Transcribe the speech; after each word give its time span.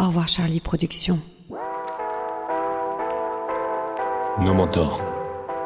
Au 0.00 0.06
revoir 0.06 0.28
Charlie 0.28 0.60
Productions. 0.60 1.18
Nos 4.40 4.54
mentors. 4.54 5.02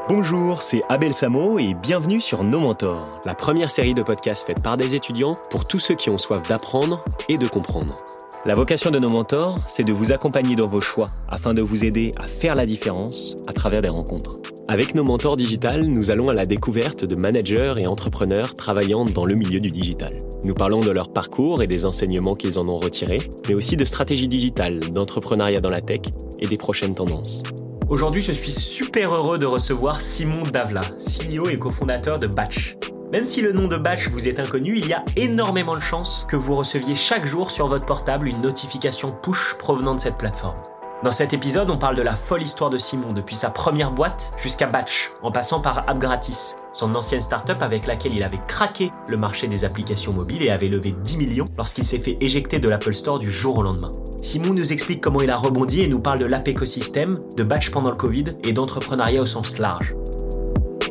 Bonjour, 0.08 0.60
c'est 0.60 0.82
Abel 0.88 1.12
Samo 1.12 1.60
et 1.60 1.74
bienvenue 1.74 2.20
sur 2.20 2.42
Nos 2.42 2.58
Mentors, 2.58 3.20
la 3.24 3.36
première 3.36 3.70
série 3.70 3.94
de 3.94 4.02
podcasts 4.02 4.44
faite 4.44 4.60
par 4.60 4.76
des 4.76 4.96
étudiants 4.96 5.36
pour 5.50 5.68
tous 5.68 5.78
ceux 5.78 5.94
qui 5.94 6.10
ont 6.10 6.18
soif 6.18 6.48
d'apprendre 6.48 7.04
et 7.28 7.38
de 7.38 7.46
comprendre. 7.46 7.96
La 8.44 8.56
vocation 8.56 8.90
de 8.90 8.98
Nos 8.98 9.08
Mentors, 9.08 9.60
c'est 9.68 9.84
de 9.84 9.92
vous 9.92 10.10
accompagner 10.10 10.56
dans 10.56 10.66
vos 10.66 10.80
choix 10.80 11.10
afin 11.28 11.54
de 11.54 11.62
vous 11.62 11.84
aider 11.84 12.10
à 12.16 12.26
faire 12.26 12.56
la 12.56 12.66
différence 12.66 13.36
à 13.46 13.52
travers 13.52 13.82
des 13.82 13.88
rencontres. 13.88 14.38
Avec 14.66 14.94
Nos 14.94 15.04
Mentors 15.04 15.36
Digital, 15.36 15.82
nous 15.82 16.10
allons 16.10 16.30
à 16.30 16.32
la 16.32 16.46
découverte 16.46 17.04
de 17.04 17.14
managers 17.16 17.74
et 17.76 17.86
entrepreneurs 17.86 18.54
travaillant 18.54 19.04
dans 19.04 19.26
le 19.26 19.34
milieu 19.34 19.60
du 19.60 19.70
digital. 19.70 20.16
Nous 20.42 20.54
parlons 20.54 20.80
de 20.80 20.90
leur 20.90 21.12
parcours 21.12 21.62
et 21.62 21.66
des 21.66 21.84
enseignements 21.84 22.34
qu'ils 22.34 22.58
en 22.58 22.66
ont 22.68 22.76
retirés, 22.76 23.18
mais 23.46 23.52
aussi 23.52 23.76
de 23.76 23.84
stratégie 23.84 24.26
digitale, 24.26 24.80
d'entrepreneuriat 24.80 25.60
dans 25.60 25.68
la 25.68 25.82
tech 25.82 26.00
et 26.38 26.46
des 26.46 26.56
prochaines 26.56 26.94
tendances. 26.94 27.42
Aujourd'hui, 27.90 28.22
je 28.22 28.32
suis 28.32 28.50
super 28.50 29.14
heureux 29.14 29.36
de 29.36 29.44
recevoir 29.44 30.00
Simon 30.00 30.44
Davla, 30.44 30.80
CEO 30.98 31.50
et 31.50 31.58
cofondateur 31.58 32.16
de 32.16 32.26
Batch. 32.26 32.78
Même 33.12 33.24
si 33.24 33.42
le 33.42 33.52
nom 33.52 33.68
de 33.68 33.76
Batch 33.76 34.08
vous 34.08 34.28
est 34.28 34.40
inconnu, 34.40 34.78
il 34.78 34.88
y 34.88 34.94
a 34.94 35.04
énormément 35.16 35.74
de 35.74 35.82
chances 35.82 36.26
que 36.26 36.36
vous 36.36 36.56
receviez 36.56 36.94
chaque 36.94 37.26
jour 37.26 37.50
sur 37.50 37.66
votre 37.66 37.84
portable 37.84 38.28
une 38.28 38.40
notification 38.40 39.14
push 39.22 39.56
provenant 39.58 39.94
de 39.94 40.00
cette 40.00 40.16
plateforme. 40.16 40.56
Dans 41.04 41.12
cet 41.12 41.34
épisode, 41.34 41.68
on 41.68 41.76
parle 41.76 41.96
de 41.96 42.02
la 42.02 42.16
folle 42.16 42.40
histoire 42.40 42.70
de 42.70 42.78
Simon 42.78 43.12
depuis 43.12 43.36
sa 43.36 43.50
première 43.50 43.92
boîte 43.92 44.32
jusqu'à 44.38 44.66
Batch, 44.66 45.10
en 45.20 45.30
passant 45.30 45.60
par 45.60 45.86
AppGratis, 45.86 46.56
son 46.72 46.94
ancienne 46.94 47.20
startup 47.20 47.60
avec 47.60 47.86
laquelle 47.86 48.14
il 48.14 48.22
avait 48.22 48.40
craqué 48.48 48.90
le 49.06 49.18
marché 49.18 49.46
des 49.46 49.66
applications 49.66 50.14
mobiles 50.14 50.42
et 50.42 50.48
avait 50.48 50.68
levé 50.68 50.92
10 50.92 51.18
millions 51.18 51.48
lorsqu'il 51.58 51.84
s'est 51.84 51.98
fait 51.98 52.16
éjecter 52.22 52.58
de 52.58 52.70
l'Apple 52.70 52.94
Store 52.94 53.18
du 53.18 53.30
jour 53.30 53.58
au 53.58 53.62
lendemain. 53.62 53.92
Simon 54.22 54.54
nous 54.54 54.72
explique 54.72 55.02
comment 55.02 55.20
il 55.20 55.28
a 55.28 55.36
rebondi 55.36 55.82
et 55.82 55.88
nous 55.88 56.00
parle 56.00 56.20
de 56.20 56.24
l'app 56.24 56.48
écosystème, 56.48 57.20
de 57.36 57.44
Batch 57.44 57.70
pendant 57.70 57.90
le 57.90 57.96
Covid 57.96 58.24
et 58.42 58.54
d'entrepreneuriat 58.54 59.20
au 59.20 59.26
sens 59.26 59.58
large. 59.58 59.94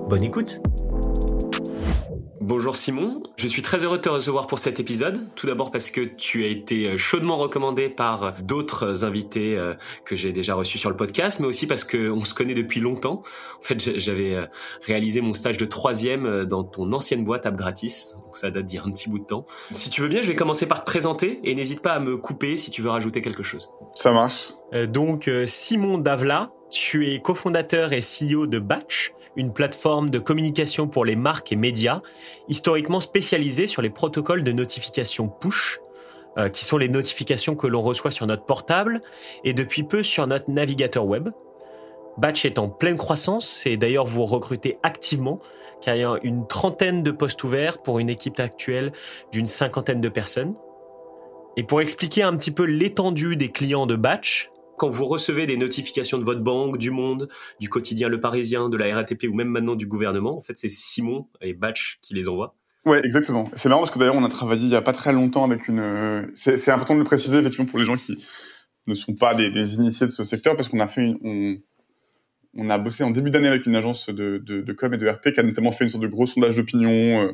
Bonne 0.08 0.24
écoute 0.24 0.62
Bonjour 2.46 2.76
Simon, 2.76 3.24
je 3.38 3.48
suis 3.48 3.62
très 3.62 3.86
heureux 3.86 3.96
de 3.96 4.02
te 4.02 4.10
recevoir 4.10 4.48
pour 4.48 4.60
cet 4.60 4.78
épisode. 4.78 5.18
Tout 5.34 5.48
d'abord 5.48 5.72
parce 5.72 5.90
que 5.90 6.02
tu 6.02 6.44
as 6.44 6.48
été 6.48 6.90
euh, 6.90 6.98
chaudement 6.98 7.38
recommandé 7.38 7.88
par 7.88 8.34
d'autres 8.42 9.06
invités 9.06 9.58
euh, 9.58 9.76
que 10.04 10.18
j'ai 10.18 10.34
déjà 10.34 10.54
reçus 10.54 10.78
sur 10.78 10.90
le 10.90 10.98
podcast, 10.98 11.40
mais 11.40 11.48
aussi 11.48 11.68
parce 11.68 11.86
que 11.86 12.12
on 12.12 12.26
se 12.26 12.34
connaît 12.34 12.54
depuis 12.54 12.82
longtemps. 12.82 13.22
En 13.62 13.64
fait, 13.64 13.98
j'avais 13.98 14.36
euh, 14.36 14.46
réalisé 14.86 15.22
mon 15.22 15.34
stage 15.34 15.56
de 15.56 15.64
troisième 15.64 16.44
dans 16.44 16.66
ton 16.66 16.92
ancienne 16.92 17.24
boîte 17.24 17.46
App 17.46 17.56
Gratis, 17.56 18.18
donc 18.26 18.36
ça 18.36 18.52
date 18.52 18.66
d'il 18.66 18.76
y 18.76 18.80
a 18.80 18.84
un 18.84 18.92
petit 18.92 19.10
bout 19.10 19.20
de 19.20 19.26
temps. 19.26 19.46
Si 19.72 19.90
tu 19.90 20.02
veux 20.02 20.10
bien, 20.10 20.22
je 20.22 20.28
vais 20.28 20.36
commencer 20.36 20.66
par 20.66 20.82
te 20.82 20.86
présenter 20.86 21.40
et 21.46 21.56
n'hésite 21.56 21.80
pas 21.80 21.94
à 21.94 22.00
me 22.00 22.18
couper 22.18 22.58
si 22.58 22.72
tu 22.72 22.82
veux 22.82 22.90
rajouter 22.90 23.22
quelque 23.22 23.44
chose. 23.44 23.70
Ça 23.96 24.12
marche. 24.12 24.50
donc 24.90 25.32
Simon 25.48 25.98
Davla, 25.98 26.52
tu 26.70 27.08
es 27.08 27.22
cofondateur 27.22 27.94
et 27.94 28.02
CEO 28.02 28.48
de 28.48 28.60
Batch 28.60 29.14
une 29.36 29.54
plateforme 29.54 30.10
de 30.10 30.20
communication 30.20 30.88
pour 30.88 31.06
les 31.06 31.16
marques 31.16 31.52
et 31.52 31.56
médias, 31.56 32.02
historiquement 32.48 33.00
spécialisée 33.00 33.68
sur 33.68 33.82
les 33.82 33.90
protocoles 33.90 34.44
de 34.44 34.52
notification 34.52 35.28
push, 35.28 35.80
euh, 36.38 36.50
qui 36.50 36.66
sont 36.66 36.78
les 36.78 36.90
notifications 36.90 37.56
que 37.56 37.68
l'on 37.68 37.82
reçoit 37.82 38.12
sur 38.12 38.26
notre 38.26 38.46
portable 38.46 39.02
et 39.44 39.54
depuis 39.54 39.84
peu 39.84 40.02
sur 40.02 40.26
notre 40.26 40.50
navigateur 40.50 41.06
web. 41.06 41.30
Batch 42.18 42.46
est 42.46 42.60
en 42.60 42.70
pleine 42.70 42.98
croissance 42.98 43.66
et 43.66 43.78
d'ailleurs 43.78 44.06
vous 44.06 44.26
recrutez 44.26 44.78
activement 44.84 45.40
car 45.82 45.96
il 45.96 46.00
y 46.00 46.04
a 46.04 46.18
une 46.24 46.48
trentaine 46.48 47.04
de 47.04 47.12
postes 47.12 47.44
ouverts 47.44 47.78
pour 47.80 48.00
une 48.00 48.10
équipe 48.10 48.40
actuelle 48.40 48.94
d'une 49.32 49.46
cinquantaine 49.46 50.02
de 50.02 50.10
personnes. 50.10 50.56
Et 51.58 51.64
pour 51.64 51.82
expliquer 51.82 52.24
un 52.24 52.36
petit 52.36 52.52
peu 52.52 52.64
l'étendue 52.64 53.36
des 53.36 53.50
clients 53.50 53.86
de 53.86 53.96
Batch, 53.96 54.50
quand 54.78 54.90
vous 54.90 55.06
recevez 55.06 55.46
des 55.46 55.58
notifications 55.58 56.18
de 56.18 56.24
votre 56.24 56.42
banque, 56.42 56.78
du 56.78 56.92
Monde, 56.92 57.30
du 57.60 57.70
quotidien 57.70 58.10
Le 58.10 58.20
Parisien, 58.20 58.70
de 58.70 58.78
la 58.78 58.94
RATP 58.96 59.26
ou 59.30 59.34
même 59.34 59.50
maintenant 59.50 59.76
du 59.76 59.88
gouvernement, 59.88 60.38
en 60.38 60.42
fait, 60.42 60.58
c'est 60.58 60.70
Simon 60.70 61.28
et 61.42 61.54
Batch 61.54 62.00
qui 62.02 62.14
les 62.14 62.30
envoient. 62.30 62.56
Ouais, 62.86 63.06
exactement. 63.06 63.50
C'est 63.56 63.70
marrant 63.70 63.82
parce 63.82 63.92
que 63.92 64.00
d'ailleurs, 64.00 64.16
on 64.16 64.26
a 64.26 64.30
travaillé 64.30 64.64
il 64.64 64.70
y 64.70 64.76
a 64.76 64.82
pas 64.82 64.92
très 64.92 65.14
longtemps 65.14 65.46
avec 65.46 65.68
une. 65.68 66.32
C'est 66.36 66.70
important 66.70 66.96
de 66.96 67.00
le 67.00 67.06
préciser 67.06 67.38
effectivement 67.38 67.66
pour 67.66 67.80
les 67.80 67.86
gens 67.86 67.96
qui 67.96 68.18
ne 68.88 68.96
sont 68.96 69.16
pas 69.16 69.36
des, 69.36 69.76
initiés 69.76 70.06
de 70.06 70.12
ce 70.12 70.24
secteur 70.24 70.58
parce 70.58 70.68
qu'on 70.68 70.82
a 70.82 70.88
fait 70.88 71.04
une, 71.04 71.62
on, 72.56 72.70
a 72.70 72.78
bossé 72.78 73.06
en 73.06 73.12
début 73.12 73.32
d'année 73.32 73.48
avec 73.48 73.66
une 73.66 73.76
agence 73.76 74.10
de, 74.10 74.38
de, 74.38 74.74
com 74.74 74.94
et 74.94 74.98
de 74.98 75.08
RP 75.08 75.32
qui 75.32 75.40
a 75.40 75.44
notamment 75.44 75.72
fait 75.72 75.86
une 75.86 75.90
sorte 75.90 76.04
de 76.04 76.10
gros 76.10 76.26
sondage 76.26 76.56
d'opinion. 76.56 77.24
Euh, 77.24 77.32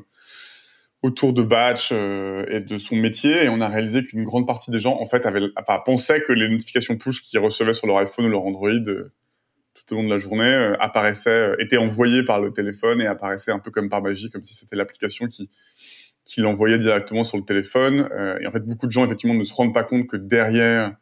autour 1.01 1.33
de 1.33 1.43
Batch 1.43 1.89
euh, 1.91 2.45
et 2.49 2.59
de 2.59 2.77
son 2.77 2.95
métier 2.95 3.45
et 3.45 3.49
on 3.49 3.61
a 3.61 3.69
réalisé 3.69 4.03
qu'une 4.03 4.23
grande 4.23 4.45
partie 4.45 4.69
des 4.69 4.79
gens 4.79 4.97
en 4.99 5.05
fait 5.05 5.25
avaient 5.25 5.47
pensaient 5.85 6.21
que 6.21 6.33
les 6.33 6.49
notifications 6.49 6.97
push 6.97 7.21
qu'ils 7.21 7.39
recevaient 7.39 7.73
sur 7.73 7.87
leur 7.87 7.97
iPhone 7.97 8.25
ou 8.25 8.29
leur 8.29 8.43
Android 8.43 8.69
euh, 8.69 9.11
tout 9.73 9.93
au 9.93 9.97
long 9.97 10.03
de 10.03 10.09
la 10.09 10.17
journée 10.17 10.53
euh, 10.53 10.75
apparaissaient 10.79 11.53
étaient 11.59 11.77
envoyées 11.77 12.23
par 12.23 12.41
le 12.41 12.51
téléphone 12.51 12.99
et 13.01 13.07
apparaissaient 13.07 13.51
un 13.51 13.59
peu 13.59 13.71
comme 13.71 13.89
par 13.89 14.01
magie 14.01 14.29
comme 14.29 14.43
si 14.43 14.53
c'était 14.53 14.75
l'application 14.75 15.27
qui 15.27 15.49
qui 16.25 16.41
l'envoyait 16.41 16.79
directement 16.79 17.23
sur 17.23 17.37
le 17.37 17.45
téléphone 17.45 18.07
et 18.41 18.45
en 18.45 18.51
fait 18.51 18.59
beaucoup 18.59 18.85
de 18.85 18.91
gens 18.91 19.03
effectivement 19.03 19.33
ne 19.33 19.45
se 19.45 19.53
rendent 19.53 19.73
pas 19.73 19.83
compte 19.83 20.05
que 20.05 20.17
derrière 20.17 20.95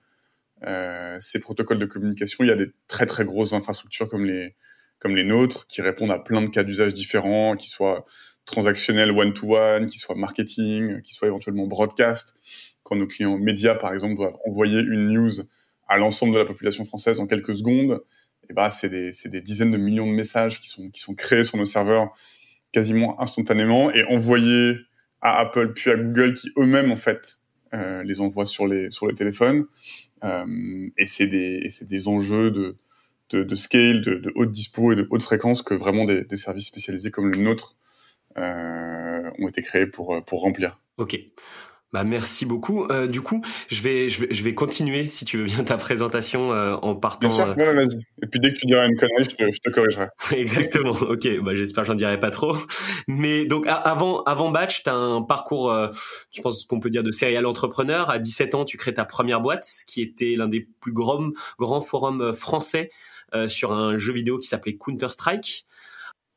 ces 1.19 1.39
protocoles 1.39 1.79
de 1.79 1.85
communication 1.85 2.45
il 2.45 2.47
y 2.47 2.51
a 2.51 2.55
des 2.55 2.71
très 2.87 3.05
très 3.07 3.25
grosses 3.25 3.51
infrastructures 3.51 4.07
comme 4.07 4.25
les 4.25 4.55
comme 4.99 5.17
les 5.17 5.25
nôtres 5.25 5.67
qui 5.67 5.81
répondent 5.81 6.11
à 6.11 6.19
plein 6.19 6.41
de 6.41 6.47
cas 6.47 6.63
d'usage 6.63 6.93
différents 6.93 7.57
qui 7.57 7.67
soient 7.67 8.05
transactionnel 8.47 9.11
one-to-one, 9.11 9.85
qui 9.87 9.99
soit 9.99 10.15
marketing, 10.15 11.01
qui 11.03 11.13
soit 11.13 11.27
éventuellement 11.27 11.67
broadcast. 11.67 12.33
Quand 12.81 12.95
nos 12.95 13.05
clients 13.05 13.37
médias, 13.37 13.75
par 13.75 13.93
exemple, 13.93 14.15
doivent 14.15 14.37
envoyer 14.47 14.79
une 14.79 15.09
news 15.09 15.31
à 15.87 15.97
l'ensemble 15.97 16.33
de 16.33 16.39
la 16.39 16.45
population 16.45 16.85
française 16.85 17.19
en 17.19 17.27
quelques 17.27 17.57
secondes, 17.57 18.01
et 18.49 18.53
bah, 18.53 18.69
c'est 18.69 18.89
des, 18.89 19.11
des, 19.25 19.41
dizaines 19.41 19.71
de 19.71 19.77
millions 19.77 20.07
de 20.07 20.13
messages 20.13 20.61
qui 20.61 20.69
sont, 20.69 20.89
qui 20.89 21.01
sont 21.01 21.13
créés 21.13 21.43
sur 21.43 21.57
nos 21.57 21.65
serveurs 21.65 22.07
quasiment 22.71 23.19
instantanément 23.21 23.91
et 23.91 24.03
envoyés 24.05 24.77
à 25.21 25.39
Apple 25.39 25.73
puis 25.73 25.91
à 25.91 25.97
Google 25.97 26.33
qui 26.33 26.49
eux-mêmes, 26.57 26.91
en 26.91 26.97
fait, 26.97 27.41
euh, 27.73 28.03
les 28.03 28.21
envoient 28.21 28.45
sur 28.45 28.67
les, 28.67 28.89
sur 28.91 29.07
les 29.07 29.15
téléphones. 29.15 29.65
Euh, 30.23 30.89
et 30.97 31.07
c'est 31.07 31.27
des, 31.27 31.69
des 31.81 32.07
enjeux 32.07 32.51
de, 32.51 32.77
de, 33.31 33.43
de 33.43 33.55
scale, 33.55 34.01
de, 34.01 34.15
de, 34.15 34.31
haute 34.35 34.51
dispo 34.51 34.93
et 34.93 34.95
de 34.95 35.05
haute 35.09 35.23
fréquence 35.23 35.61
que 35.61 35.73
vraiment 35.73 36.05
des, 36.05 36.23
des 36.23 36.37
services 36.37 36.67
spécialisés 36.67 37.11
comme 37.11 37.29
le 37.29 37.39
nôtre 37.39 37.76
ont 38.37 39.47
été 39.47 39.61
créés 39.61 39.87
pour, 39.87 40.15
euh, 40.15 40.21
pour 40.21 40.41
remplir. 40.41 40.79
Ok. 40.97 41.19
Bah 41.93 42.03
merci 42.03 42.45
beaucoup. 42.45 42.85
Euh, 42.91 43.07
du 43.07 43.21
coup, 43.21 43.41
je 43.69 43.81
vais, 43.81 44.09
je 44.09 44.21
vais 44.21 44.27
je 44.33 44.43
vais 44.43 44.53
continuer 44.53 45.07
si 45.07 45.23
tu 45.23 45.37
veux 45.37 45.45
bien 45.45 45.63
ta 45.63 45.77
présentation 45.77 46.51
euh, 46.51 46.75
en 46.81 46.95
partant. 46.95 47.29
Bien 47.29 47.35
sûr, 47.35 47.55
ouais, 47.55 47.73
vas-y. 47.73 48.01
Et 48.21 48.27
puis 48.29 48.41
dès 48.41 48.53
que 48.53 48.59
tu 48.59 48.65
diras 48.65 48.87
une 48.87 48.97
connerie, 48.97 49.23
je 49.23 49.35
te, 49.35 49.49
je 49.49 49.59
te 49.61 49.69
corrigerai. 49.69 50.07
Exactement. 50.35 50.91
Ok. 50.91 51.25
Bah 51.43 51.55
j'espère 51.55 51.83
que 51.83 51.87
j'en 51.87 51.95
dirai 51.95 52.19
pas 52.19 52.29
trop. 52.29 52.57
Mais 53.07 53.45
donc 53.45 53.65
avant 53.67 54.21
avant 54.23 54.51
Batch, 54.51 54.83
tu 54.83 54.89
as 54.89 54.95
un 54.95 55.21
parcours, 55.21 55.71
euh, 55.71 55.87
je 56.35 56.41
pense 56.41 56.65
qu'on 56.65 56.81
peut 56.81 56.89
dire 56.89 57.03
de 57.03 57.11
serial 57.11 57.45
entrepreneur. 57.45 58.09
À 58.09 58.19
17 58.19 58.55
ans, 58.55 58.65
tu 58.65 58.75
crées 58.75 58.93
ta 58.93 59.05
première 59.05 59.39
boîte, 59.39 59.65
qui 59.87 60.01
était 60.01 60.35
l'un 60.35 60.49
des 60.49 60.67
plus 60.81 60.91
grands 60.91 61.29
grands 61.57 61.81
forums 61.81 62.33
français 62.33 62.89
sur 63.47 63.71
un 63.71 63.97
jeu 63.97 64.13
vidéo 64.13 64.37
qui 64.37 64.47
s'appelait 64.47 64.75
Counter 64.75 65.09
Strike. 65.09 65.67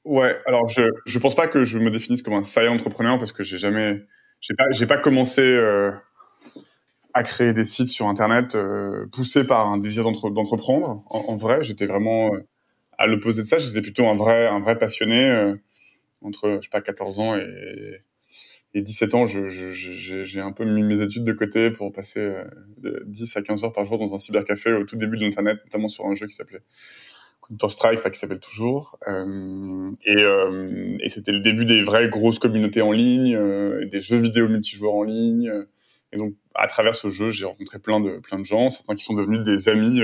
Ouais, 0.05 0.39
alors 0.47 0.69
je 0.69 0.83
je 1.05 1.19
pense 1.19 1.35
pas 1.35 1.47
que 1.47 1.63
je 1.65 1.79
me 1.79 1.91
définisse 1.91 2.23
comme 2.23 2.35
un 2.35 2.43
serial 2.43 2.73
entrepreneur 2.73 3.19
parce 3.19 3.33
que 3.33 3.45
j'ai 3.45 3.59
jamais 3.59 4.03
j'ai 4.41 4.55
pas 4.55 4.71
j'ai 4.71 4.87
pas 4.87 4.97
commencé 4.97 5.43
euh, 5.43 5.93
à 7.15 7.23
créer 7.23 7.53
des 7.53 7.65
sites 7.65 7.89
sur 7.89 8.07
internet 8.07 8.55
euh, 8.55 9.07
poussé 9.13 9.45
par 9.45 9.69
un 9.69 9.79
désir 9.79 10.05
d'entreprendre 10.05 11.03
en, 11.07 11.37
vrai, 11.37 11.63
j'étais 11.63 11.87
vraiment 11.87 12.33
euh, 12.33 12.41
à 12.99 13.07
l'opposé 13.07 13.43
de 13.43 13.47
ça, 13.47 13.59
j'étais 13.59 13.83
plutôt 13.83 14.09
un 14.09 14.17
vrai 14.17 14.47
un 14.47 14.61
vrai 14.61 14.79
passionné 14.79 15.31
euh, 15.31 15.57
entre 16.23 16.59
je 16.61 16.67
sais 16.67 16.71
pas 16.71 16.81
14 16.81 17.21
ans 17.21 17.37
et 17.37 18.03
et 18.73 18.83
17 18.83 19.15
ans, 19.17 19.27
je, 19.27 19.49
j'ai 19.49 20.41
un 20.41 20.53
peu 20.53 20.65
mis 20.65 20.85
mes 20.85 21.03
études 21.03 21.25
de 21.25 21.33
côté 21.33 21.73
pour 21.73 21.93
passer 21.93 22.21
de 22.79 23.03
10 23.09 23.37
à 23.37 23.43
15 23.43 23.65
heures 23.65 23.73
par 23.73 23.85
jour 23.85 23.99
dans 23.99 24.15
un 24.15 24.19
cybercafé 24.21 24.73
au 24.73 24.85
tout 24.85 24.95
début 24.95 25.17
de 25.17 25.25
l'internet, 25.25 25.59
notamment 25.65 25.89
sur 25.89 26.07
un 26.07 26.15
jeu 26.15 26.29
qui 26.29 26.37
s'appelait 26.37 26.63
Counter 27.51 27.69
Strike, 27.69 28.11
qui 28.13 28.19
s'appelle 28.19 28.41
toujours. 28.41 28.99
Euh, 29.09 29.91
et, 30.05 30.17
euh, 30.17 30.97
et 31.01 31.09
c'était 31.09 31.33
le 31.33 31.41
début 31.41 31.65
des 31.65 31.83
vraies 31.83 32.09
grosses 32.09 32.39
communautés 32.39 32.81
en 32.81 32.93
ligne, 32.93 33.35
euh, 33.35 33.87
des 33.87 34.01
jeux 34.01 34.19
vidéo 34.19 34.49
multijoueurs 34.49 34.95
en 34.95 35.03
ligne. 35.03 35.53
Et 36.13 36.17
donc, 36.17 36.35
à 36.55 36.69
travers 36.69 36.95
ce 36.95 37.11
jeu, 37.11 37.31
j'ai 37.31 37.45
rencontré 37.45 37.79
plein 37.79 38.01
de 38.01 38.19
plein 38.19 38.39
de 38.39 38.45
gens, 38.45 38.71
certains 38.71 38.95
qui 38.95 39.05
sont 39.05 39.15
devenus 39.15 39.43
des 39.43 39.69
amis, 39.69 40.01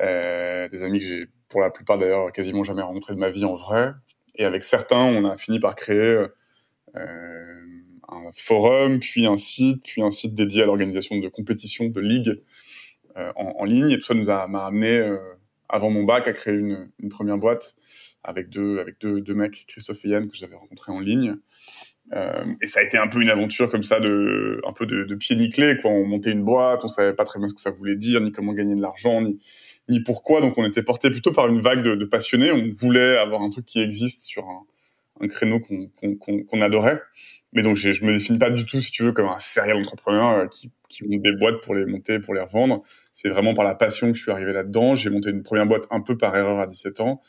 euh, 0.00 0.68
des 0.68 0.82
amis 0.82 0.98
que 0.98 1.04
j'ai 1.04 1.20
pour 1.48 1.60
la 1.60 1.70
plupart 1.70 1.98
d'ailleurs 1.98 2.32
quasiment 2.32 2.64
jamais 2.64 2.82
rencontrés 2.82 3.14
de 3.14 3.20
ma 3.20 3.30
vie 3.30 3.44
en 3.44 3.54
vrai. 3.54 3.92
Et 4.36 4.44
avec 4.44 4.64
certains, 4.64 5.04
on 5.04 5.24
a 5.28 5.36
fini 5.36 5.60
par 5.60 5.76
créer 5.76 6.26
un 6.94 8.30
forum, 8.34 9.00
puis 9.00 9.26
un 9.26 9.36
site, 9.36 9.82
puis 9.84 10.02
un 10.02 10.10
site 10.10 10.34
dédié 10.34 10.62
à 10.62 10.66
l'organisation 10.66 11.18
de 11.18 11.28
compétitions, 11.28 11.88
de 11.88 12.00
ligues 12.00 12.40
en, 13.16 13.54
en, 13.58 13.64
ligne. 13.64 13.90
Et 13.90 13.98
tout 13.98 14.04
ça 14.04 14.14
nous 14.14 14.30
a 14.30 14.46
m'a 14.46 14.66
amené 14.66 15.02
avant 15.72 15.90
mon 15.90 16.04
bac, 16.04 16.28
à 16.28 16.32
créer 16.32 16.54
une, 16.54 16.88
une 17.00 17.08
première 17.08 17.38
boîte 17.38 17.74
avec 18.22 18.48
deux, 18.48 18.78
avec 18.78 19.00
deux, 19.00 19.20
deux 19.20 19.34
mecs, 19.34 19.64
Christophe 19.66 20.04
et 20.04 20.10
Yann, 20.10 20.28
que 20.28 20.36
j'avais 20.36 20.54
rencontrés 20.54 20.92
en 20.92 21.00
ligne. 21.00 21.36
Euh, 22.12 22.44
et 22.60 22.66
ça 22.66 22.80
a 22.80 22.82
été 22.82 22.98
un 22.98 23.08
peu 23.08 23.20
une 23.20 23.30
aventure 23.30 23.70
comme 23.70 23.82
ça, 23.82 23.98
de, 23.98 24.60
un 24.66 24.72
peu 24.72 24.86
de, 24.86 25.04
de 25.04 25.14
pied 25.14 25.34
nickelé. 25.34 25.78
Quoi. 25.78 25.90
On 25.90 26.06
montait 26.06 26.30
une 26.30 26.44
boîte, 26.44 26.84
on 26.84 26.88
savait 26.88 27.14
pas 27.14 27.24
très 27.24 27.38
bien 27.38 27.48
ce 27.48 27.54
que 27.54 27.60
ça 27.60 27.70
voulait 27.70 27.96
dire, 27.96 28.20
ni 28.20 28.32
comment 28.32 28.52
gagner 28.52 28.74
de 28.74 28.82
l'argent, 28.82 29.22
ni, 29.22 29.38
ni 29.88 30.00
pourquoi. 30.00 30.40
Donc 30.40 30.58
on 30.58 30.64
était 30.64 30.82
porté 30.82 31.10
plutôt 31.10 31.32
par 31.32 31.48
une 31.48 31.60
vague 31.60 31.82
de, 31.82 31.94
de, 31.94 32.04
passionnés. 32.04 32.52
On 32.52 32.70
voulait 32.72 33.16
avoir 33.16 33.42
un 33.42 33.50
truc 33.50 33.64
qui 33.64 33.80
existe 33.80 34.22
sur 34.24 34.44
un, 34.44 34.64
un 35.20 35.28
créneau 35.28 35.60
qu'on 35.60 36.60
adorait. 36.60 37.00
Mais 37.52 37.62
donc 37.62 37.76
je 37.76 38.04
me 38.04 38.12
définis 38.12 38.38
pas 38.38 38.50
du 38.50 38.64
tout, 38.64 38.80
si 38.80 38.90
tu 38.90 39.02
veux, 39.02 39.12
comme 39.12 39.28
un 39.28 39.38
serial 39.38 39.76
entrepreneur 39.76 40.38
euh, 40.38 40.46
qui, 40.46 40.70
monte 41.06 41.22
des 41.22 41.32
boîtes 41.32 41.62
pour 41.62 41.74
les 41.74 41.84
monter, 41.84 42.18
pour 42.18 42.34
les 42.34 42.40
revendre. 42.40 42.82
C'est 43.12 43.28
vraiment 43.28 43.54
par 43.54 43.64
la 43.64 43.74
passion 43.74 44.10
que 44.10 44.16
je 44.16 44.22
suis 44.22 44.30
arrivé 44.30 44.52
là-dedans. 44.52 44.94
J'ai 44.94 45.10
monté 45.10 45.30
une 45.30 45.42
première 45.42 45.66
boîte 45.66 45.84
un 45.90 46.00
peu 46.00 46.16
par 46.16 46.36
erreur 46.36 46.58
à 46.58 46.66
17 46.66 47.00
ans. 47.00 47.20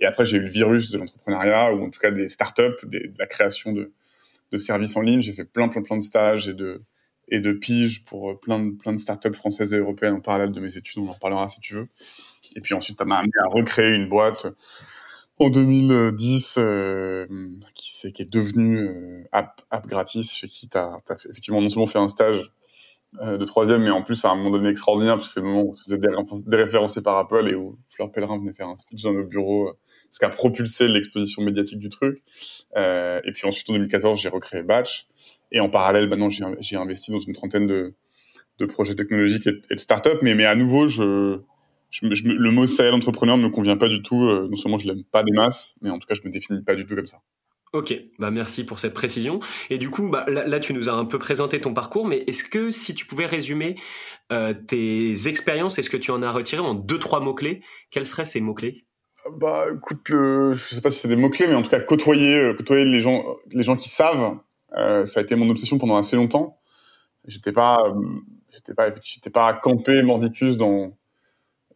Et 0.00 0.06
après, 0.06 0.24
j'ai 0.24 0.38
eu 0.38 0.42
le 0.42 0.48
virus 0.48 0.90
de 0.90 0.98
l'entrepreneuriat, 0.98 1.72
ou 1.72 1.84
en 1.84 1.90
tout 1.90 2.00
cas 2.00 2.10
des 2.10 2.28
startups, 2.28 2.84
de 2.84 3.12
la 3.18 3.26
création 3.26 3.72
de, 3.72 3.92
services 4.58 4.96
en 4.96 5.02
ligne. 5.02 5.20
J'ai 5.20 5.32
fait 5.32 5.44
plein, 5.44 5.68
plein, 5.68 5.82
plein 5.82 5.98
de 5.98 6.02
stages 6.02 6.48
et 6.48 6.54
de, 6.54 6.82
et 7.28 7.42
piges 7.54 8.04
pour 8.04 8.30
euh, 8.30 8.34
plein 8.40 8.58
de, 8.58 8.70
plein 8.70 8.92
de 8.92 8.98
startups 8.98 9.34
françaises 9.34 9.72
et 9.72 9.78
européennes 9.78 10.14
en 10.14 10.20
parallèle 10.20 10.52
de 10.52 10.60
mes 10.60 10.76
études. 10.76 11.02
On 11.02 11.08
en 11.08 11.14
parlera 11.14 11.48
si 11.48 11.60
tu 11.60 11.74
veux. 11.74 11.88
Et 12.54 12.60
puis 12.60 12.74
ensuite, 12.74 12.98
ça 12.98 13.04
m'a 13.04 13.18
amené 13.18 13.32
à 13.44 13.48
recréer 13.48 13.94
une 13.94 14.08
boîte 14.08 14.46
en 15.38 15.50
2010 15.50 16.56
euh, 16.58 17.26
qui, 17.74 18.06
est, 18.06 18.12
qui 18.12 18.22
est 18.22 18.32
devenue 18.32 18.78
euh, 18.78 19.24
app, 19.32 19.60
app 19.70 19.86
gratis 19.86 20.32
chez 20.32 20.48
qui 20.48 20.68
tu 20.68 20.78
as, 20.78 20.96
effectivement 21.28 21.60
non 21.60 21.68
seulement 21.68 21.86
fait 21.86 21.98
un 21.98 22.08
stage 22.08 22.50
euh, 23.22 23.38
de 23.38 23.44
troisième, 23.46 23.82
mais 23.82 23.90
en 23.90 24.02
plus 24.02 24.24
à 24.24 24.30
un 24.30 24.36
moment 24.36 24.50
donné 24.50 24.68
extraordinaire, 24.68 25.14
parce 25.16 25.28
que 25.28 25.34
c'est 25.34 25.40
le 25.40 25.46
moment 25.46 25.62
où 25.62 25.70
on 25.70 25.74
faisait 25.74 25.98
déréférencé 26.46 27.00
par 27.00 27.16
Apple 27.16 27.48
et 27.48 27.54
où 27.54 27.78
Fleur 27.88 28.12
Pellerin 28.12 28.38
venait 28.38 28.52
faire 28.52 28.68
un 28.68 28.76
speech 28.76 29.02
dans 29.04 29.12
nos 29.14 29.24
bureaux, 29.24 29.68
euh, 29.68 29.72
ce 30.10 30.18
qui 30.18 30.26
a 30.26 30.28
propulsé 30.28 30.86
l'exposition 30.86 31.42
médiatique 31.42 31.78
du 31.78 31.88
truc. 31.88 32.22
Euh, 32.76 33.20
et 33.24 33.32
puis 33.32 33.46
ensuite, 33.46 33.70
en 33.70 33.74
2014, 33.74 34.20
j'ai 34.20 34.28
recréé 34.28 34.62
Batch. 34.62 35.06
Et 35.50 35.60
en 35.60 35.70
parallèle, 35.70 36.08
maintenant, 36.08 36.28
j'ai 36.28 36.76
investi 36.76 37.10
dans 37.10 37.20
une 37.20 37.32
trentaine 37.32 37.66
de, 37.66 37.94
de 38.58 38.66
projets 38.66 38.94
technologiques 38.94 39.46
et, 39.46 39.62
et 39.70 39.74
de 39.76 39.80
startups. 39.80 40.18
Mais, 40.20 40.34
mais 40.34 40.44
à 40.44 40.54
nouveau, 40.54 40.86
je, 40.86 41.38
je, 41.90 42.14
je, 42.14 42.24
le 42.24 42.50
mot 42.50 42.66
serial 42.66 42.94
entrepreneur 42.94 43.36
ne 43.36 43.44
me 43.44 43.48
convient 43.48 43.76
pas 43.76 43.88
du 43.88 44.02
tout. 44.02 44.28
Euh, 44.28 44.48
non 44.48 44.56
seulement 44.56 44.78
je 44.78 44.86
l'aime 44.86 45.04
pas 45.04 45.22
des 45.22 45.32
masses, 45.32 45.74
mais 45.80 45.90
en 45.90 45.98
tout 45.98 46.06
cas, 46.06 46.14
je 46.14 46.26
me 46.26 46.32
définis 46.32 46.62
pas 46.62 46.74
du 46.74 46.86
tout 46.86 46.94
comme 46.94 47.06
ça. 47.06 47.18
Ok, 47.72 47.94
bah 48.18 48.30
merci 48.30 48.64
pour 48.64 48.78
cette 48.78 48.94
précision. 48.94 49.40
Et 49.70 49.78
du 49.78 49.90
coup, 49.90 50.08
bah, 50.08 50.24
là, 50.28 50.46
là, 50.46 50.60
tu 50.60 50.72
nous 50.72 50.88
as 50.88 50.92
un 50.92 51.04
peu 51.04 51.18
présenté 51.18 51.60
ton 51.60 51.74
parcours, 51.74 52.06
mais 52.06 52.24
est-ce 52.26 52.44
que 52.44 52.70
si 52.70 52.94
tu 52.94 53.06
pouvais 53.06 53.26
résumer 53.26 53.76
euh, 54.32 54.54
tes 54.54 55.28
expériences, 55.28 55.78
est-ce 55.78 55.90
que 55.90 55.96
tu 55.96 56.10
en 56.10 56.22
as 56.22 56.30
retiré 56.30 56.62
en 56.62 56.74
deux, 56.74 56.98
trois 56.98 57.20
mots-clés 57.20 57.62
Quels 57.90 58.06
seraient 58.06 58.24
ces 58.24 58.40
mots-clés? 58.40 58.86
Bah 59.38 59.66
écoute, 59.74 60.06
je 60.08 60.54
sais 60.54 60.80
pas 60.80 60.90
si 60.90 61.00
c'est 61.00 61.08
des 61.08 61.16
mots-clés, 61.16 61.48
mais 61.48 61.54
en 61.54 61.62
tout 61.62 61.70
cas, 61.70 61.80
côtoyer, 61.80 62.38
euh, 62.38 62.54
côtoyer 62.54 62.84
les 62.84 63.00
gens, 63.00 63.24
les 63.50 63.64
gens 63.64 63.76
qui 63.76 63.88
savent, 63.88 64.38
ça 64.72 65.20
a 65.20 65.22
été 65.22 65.34
mon 65.34 65.48
obsession 65.50 65.78
pendant 65.78 65.96
assez 65.96 66.16
longtemps. 66.16 66.58
J'étais 67.26 67.52
pas, 67.52 67.78
j'étais 68.52 68.74
pas, 68.74 68.92
j'étais 69.02 69.30
pas 69.30 69.52
campé 69.54 70.02
mordicus 70.02 70.56
dans 70.56 70.96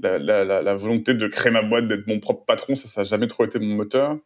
la, 0.02 0.74
volonté 0.74 1.14
de 1.14 1.26
créer 1.26 1.52
ma 1.52 1.62
boîte, 1.62 1.88
d'être 1.88 2.06
mon 2.06 2.20
propre 2.20 2.44
patron. 2.44 2.74
Ça, 2.74 2.88
ça 2.88 3.00
a 3.02 3.04
jamais 3.04 3.26
trop 3.26 3.44
été 3.44 3.58
mon 3.58 3.74
moteur. 3.74 4.16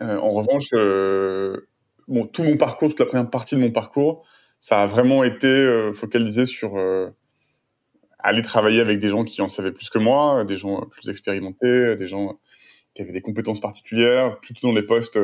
Euh, 0.00 0.16
en 0.16 0.30
revanche, 0.30 0.68
euh, 0.74 1.68
tout 2.32 2.42
mon 2.42 2.56
parcours, 2.56 2.88
toute 2.90 3.00
la 3.00 3.06
première 3.06 3.30
partie 3.30 3.54
de 3.54 3.60
mon 3.60 3.70
parcours, 3.70 4.26
ça 4.60 4.82
a 4.82 4.86
vraiment 4.86 5.24
été 5.24 5.46
euh, 5.46 5.92
focalisé 5.92 6.46
sur 6.46 6.76
aller 8.18 8.42
travailler 8.42 8.80
avec 8.80 9.00
des 9.00 9.08
gens 9.08 9.24
qui 9.24 9.42
en 9.42 9.48
savaient 9.48 9.72
plus 9.72 9.90
que 9.90 9.98
moi, 9.98 10.44
des 10.44 10.56
gens 10.56 10.82
plus 10.82 11.08
expérimentés, 11.08 11.96
des 11.96 12.06
gens 12.06 12.38
qui 12.94 13.02
avaient 13.02 13.12
des 13.12 13.20
compétences 13.20 13.60
particulières, 13.60 14.38
plutôt 14.40 14.68
dans 14.68 14.74
des 14.74 14.82
postes 14.82 15.18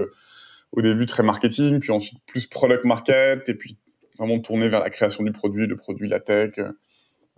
au 0.73 0.83
début 0.83 1.07
très 1.07 1.23
marketing, 1.23 1.79
puis 1.79 1.93
ensuite 1.93 2.19
plus 2.27 2.47
product 2.47 2.85
market, 2.85 3.49
et 3.49 3.55
puis 3.55 3.79
vraiment 4.19 4.41
tourné 4.41 4.69
vers 4.69 4.81
la 4.81 4.91
création 4.91 5.23
du 5.23 5.31
produit, 5.31 5.67
le 5.67 5.77
produit, 5.77 6.09
la 6.09 6.19
tech. 6.19 6.59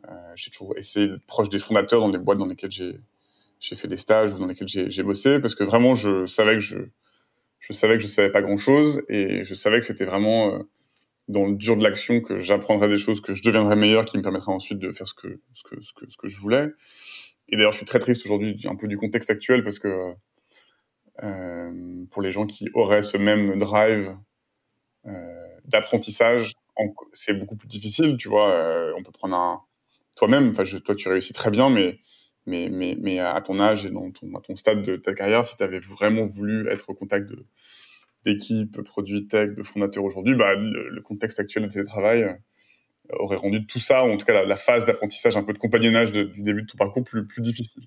Euh, 0.08 0.32
j'ai 0.34 0.50
toujours 0.50 0.76
essayé 0.76 1.08
d'être 1.08 1.24
proche 1.26 1.48
des 1.48 1.58
fondateurs 1.58 2.00
dans 2.00 2.08
des 2.08 2.18
boîtes 2.18 2.38
dans 2.38 2.46
lesquelles 2.46 2.70
j'ai 2.70 3.76
fait 3.76 3.88
des 3.88 3.96
stages 3.96 4.32
ou 4.32 4.38
dans 4.38 4.46
lesquelles 4.46 4.68
j'ai 4.68 5.02
bossé, 5.02 5.38
parce 5.40 5.54
que 5.54 5.64
vraiment 5.64 5.94
je 5.94 6.26
savais 6.26 6.54
que 6.54 6.60
je 6.60 6.78
je 7.58 7.74
savais 7.74 7.98
que 7.98 8.02
je 8.02 8.08
savais 8.08 8.30
pas 8.30 8.40
grand 8.40 8.56
chose 8.56 9.02
et 9.10 9.44
je 9.44 9.54
savais 9.54 9.80
que 9.80 9.86
c'était 9.86 10.06
vraiment 10.06 10.54
euh, 10.54 10.62
dans 11.28 11.46
le 11.46 11.56
dur 11.56 11.76
de 11.76 11.82
l'action 11.82 12.22
que 12.22 12.38
j'apprendrais 12.38 12.88
des 12.88 12.96
choses, 12.96 13.20
que 13.20 13.34
je 13.34 13.42
deviendrais 13.42 13.76
meilleur, 13.76 14.06
qui 14.06 14.16
me 14.16 14.22
permettraient 14.22 14.52
ensuite 14.52 14.78
de 14.78 14.92
faire 14.92 15.06
ce 15.06 15.12
que 15.12 15.40
ce 15.52 15.62
que 15.64 15.80
ce 15.82 15.92
que, 15.92 16.10
ce 16.10 16.16
que 16.16 16.28
je 16.28 16.40
voulais. 16.40 16.68
Et 17.50 17.56
d'ailleurs, 17.56 17.72
je 17.72 17.78
suis 17.78 17.86
très 17.86 17.98
triste 17.98 18.24
aujourd'hui 18.24 18.56
un 18.64 18.76
peu 18.76 18.88
du 18.88 18.96
contexte 18.96 19.28
actuel 19.28 19.62
parce 19.62 19.78
que 19.78 20.14
euh, 21.22 22.04
pour 22.10 22.22
les 22.22 22.32
gens 22.32 22.46
qui 22.46 22.68
auraient 22.74 23.02
ce 23.02 23.16
même 23.16 23.58
drive 23.58 24.16
d'apprentissage, 25.64 26.52
c'est 27.12 27.34
beaucoup 27.34 27.56
plus 27.56 27.68
difficile, 27.68 28.16
tu 28.16 28.28
vois. 28.28 28.92
On 28.96 29.02
peut 29.02 29.12
prendre 29.12 29.34
un 29.34 29.60
toi-même, 30.20 30.50
enfin, 30.50 30.64
toi, 30.84 30.94
tu 30.94 31.08
réussis 31.08 31.32
très 31.32 31.50
bien, 31.50 31.70
mais 31.70 31.98
mais, 32.46 32.68
mais, 32.70 32.96
mais 32.98 33.18
à 33.18 33.40
ton 33.40 33.60
âge 33.60 33.86
et 33.86 33.90
dans 33.90 34.10
ton, 34.10 34.34
à 34.34 34.40
ton 34.40 34.56
stade 34.56 34.82
de 34.82 34.96
ta 34.96 35.14
carrière, 35.14 35.44
si 35.44 35.56
tu 35.56 35.62
avais 35.62 35.80
vraiment 35.80 36.24
voulu 36.24 36.68
être 36.68 36.90
au 36.90 36.94
contact 36.94 37.30
d'équipes, 38.24 38.82
produits 38.82 39.28
tech, 39.28 39.50
de 39.56 39.62
fondateurs 39.62 40.04
aujourd'hui, 40.04 40.34
bah, 40.34 40.54
le, 40.56 41.00
contexte 41.02 41.40
actuel 41.40 41.64
de 41.64 41.68
télétravail 41.68 42.22
euh, 42.22 42.34
aurait 43.18 43.36
rendu 43.36 43.66
tout 43.66 43.78
ça, 43.78 44.04
ou 44.04 44.08
en 44.08 44.16
tout 44.16 44.26
cas 44.26 44.44
la, 44.44 44.56
phase 44.56 44.84
d'apprentissage, 44.84 45.36
un 45.36 45.42
peu 45.42 45.52
de 45.52 45.58
compagnonnage 45.58 46.12
du 46.12 46.42
début 46.42 46.62
de 46.62 46.66
ton 46.66 46.76
parcours 46.76 47.04
plus, 47.04 47.26
plus 47.26 47.42
difficile. 47.42 47.84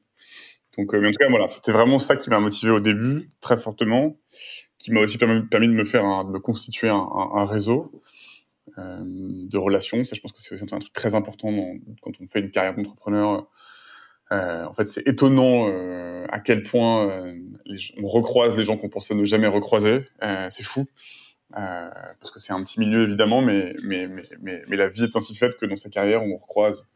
Donc, 0.78 0.94
euh, 0.94 1.00
mais 1.00 1.10
en 1.10 1.12
tout 1.12 1.20
cas, 1.20 1.30
voilà, 1.30 1.48
c'était 1.48 1.72
vraiment 1.72 2.00
ça 2.00 2.16
qui 2.16 2.30
m'a 2.30 2.40
motivé 2.40 2.72
au 2.72 2.80
début, 2.80 3.30
très 3.42 3.58
fortement, 3.58 4.18
qui 4.80 4.92
m'a 4.92 5.02
aussi 5.02 5.18
permis, 5.18 5.42
de 5.42 5.74
me 5.74 5.86
faire, 5.86 6.26
de 6.26 6.38
constituer 6.40 6.90
un, 6.90 7.46
réseau 7.46 7.92
de 8.78 9.58
relations. 9.58 10.04
Ça, 10.06 10.16
je 10.16 10.22
pense 10.22 10.32
que 10.32 10.42
c'est 10.42 10.56
aussi 10.56 10.64
un 10.64 10.80
truc 10.80 10.94
très 10.94 11.16
important 11.16 11.50
quand 12.02 12.12
on 12.20 12.28
fait 12.28 12.40
une 12.40 12.52
carrière 12.52 12.76
d'entrepreneur 12.76 13.48
euh, 14.34 14.66
en 14.66 14.74
fait, 14.74 14.88
c'est 14.90 15.08
étonnant 15.08 15.68
euh, 15.68 16.26
à 16.30 16.40
quel 16.40 16.64
point 16.64 17.10
euh, 17.10 17.38
on 18.02 18.08
recroise 18.08 18.58
les 18.58 18.64
gens 18.64 18.78
qu'on 18.78 18.90
pensait 18.90 19.14
ne 19.14 19.26
jamais 19.26 19.48
recroiser. 19.48 20.06
Euh, 20.24 20.48
c'est 20.50 20.64
fou. 20.64 20.86
Euh, 21.56 21.90
parce 22.20 22.32
que 22.32 22.40
c'est 22.40 22.54
un 22.54 22.64
petit 22.64 22.80
milieu 22.80 23.04
évidemment, 23.04 23.42
mais, 23.42 23.76
mais, 23.84 24.08
mais, 24.08 24.24
mais, 24.42 24.64
mais 24.68 24.76
la 24.76 24.88
vie 24.88 25.04
est 25.04 25.16
ainsi 25.16 25.36
faite 25.36 25.58
que 25.58 25.68
dans 25.68 25.76
sa 25.78 25.90
carrière, 25.90 26.24
on 26.24 26.38
recroise 26.38 26.90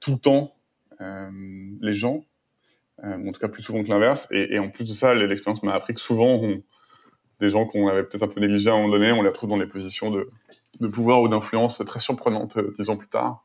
tout 0.00 0.12
le 0.12 0.18
temps 0.18 0.54
les 0.98 1.92
gens, 1.92 2.24
en 3.02 3.32
tout 3.32 3.38
cas 3.38 3.48
plus 3.48 3.62
souvent 3.62 3.84
que 3.84 3.90
l'inverse. 3.90 4.26
Et, 4.30 4.54
et, 4.54 4.58
en 4.58 4.70
plus 4.70 4.84
de 4.84 4.94
ça, 4.94 5.14
l'expérience 5.14 5.62
m'a 5.62 5.74
appris 5.74 5.92
que 5.92 6.00
souvent, 6.00 6.40
on, 6.42 6.62
des 7.40 7.50
gens 7.50 7.66
qu'on 7.66 7.88
avait 7.88 8.02
peut-être 8.02 8.22
un 8.24 8.28
peu 8.28 8.40
négligés 8.40 8.70
à 8.70 8.74
un 8.74 8.76
moment 8.76 8.90
donné, 8.90 9.12
on 9.12 9.22
les 9.22 9.28
retrouve 9.28 9.50
dans 9.50 9.58
des 9.58 9.66
positions 9.66 10.10
de, 10.10 10.28
pouvoir 10.88 11.22
ou 11.22 11.28
d'influence 11.28 11.82
très 11.86 12.00
surprenantes 12.00 12.58
dix 12.76 12.90
ans 12.90 12.96
plus 12.96 13.08
tard. 13.08 13.44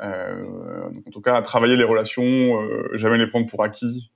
Euh, 0.00 0.90
en 1.06 1.10
tout 1.10 1.20
cas, 1.20 1.40
travailler 1.42 1.76
les 1.76 1.84
relations, 1.84 2.62
euh, 2.62 2.90
jamais 2.94 3.18
les 3.18 3.26
prendre 3.26 3.46
pour 3.46 3.62
acquis, 3.62 4.10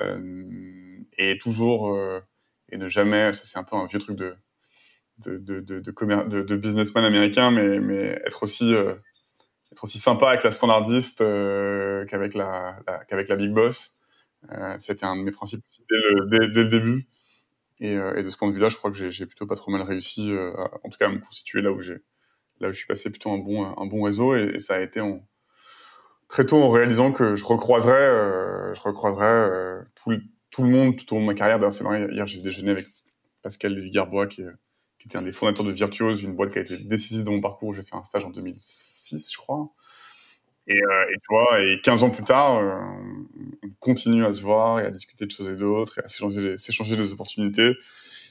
euh, 0.00 0.98
et 1.18 1.36
toujours 1.38 1.98
et 2.72 2.76
ne 2.76 2.88
jamais, 2.88 3.32
ça 3.32 3.44
c'est 3.44 3.58
un 3.58 3.64
peu 3.64 3.76
un 3.76 3.86
vieux 3.86 3.98
truc 3.98 4.16
de 4.16 4.36
de 5.18 6.56
businessman 6.56 7.04
américain, 7.04 7.50
mais 7.50 8.20
être 8.24 8.42
aussi 8.44 8.74
être 9.72 9.84
aussi 9.84 9.98
sympa 9.98 10.28
avec 10.28 10.42
la 10.42 10.50
standardiste 10.50 11.20
euh, 11.20 12.04
qu'avec 12.06 12.34
la, 12.34 12.78
qu'avec 13.08 13.28
la 13.28 13.36
big 13.36 13.52
boss. 13.52 13.96
Euh, 14.52 14.76
C'était 14.78 15.04
un 15.04 15.16
de 15.16 15.22
mes 15.22 15.30
principes 15.30 15.64
dès 15.88 16.38
le 16.38 16.68
début. 16.68 17.06
Et, 17.80 17.96
euh, 17.96 18.16
et, 18.16 18.22
de 18.22 18.30
ce 18.30 18.36
point 18.36 18.48
de 18.48 18.52
vue-là, 18.52 18.68
je 18.68 18.76
crois 18.76 18.90
que 18.90 19.10
j'ai 19.10 19.26
plutôt 19.26 19.46
pas 19.46 19.56
trop 19.56 19.70
mal 19.70 19.82
réussi, 19.82 20.30
euh, 20.30 20.52
en 20.84 20.88
tout 20.90 20.98
cas 20.98 21.06
à 21.06 21.08
me 21.08 21.18
constituer 21.18 21.62
là 21.62 21.72
où 21.72 21.80
j'ai 21.80 22.02
là 22.60 22.68
où 22.68 22.72
je 22.72 22.78
suis 22.78 22.86
passé 22.86 23.08
plutôt 23.10 23.30
un 23.30 23.38
bon 23.38 23.64
un 23.64 23.86
bon 23.86 24.02
réseau 24.02 24.36
et, 24.36 24.58
ça 24.58 24.74
a 24.74 24.80
été 24.80 25.00
très 26.28 26.44
tôt 26.44 26.62
en 26.62 26.70
réalisant 26.70 27.10
que 27.10 27.34
je 27.36 27.44
recroiserais 27.44 27.94
euh, 27.94 28.74
je 28.74 28.82
recroiserais 28.82 29.82
tout, 29.94 30.12
tout, 30.50 30.62
le 30.62 30.68
monde 30.68 30.96
tout 30.96 31.14
au 31.14 31.16
long 31.16 31.22
de 31.22 31.26
ma 31.26 31.34
carrière. 31.34 31.58
D'ailleurs, 31.58 31.72
c'est 31.72 31.84
marrant, 31.84 31.96
hier 31.96 32.26
j'ai 32.26 32.42
déjeuné 32.42 32.72
avec 32.72 32.86
Pascal 33.42 33.74
Lévy-Garbois 33.74 34.26
qui, 34.26 34.42
qui, 34.98 35.08
était 35.08 35.16
un 35.16 35.22
des 35.22 35.32
fondateurs 35.32 35.64
de 35.64 35.72
Virtuose, 35.72 36.22
une 36.22 36.36
boîte 36.36 36.52
qui 36.52 36.58
a 36.58 36.62
été 36.62 36.76
décisive 36.76 37.24
dans 37.24 37.32
mon 37.32 37.40
parcours. 37.40 37.72
J'ai 37.72 37.82
fait 37.82 37.96
un 37.96 38.04
stage 38.04 38.26
en 38.26 38.30
2006, 38.30 39.32
je 39.32 39.38
crois. 39.38 39.70
Et, 40.70 40.80
euh, 40.80 41.04
et, 41.10 41.14
tu 41.14 41.26
vois, 41.28 41.60
et 41.60 41.80
15 41.80 42.04
ans 42.04 42.10
plus 42.10 42.22
tard, 42.22 42.58
euh, 42.58 42.78
on 43.64 43.70
continue 43.80 44.24
à 44.24 44.32
se 44.32 44.42
voir 44.42 44.78
et 44.78 44.84
à 44.84 44.90
discuter 44.92 45.26
de 45.26 45.30
choses 45.32 45.48
et 45.48 45.56
d'autres 45.56 45.98
et 45.98 46.04
à 46.04 46.08
s'échanger 46.08 46.96
des 46.96 47.12
opportunités. 47.12 47.72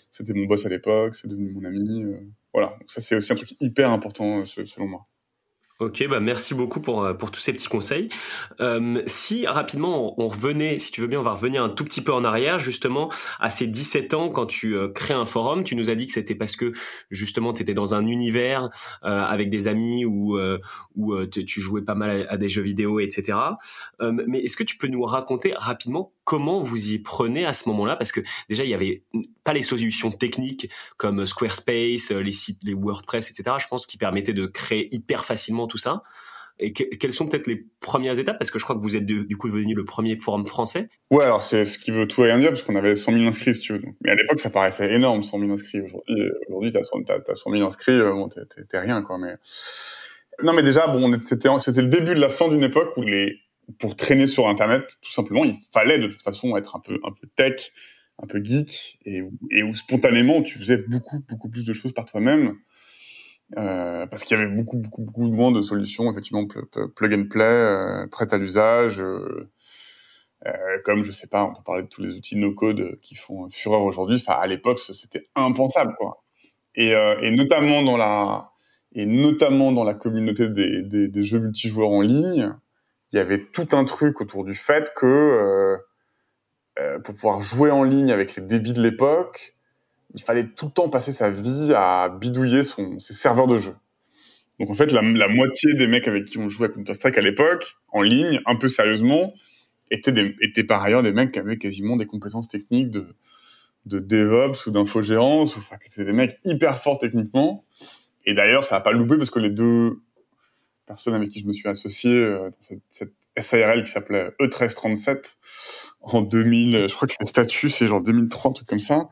C'était 0.10 0.34
mon 0.34 0.46
boss 0.46 0.66
à 0.66 0.70
l'époque, 0.70 1.16
c'est 1.16 1.28
devenu 1.28 1.52
mon 1.52 1.66
ami. 1.66 2.04
Euh, 2.04 2.18
voilà, 2.54 2.70
Donc 2.80 2.90
ça 2.90 3.02
c'est 3.02 3.18
aussi 3.18 3.34
un 3.34 3.36
truc 3.36 3.56
hyper 3.60 3.92
important 3.92 4.46
selon 4.46 4.88
moi. 4.88 5.06
Ok, 5.80 6.06
bah 6.10 6.20
merci 6.20 6.56
beaucoup 6.56 6.82
pour 6.82 7.06
euh, 7.06 7.14
pour 7.14 7.32
tous 7.32 7.40
ces 7.40 7.54
petits 7.54 7.70
conseils. 7.70 8.10
Euh, 8.60 9.02
si 9.06 9.48
rapidement 9.48 10.14
on, 10.20 10.28
revenait, 10.28 10.78
si 10.78 10.92
tu 10.92 11.00
veux 11.00 11.08
bien, 11.08 11.22
on 11.22 11.24
va 11.24 11.32
revenir 11.32 11.64
un 11.64 11.70
tout 11.70 11.86
petit 11.86 12.02
peu 12.02 12.12
en 12.12 12.26
arrière, 12.26 12.60
justement 12.60 13.10
à 13.40 13.50
ces 13.50 13.66
17 13.66 14.14
ans 14.14 14.28
quand 14.28 14.46
tu 14.46 14.76
euh, 14.76 14.90
crées 14.90 15.14
un 15.14 15.24
forum. 15.24 15.64
Tu 15.64 15.78
nous 15.78 15.90
as 15.90 15.96
dit 15.96 16.06
que 16.06 16.12
c'était 16.12 16.36
parce 16.36 16.58
que 16.58 16.74
justement 17.12 17.54
tu 17.54 17.62
étais 17.62 17.74
dans 17.74 17.96
un 17.96 18.06
univers 18.08 18.70
euh, 19.06 19.24
avec 19.24 19.50
des 19.50 19.70
amis 19.70 20.04
où 20.04 20.38
euh, 20.38 20.60
où 20.98 21.16
tu 21.26 21.62
jouais 21.62 21.84
pas 21.84 21.96
mal 21.96 22.28
à, 22.28 22.34
à, 22.34 22.36
des 22.36 22.50
jeux 22.50 22.62
vidéo, 22.62 23.00
etc. 23.00 23.38
mais 24.02 24.40
est-ce 24.40 24.58
que 24.58 24.66
tu 24.66 24.76
peux 24.76 24.88
nous 24.88 25.04
raconter 25.04 25.54
rapidement 25.56 26.12
comment 26.30 26.60
vous 26.60 26.92
y 26.92 27.00
prenez 27.00 27.44
à 27.44 27.54
ce 27.54 27.68
moment-là? 27.70 27.96
Parce 27.96 28.12
que 28.12 28.22
déjà, 28.50 28.64
il 28.64 28.70
y 28.70 28.76
avait 28.76 29.02
pas 29.44 29.52
les 29.52 29.64
solutions 29.64 30.12
techniques 30.12 30.70
comme 30.98 31.26
Squarespace, 31.26 32.12
les 32.12 32.32
sites, 32.32 32.60
les 32.64 32.76
WordPress, 32.76 33.32
etc. 33.32 33.56
Je 33.60 33.68
pense 33.68 33.88
qui 33.88 33.98
permettaient 33.98 34.34
de 34.34 34.46
créer 34.46 34.94
hyper 34.94 35.26
facilement 35.26 35.66
tout 35.66 35.80
ça. 35.80 36.04
Et 36.60 36.72
quelles 36.72 37.14
sont 37.14 37.26
peut-être 37.26 37.48
les 37.48 37.66
premières 37.80 38.20
étapes? 38.20 38.38
Parce 38.38 38.52
que 38.52 38.60
je 38.60 38.64
crois 38.64 38.76
que 38.76 38.82
vous 38.82 38.96
êtes 38.96 39.08
du 39.08 39.38
coup 39.38 39.48
devenu 39.50 39.74
le 39.74 39.86
premier 39.86 40.18
forum 40.18 40.46
français. 40.46 40.90
Ouais, 41.10 41.24
alors 41.24 41.42
c'est 41.42 41.66
ce 41.66 41.80
qui 41.80 41.90
veut 41.90 42.08
tout 42.08 42.24
et 42.24 42.26
rien 42.26 42.38
dire, 42.38 42.50
parce 42.50 42.62
qu'on 42.62 42.76
avait 42.76 42.96
100 42.96 43.14
000 43.14 43.26
inscrits, 43.26 43.56
si 43.56 43.62
tu 43.62 43.74
veux. 43.74 43.82
Mais 44.02 44.12
à 44.12 44.16
l'époque, 44.16 44.40
ça 44.40 44.52
paraissait 44.52 44.94
énorme, 44.94 45.24
100 45.24 45.40
000 45.40 45.52
inscrits. 45.52 45.82
Aujourd'hui, 45.82 46.16
aujourd'hui 46.48 46.72
t'as 46.72 46.84
100, 46.84 46.98
100 47.34 47.52
000 47.52 47.66
inscrits, 47.66 47.94
euh, 47.94 48.28
t'es 48.70 48.78
rien, 48.78 49.02
quoi. 49.02 49.18
Mais 49.18 49.34
non, 50.44 50.54
mais 50.54 50.62
déjà, 50.62 50.86
bon, 50.86 51.20
c'était 51.26 51.82
le 51.82 51.88
début 51.88 52.14
de 52.14 52.22
la 52.22 52.30
fin 52.30 52.50
d'une 52.50 52.64
époque 52.64 52.96
où 52.98 53.02
les 53.02 53.40
pour 53.78 53.96
traîner 53.96 54.28
sur 54.28 54.48
Internet, 54.48 54.98
tout 55.02 55.12
simplement, 55.12 55.46
il 55.46 55.56
fallait 55.74 56.00
de 56.00 56.08
toute 56.08 56.22
façon 56.22 56.58
être 56.58 56.76
un 56.76 56.80
peu 56.80 57.00
un 57.04 57.12
peu 57.12 57.28
tech, 57.36 57.72
un 58.22 58.28
peu 58.28 58.44
geek, 58.44 59.00
et, 59.06 59.24
et 59.52 59.64
où 59.64 59.74
spontanément 59.74 60.42
tu 60.42 60.58
faisais 60.58 60.78
beaucoup 60.78 61.24
beaucoup 61.30 61.50
plus 61.50 61.66
de 61.66 61.74
choses 61.74 61.94
par 61.94 62.06
toi-même 62.06 62.56
euh, 63.58 64.06
parce 64.08 64.24
qu'il 64.24 64.38
y 64.38 64.42
avait 64.42 64.52
beaucoup, 64.52 64.78
beaucoup, 64.78 65.02
beaucoup 65.02 65.28
moins 65.30 65.52
de 65.52 65.62
solutions, 65.62 66.12
effectivement, 66.12 66.46
plug 66.96 67.14
and 67.14 67.28
play, 67.30 67.44
euh, 67.44 68.08
prêtes 68.08 68.34
à 68.34 68.38
l'usage, 68.38 69.00
euh, 69.00 69.50
euh, 70.46 70.52
comme, 70.86 71.04
je 71.04 71.12
sais 71.12 71.28
pas, 71.28 71.46
on 71.46 71.54
peut 71.54 71.64
parler 71.66 71.84
de 71.84 71.88
tous 71.88 72.02
les 72.02 72.16
outils 72.16 72.38
no-code 72.38 73.00
qui 73.02 73.16
font 73.16 73.50
fureur 73.50 73.82
aujourd'hui. 73.82 74.18
Enfin, 74.18 74.40
à 74.40 74.48
l'époque, 74.48 74.80
c'était 74.80 75.28
impensable, 75.36 75.96
quoi. 75.98 76.24
Et, 76.76 76.94
euh, 76.94 77.20
et, 77.22 77.32
notamment 77.32 77.82
dans 77.82 77.98
la, 77.98 78.52
et 78.94 79.06
notamment 79.06 79.72
dans 79.72 79.84
la 79.84 79.96
communauté 79.96 80.48
des, 80.48 80.84
des, 80.84 81.08
des, 81.08 81.24
jeux 81.24 81.40
multijoueurs 81.40 81.90
en 81.90 82.02
ligne, 82.02 82.54
il 83.12 83.18
y 83.18 83.20
avait 83.20 83.40
tout 83.40 83.70
un 83.74 83.86
truc 83.86 84.22
autour 84.22 84.46
du 84.46 84.56
fait 84.56 84.92
que 84.96 85.78
pour 87.04 87.14
pouvoir 87.14 87.42
jouer 87.42 87.72
en 87.72 87.84
ligne 87.84 88.12
avec 88.12 88.36
les 88.36 88.44
débits 88.44 88.74
de 88.74 88.82
l'époque, 88.82 89.56
il 90.14 90.22
fallait 90.22 90.48
tout 90.48 90.66
le 90.66 90.72
temps 90.72 90.90
passer 90.90 91.12
sa 91.12 91.30
vie 91.30 91.74
à 91.76 92.10
bidouiller 92.10 92.64
son, 92.64 93.00
ses 93.00 93.14
serveurs 93.14 93.48
de 93.48 93.58
jeu. 93.58 93.76
Donc 94.60 94.70
en 94.70 94.74
fait, 94.74 94.92
la, 94.92 95.02
moitié 95.02 95.74
des 95.74 95.88
mecs 95.88 96.08
avec 96.08 96.26
qui 96.26 96.38
on 96.38 96.50
jouait 96.50 96.68
à 96.68 96.70
Counter-Strike 96.70 97.18
à 97.18 97.22
l'époque, 97.22 97.78
en 97.90 98.02
ligne, 98.02 98.42
un 98.46 98.56
peu 98.56 98.68
sérieusement, 98.68 99.34
étaient, 99.90 100.36
étaient 100.42 100.64
par 100.64 100.84
ailleurs 100.84 101.04
des 101.04 101.12
mecs 101.12 101.32
qui 101.32 101.40
avaient 101.40 101.58
quasiment 101.58 101.96
des 101.96 102.06
compétences 102.06 102.50
techniques 102.50 102.90
de, 102.90 103.16
de 103.86 104.00
DevOps 104.00 104.68
ou 104.68 104.72
d'infogérance, 104.72 105.58
enfin, 105.58 105.78
qui 105.78 105.90
étaient 105.90 106.06
des 106.06 106.14
mecs 106.14 106.40
hyper 106.44 106.82
forts 106.82 107.00
techniquement. 107.00 107.64
Et 108.26 108.34
d'ailleurs, 108.34 108.66
ça 108.66 108.76
n'a 108.76 108.82
pas 108.82 108.92
loupé 108.92 109.16
parce 109.18 109.30
que 109.30 109.40
les 109.40 109.50
deux 109.50 110.02
personnes 110.90 111.14
avec 111.14 111.30
qui 111.30 111.40
je 111.40 111.46
me 111.46 111.54
suis 111.54 111.70
associé 111.70 112.12
euh, 112.12 112.50
dans 112.50 112.78
cette, 112.90 113.14
SARL 113.38 113.84
qui 113.86 113.92
s'appelait 113.92 114.32
E1337 114.42 115.22
en 116.02 116.22
2000, 116.22 116.88
je 116.90 116.94
crois 116.94 117.08
que 117.08 117.14
le 117.22 117.28
statut 117.28 117.70
c'est 117.70 117.88
genre 117.88 118.04
2003, 118.04 118.52
un 118.52 118.54
truc 118.54 118.68
comme 118.68 118.80
ça, 118.80 119.08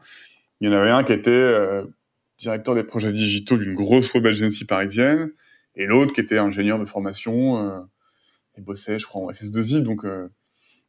il 0.59 0.67
y 0.67 0.69
en 0.69 0.73
avait 0.73 0.89
un 0.89 1.03
qui 1.05 1.13
était 1.13 1.29
euh, 1.29 1.85
directeur 2.37 2.75
des 2.75 2.83
projets 2.83 3.13
digitaux 3.13 3.55
d'une 3.57 3.73
grosse 3.73 4.13
web 4.13 4.25
agency 4.25 4.65
parisienne, 4.65 5.31
et 5.75 5.85
l'autre 5.85 6.11
qui 6.11 6.19
était 6.19 6.39
ingénieur 6.39 6.77
de 6.77 6.83
formation 6.83 7.63
euh, 7.63 7.79
et 8.57 8.61
bossait, 8.61 8.99
je 8.99 9.05
crois, 9.05 9.21
en 9.21 9.31
SS2I. 9.31 9.83
Donc, 9.83 10.01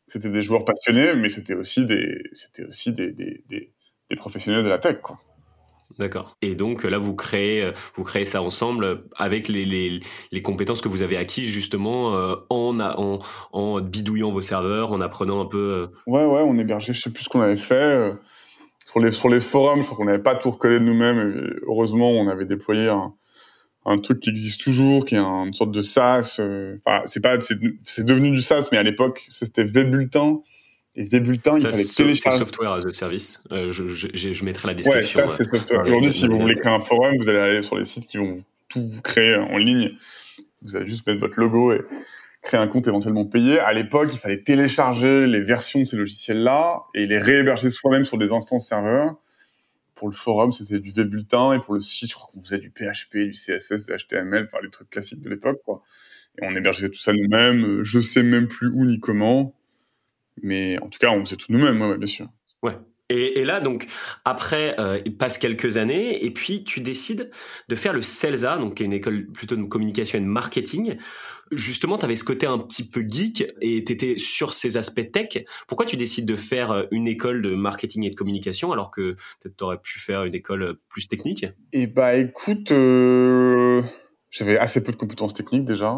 c'était 0.09 0.31
des 0.31 0.43
joueurs 0.43 0.65
passionnés, 0.65 1.15
mais 1.15 1.29
c'était 1.29 1.55
aussi 1.55 1.85
des, 1.85 2.23
c'était 2.33 2.65
aussi 2.65 2.93
des, 2.93 3.13
des, 3.13 4.17
professionnels 4.17 4.65
de 4.65 4.69
la 4.69 4.79
tech, 4.79 5.01
quoi. 5.03 5.21
D'accord. 5.99 6.37
Et 6.43 6.55
donc 6.55 6.85
là, 6.85 6.99
vous 6.99 7.15
créez, 7.15 7.73
vous 7.95 8.05
créez 8.05 8.25
ça 8.25 8.43
ensemble 8.43 9.05
avec 9.17 9.49
les, 9.49 9.65
les, 9.65 10.01
les 10.33 10.43
compétences 10.43 10.81
que 10.81 10.89
vous 10.89 11.03
avez 11.03 11.17
acquises 11.17 11.49
justement 11.49 12.13
en, 12.51 12.81
en, 12.81 13.19
en 13.53 13.81
bidouillant 13.81 14.31
vos 14.31 14.43
serveurs, 14.43 14.93
en 14.93 15.01
apprenant 15.01 15.41
un 15.41 15.47
peu. 15.47 15.89
Ouais, 16.07 16.25
ouais, 16.25 16.43
on 16.45 16.59
hébergeait, 16.59 16.93
je 16.93 17.01
sais 17.01 17.11
plus 17.11 17.25
ce 17.25 17.29
qu'on 17.29 17.41
avait 17.41 17.57
fait 17.57 18.13
sur 18.89 19.01
les 19.01 19.13
sur 19.13 19.29
les 19.29 19.41
forums, 19.41 19.81
je 19.81 19.85
crois 19.85 19.97
qu'on 19.99 20.07
n'avait 20.07 20.23
pas 20.23 20.35
tout 20.35 20.51
recodé 20.51 20.79
de 20.79 20.85
nous-mêmes. 20.85 21.59
Heureusement, 21.67 22.11
on 22.11 22.29
avait 22.29 22.47
déployé 22.47 22.89
un, 22.89 23.13
un 23.85 23.99
truc 23.99 24.21
qui 24.21 24.31
existe 24.31 24.63
toujours, 24.63 25.05
qui 25.05 25.15
est 25.15 25.19
une 25.19 25.53
sorte 25.53 25.73
de 25.73 25.83
SaaS. 25.83 26.37
Euh, 26.41 26.79
enfin, 26.87 27.03
c'est 27.07 27.21
pas 27.21 27.37
c'est 27.41 28.05
devenu 28.05 28.31
du 28.31 28.41
SaaS, 28.41 28.69
mais 28.73 28.79
à 28.79 28.83
l'époque, 28.83 29.27
c'était 29.29 29.65
Vbulletin. 29.65 30.41
Et 30.99 31.05
Vbulletin, 31.05 31.57
il 31.57 31.63
fallait 31.63 31.85
télécharger. 31.85 32.17
C'est 32.17 32.45
software 32.45 32.73
as 32.73 32.85
a 32.85 32.93
service. 32.93 33.45
Euh, 33.53 33.71
je, 33.71 33.87
je, 33.87 34.09
je, 34.13 34.45
mettrai 34.45 34.67
la 34.67 34.75
description. 34.75 35.21
Ouais, 35.21 35.29
ça, 35.29 35.35
c'est 35.37 35.45
software. 35.45 35.83
Aujourd'hui, 35.83 36.13
si 36.13 36.27
vous 36.27 36.41
voulez 36.41 36.55
créer 36.55 36.73
un 36.73 36.81
forum, 36.81 37.17
vous 37.19 37.29
allez 37.29 37.39
aller 37.39 37.63
sur 37.63 37.79
les 37.79 37.85
sites 37.85 38.07
qui 38.07 38.17
vont 38.17 38.43
tout 38.69 38.83
vous 38.83 39.01
créer 39.01 39.37
en 39.37 39.59
ligne. 39.59 39.93
Vous 40.63 40.75
allez 40.75 40.89
juste 40.89 41.07
mettre 41.07 41.21
votre 41.21 41.39
logo 41.39 41.73
et 41.73 41.83
créer 42.43 42.59
un 42.59 42.67
compte 42.67 42.89
éventuellement 42.89 43.27
payé. 43.27 43.61
À 43.61 43.73
l'époque, 43.75 44.09
il 44.13 44.19
fallait 44.19 44.43
télécharger 44.43 45.29
les 45.29 45.41
versions 45.41 45.79
de 45.79 45.85
ces 45.85 45.97
logiciels-là 45.97 46.83
et 46.95 47.07
les 47.07 47.19
réhéberger 47.19 47.71
soi-même 47.71 48.05
sur 48.05 48.19
des 48.19 48.33
instances 48.33 48.69
serveurs. 48.69 49.15
Pour 49.95 50.09
le 50.09 50.15
forum, 50.15 50.51
c'était 50.51 50.81
du 50.81 50.91
Vbulletin 50.91 51.53
et 51.53 51.61
pour 51.61 51.75
le 51.75 51.81
site, 51.81 52.11
je 52.11 52.15
crois 52.17 52.29
qu'on 52.35 52.43
faisait 52.43 52.59
du 52.59 52.71
PHP, 52.71 53.19
du 53.19 53.33
CSS, 53.35 53.87
du 53.87 53.93
HTML, 53.97 54.49
enfin 54.49 54.59
les 54.65 54.71
trucs 54.71 54.91
classiques 54.91 55.21
de 55.21 55.31
l'époque, 55.31 55.61
quoi. 55.65 55.85
Et 56.41 56.45
on 56.45 56.53
hébergeait 56.55 56.89
tout 56.89 56.99
ça 56.99 57.13
nous-mêmes. 57.13 57.85
Je 57.85 58.01
sais 58.01 58.25
même 58.25 58.49
plus 58.49 58.69
où 58.69 58.85
ni 58.85 58.99
comment, 58.99 59.55
mais 60.43 60.79
en 60.81 60.89
tout 60.89 60.99
cas, 60.99 61.11
on 61.11 61.25
faisait 61.25 61.37
tout 61.37 61.53
nous-mêmes, 61.53 61.81
ouais, 61.81 61.99
bien 61.99 62.07
sûr. 62.07 62.29
Ouais. 62.63 62.77
Et, 63.11 63.41
et, 63.41 63.45
là, 63.45 63.61
donc, 63.61 63.87
après, 64.27 64.79
euh, 64.79 65.01
il 65.07 65.17
passe 65.17 65.39
quelques 65.39 65.79
années, 65.79 66.23
et 66.25 66.31
puis 66.31 66.63
tu 66.63 66.81
décides 66.81 67.31
de 67.69 67.75
faire 67.75 67.95
le 67.95 68.03
CELSA, 68.03 68.59
donc 68.59 68.75
qui 68.75 68.83
est 68.83 68.87
une 68.87 68.93
école 68.93 69.27
plutôt 69.29 69.57
de 69.57 69.63
communication 69.63 70.19
et 70.19 70.21
de 70.21 70.27
marketing. 70.27 70.99
Justement, 71.51 71.97
tu 71.97 72.05
avais 72.05 72.17
ce 72.17 72.25
côté 72.25 72.45
un 72.45 72.59
petit 72.59 72.87
peu 72.87 73.03
geek, 73.09 73.51
et 73.63 73.83
tu 73.83 73.93
étais 73.93 74.19
sur 74.19 74.53
ces 74.53 74.77
aspects 74.77 75.11
tech. 75.11 75.43
Pourquoi 75.67 75.87
tu 75.87 75.97
décides 75.97 76.27
de 76.27 76.37
faire 76.37 76.71
euh, 76.71 76.83
une 76.91 77.09
école 77.09 77.41
de 77.41 77.55
marketing 77.55 78.05
et 78.05 78.11
de 78.11 78.15
communication, 78.15 78.73
alors 78.73 78.91
que 78.91 79.15
peut-être 79.41 79.57
tu 79.57 79.65
aurais 79.65 79.81
pu 79.81 79.99
faire 79.99 80.25
une 80.25 80.35
école 80.35 80.77
plus 80.91 81.09
technique? 81.09 81.47
Eh 81.73 81.87
bah, 81.87 82.15
écoute, 82.17 82.73
euh, 82.73 83.83
j'avais 84.31 84.59
assez 84.59 84.83
peu 84.83 84.93
de 84.93 84.99
compétences 84.99 85.33
techniques 85.33 85.65
déjà. 85.65 85.97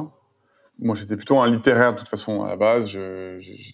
Moi, 0.78 0.94
j'étais 0.94 1.16
plutôt 1.16 1.40
un 1.40 1.50
littéraire 1.50 1.94
de 1.94 1.99
toute 1.99 2.09
façon 2.09 2.44
à 2.44 2.50
la 2.50 2.56
base. 2.56 2.88
je, 2.88 3.38
je 3.40 3.73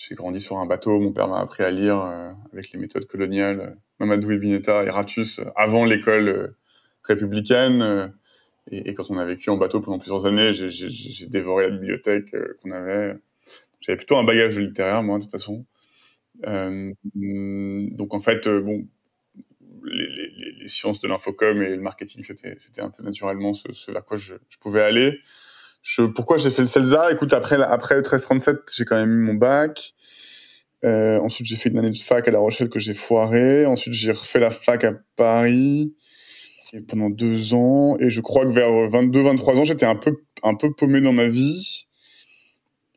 j'ai 0.00 0.14
grandi 0.14 0.40
sur 0.40 0.56
un 0.58 0.66
bateau. 0.66 0.98
Mon 0.98 1.12
père 1.12 1.28
m'a 1.28 1.40
appris 1.40 1.62
à 1.62 1.70
lire 1.70 2.00
euh, 2.00 2.32
avec 2.52 2.72
les 2.72 2.78
méthodes 2.78 3.06
coloniales, 3.06 3.60
euh, 3.60 3.70
Mamadou 3.98 4.30
Ibineta, 4.30 4.84
Eratus, 4.84 5.40
euh, 5.40 5.44
avant 5.56 5.84
l'école 5.84 6.54
républicaine. 7.02 8.12
Et, 8.70 8.90
et, 8.90 8.94
quand 8.94 9.10
on 9.10 9.18
a 9.18 9.24
vécu 9.26 9.50
en 9.50 9.58
bateau 9.58 9.80
pendant 9.80 9.98
plusieurs 9.98 10.24
années, 10.24 10.52
j'ai 10.52 11.26
dévoré 11.26 11.68
la 11.68 11.76
bibliothèque 11.76 12.34
qu'on 12.62 12.70
avait. 12.70 13.16
J'avais 13.80 13.96
plutôt 13.98 14.16
un 14.16 14.24
bagage 14.24 14.58
littéraire, 14.58 15.02
moi, 15.02 15.18
de 15.18 15.24
toute 15.24 15.32
façon. 15.32 15.66
Euh, 16.46 16.92
donc 17.14 18.14
en 18.14 18.20
fait, 18.20 18.48
bon, 18.48 18.86
les, 19.84 20.06
les, 20.06 20.52
les 20.60 20.68
sciences 20.68 21.00
de 21.00 21.08
l'infocom 21.08 21.60
et 21.60 21.76
le 21.76 21.82
marketing, 21.82 22.24
c'était 22.24 22.80
un 22.80 22.90
peu 22.90 23.02
naturellement 23.02 23.52
ce, 23.52 23.72
ce 23.72 23.90
vers 23.90 24.04
quoi 24.04 24.16
je, 24.16 24.34
je 24.48 24.58
pouvais 24.58 24.82
aller. 24.82 25.20
Je, 25.82 26.02
pourquoi 26.02 26.36
j'ai 26.36 26.50
fait 26.50 26.62
le 26.62 26.66
CELSA? 26.66 27.12
Écoute, 27.12 27.32
après, 27.32 27.60
après 27.62 27.96
1337, 27.96 28.58
j'ai 28.76 28.84
quand 28.84 28.96
même 28.96 29.10
eu 29.10 29.22
mon 29.22 29.34
bac. 29.34 29.94
Euh, 30.84 31.18
ensuite, 31.20 31.46
j'ai 31.46 31.56
fait 31.56 31.68
une 31.68 31.78
année 31.78 31.90
de 31.90 31.98
fac 31.98 32.26
à 32.26 32.30
La 32.30 32.38
Rochelle 32.38 32.68
que 32.68 32.78
j'ai 32.78 32.94
foiré. 32.94 33.66
Ensuite, 33.66 33.94
j'ai 33.94 34.12
refait 34.12 34.40
la 34.40 34.50
fac 34.50 34.84
à 34.84 34.92
Paris 35.16 35.94
et 36.72 36.80
pendant 36.80 37.10
deux 37.10 37.54
ans. 37.54 37.96
Et 37.98 38.10
je 38.10 38.20
crois 38.20 38.44
que 38.44 38.50
vers 38.50 38.68
22-23 38.68 39.58
ans, 39.58 39.64
j'étais 39.64 39.86
un 39.86 39.96
peu, 39.96 40.16
un 40.42 40.54
peu 40.54 40.72
paumé 40.72 41.00
dans 41.00 41.12
ma 41.12 41.28
vie. 41.28 41.86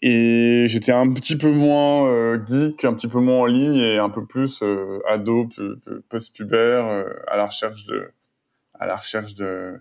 Et 0.02 0.66
j'étais 0.68 0.92
un 0.92 1.14
petit 1.14 1.38
peu 1.38 1.50
moins 1.50 2.10
euh, 2.10 2.38
geek, 2.46 2.84
un 2.84 2.94
petit 2.94 3.08
peu 3.08 3.20
moins 3.20 3.40
en 3.40 3.46
ligne 3.46 3.78
et 3.78 3.98
un 4.00 4.10
peu 4.10 4.26
plus 4.26 4.62
euh, 4.62 5.00
ado, 5.08 5.48
post-pubère, 6.10 6.86
euh, 6.88 7.06
à 7.28 7.38
la 7.38 7.48
recherche 7.48 7.86
de, 7.86 8.12
à 8.74 8.86
la 8.86 8.98
recherche 8.98 9.34
de, 9.36 9.80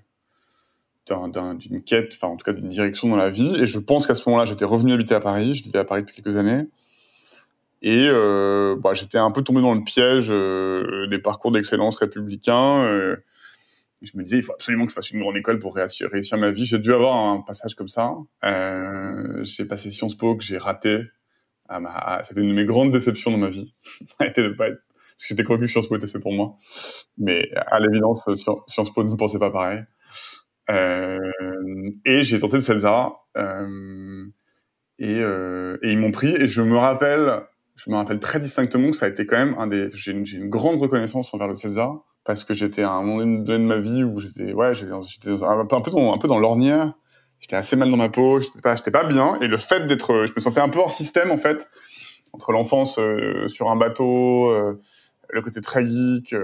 d'une 1.07 1.83
quête, 1.83 2.15
enfin 2.15 2.29
en 2.29 2.37
tout 2.37 2.45
cas 2.45 2.53
d'une 2.53 2.69
direction 2.69 3.09
dans 3.09 3.17
la 3.17 3.31
vie. 3.31 3.57
Et 3.61 3.67
je 3.67 3.79
pense 3.79 4.07
qu'à 4.07 4.15
ce 4.15 4.23
moment-là, 4.29 4.45
j'étais 4.45 4.65
revenu 4.65 4.93
habiter 4.93 5.15
à 5.15 5.21
Paris. 5.21 5.55
Je 5.55 5.65
vivais 5.65 5.81
à 5.81 5.85
Paris 5.85 6.03
depuis 6.03 6.15
quelques 6.15 6.37
années. 6.37 6.67
Et 7.83 8.07
euh, 8.09 8.77
bah, 8.79 8.95
j'étais 8.95 9.19
un 9.19 9.33
peu 9.33 9.43
tombé 9.43 9.61
dans 9.61 9.75
le 9.75 9.83
piège 9.83 10.29
euh, 10.31 11.09
des 11.09 11.19
parcours 11.19 11.51
d'excellence 11.51 11.97
républicains. 11.97 12.85
Euh, 12.85 13.17
je 14.03 14.17
me 14.17 14.23
disais, 14.23 14.39
il 14.39 14.43
faut 14.43 14.53
absolument 14.53 14.85
que 14.85 14.91
je 14.91 14.95
fasse 14.95 15.11
une 15.11 15.21
grande 15.21 15.37
école 15.37 15.59
pour 15.59 15.75
réussir, 15.75 16.09
ma 16.39 16.51
vie. 16.51 16.65
J'ai 16.65 16.79
dû 16.79 16.93
avoir 16.93 17.17
un 17.17 17.41
passage 17.41 17.75
comme 17.75 17.89
ça. 17.89 18.15
Euh, 18.45 19.41
j'ai 19.45 19.65
passé 19.65 19.91
Sciences 19.91 20.17
Po 20.17 20.37
que 20.37 20.45
j'ai 20.45 20.59
raté. 20.59 21.03
À 21.69 21.81
ma... 21.81 22.21
C'était 22.25 22.41
une 22.41 22.49
de 22.49 22.55
mes 22.55 22.65
grandes 22.65 22.93
déceptions 22.93 23.31
dans 23.31 23.39
ma 23.39 23.49
vie. 23.49 23.75
de 24.21 24.49
pas 24.51 24.69
être... 24.69 24.79
Parce 24.79 25.25
que 25.25 25.29
j'étais 25.29 25.45
convaincu 25.45 25.67
que 25.67 25.71
Sciences 25.71 25.89
Po 25.89 25.97
était 25.97 26.07
fait 26.07 26.19
pour 26.19 26.33
moi. 26.33 26.57
Mais 27.19 27.51
à 27.55 27.79
l'évidence, 27.81 28.29
Sciences 28.67 28.93
Po 28.93 29.05
ne 29.05 29.15
pensait 29.15 29.39
pas 29.39 29.51
pareil. 29.51 29.83
Euh, 30.71 31.19
et 32.05 32.23
j'ai 32.23 32.39
tenté 32.39 32.57
le 32.57 32.63
CELSA. 32.63 33.13
Euh, 33.37 34.27
et, 34.99 35.21
euh, 35.21 35.79
et, 35.83 35.93
ils 35.93 35.99
m'ont 35.99 36.13
pris. 36.13 36.35
Et 36.35 36.47
je 36.47 36.63
me 36.63 36.77
rappelle, 36.77 37.43
je 37.77 37.91
me 37.91 37.97
rappelle 37.97 38.21
très 38.21 38.41
distinctement 38.41 38.91
que 38.91 38.97
ça 38.97 39.07
a 39.07 39.09
été 39.09 39.27
quand 39.27 39.37
même 39.37 39.55
un 39.59 39.67
des. 39.67 39.89
J'ai 39.93 40.13
une, 40.13 40.27
une, 40.27 40.49
grande 40.49 40.81
reconnaissance 40.81 41.33
envers 41.35 41.49
le 41.49 41.55
CELSA 41.55 41.93
parce 42.25 42.45
que 42.45 42.55
j'étais 42.55 42.83
à 42.83 42.93
un 42.93 43.03
moment 43.03 43.19
donné 43.43 43.65
de 43.65 43.69
ma 43.69 43.79
vie 43.79 44.05
où 44.05 44.19
j'étais, 44.21 44.53
ouais, 44.53 44.75
j'étais 44.75 44.93
un, 44.93 45.01
un, 45.01 45.81
peu 45.81 45.91
dans, 45.91 46.15
un 46.15 46.19
peu 46.19 46.29
dans 46.29 46.39
l'ornière. 46.39 46.93
J'étais 47.41 47.57
assez 47.57 47.75
mal 47.75 47.91
dans 47.91 47.97
ma 47.97 48.09
peau. 48.09 48.39
J'étais 48.39 48.61
pas, 48.61 48.77
j'étais 48.77 48.93
pas 48.93 49.05
bien. 49.05 49.35
Et 49.41 49.49
le 49.49 49.57
fait 49.57 49.87
d'être, 49.87 50.27
je 50.27 50.33
me 50.35 50.41
sentais 50.41 50.61
un 50.61 50.69
peu 50.69 50.79
hors 50.79 50.93
système 50.93 51.33
en 51.33 51.39
fait. 51.39 51.69
entre 52.33 52.53
l'enfance 52.53 53.01
sur 53.49 53.71
un 53.71 53.77
bateau, 53.77 54.55
le 55.29 55.43
côté 55.43 55.61
très 55.61 55.85
geek, 55.85 56.37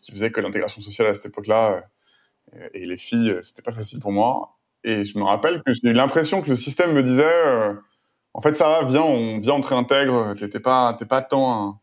qui 0.00 0.12
faisait 0.12 0.32
que 0.32 0.40
l'intégration 0.40 0.80
sociale 0.80 1.06
à 1.06 1.14
cette 1.14 1.26
époque-là 1.26 1.84
et 2.74 2.86
les 2.86 2.96
filles, 2.96 3.36
c'était 3.42 3.62
pas 3.62 3.72
facile 3.72 4.00
pour 4.00 4.12
moi. 4.12 4.56
Et 4.84 5.04
je 5.04 5.18
me 5.18 5.24
rappelle 5.24 5.62
que 5.64 5.72
j'ai 5.72 5.90
eu 5.90 5.92
l'impression 5.92 6.40
que 6.40 6.50
le 6.50 6.56
système 6.56 6.92
me 6.92 7.02
disait, 7.02 7.76
en 8.34 8.40
fait, 8.40 8.54
ça 8.54 8.68
va, 8.68 8.86
viens, 8.86 9.02
on 9.02 9.40
vient, 9.40 9.54
on 9.54 9.60
te 9.60 9.68
réintègre. 9.68 10.34
T'es 10.34 10.60
pas, 10.60 10.94
t'es 10.98 11.06
pas 11.06 11.22
tant 11.22 11.52
un, 11.52 11.80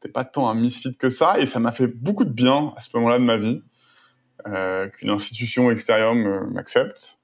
t'es 0.00 0.08
pas 0.08 0.24
tant 0.24 0.48
un 0.48 0.54
misfit 0.54 0.96
que 0.96 1.10
ça. 1.10 1.38
Et 1.38 1.46
ça 1.46 1.60
m'a 1.60 1.72
fait 1.72 1.86
beaucoup 1.86 2.24
de 2.24 2.32
bien 2.32 2.72
à 2.76 2.80
ce 2.80 2.88
moment-là 2.96 3.18
de 3.18 3.24
ma 3.24 3.36
vie 3.36 3.62
euh, 4.46 4.88
qu'une 4.88 5.10
institution 5.10 5.70
extérieure 5.70 6.14
m'accepte. 6.14 7.18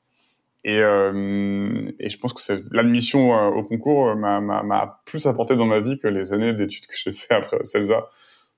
Et, 0.64 0.78
euh, 0.78 1.90
et 1.98 2.08
je 2.08 2.18
pense 2.18 2.32
que 2.32 2.64
l'admission 2.70 3.36
euh, 3.36 3.50
au 3.50 3.62
concours 3.62 4.16
m'a 4.16 5.02
plus 5.04 5.26
apporté 5.26 5.56
dans 5.56 5.66
ma 5.66 5.80
vie 5.80 5.98
que 5.98 6.08
les 6.08 6.32
années 6.32 6.54
d'études 6.54 6.86
que 6.86 6.94
j'ai 6.96 7.12
fait 7.12 7.34
après 7.34 7.64
CELSA, 7.64 8.08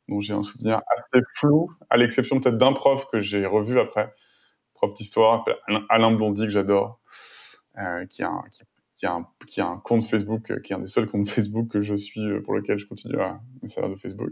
dont 0.08 0.20
j'ai 0.20 0.34
un 0.34 0.42
souvenir 0.42 0.80
assez 0.94 1.24
flou, 1.34 1.70
à 1.90 1.96
l'exception 1.96 2.40
peut-être 2.40 2.58
d'un 2.58 2.72
prof 2.72 3.06
que 3.10 3.20
j'ai 3.20 3.46
revu 3.46 3.78
après, 3.78 4.12
prof 4.74 4.94
d'histoire, 4.94 5.44
Alain 5.88 6.12
Blondy, 6.12 6.44
que 6.44 6.50
j'adore, 6.50 7.00
euh, 7.78 8.06
qui, 8.06 8.22
a 8.22 8.30
un, 8.30 8.44
qui, 8.96 9.06
a 9.60 9.66
un, 9.66 9.78
compte 9.78 10.04
Facebook, 10.04 10.50
euh, 10.50 10.60
qui 10.60 10.72
est 10.72 10.76
un 10.76 10.80
des 10.80 10.86
seuls 10.86 11.06
comptes 11.06 11.28
Facebook 11.28 11.68
que 11.68 11.82
je 11.82 11.94
suis, 11.94 12.20
euh, 12.20 12.40
pour 12.40 12.54
lequel 12.54 12.78
je 12.78 12.86
continue 12.86 13.20
à 13.20 13.40
me 13.62 13.68
servir 13.68 13.90
de 13.90 13.96
Facebook. 13.96 14.30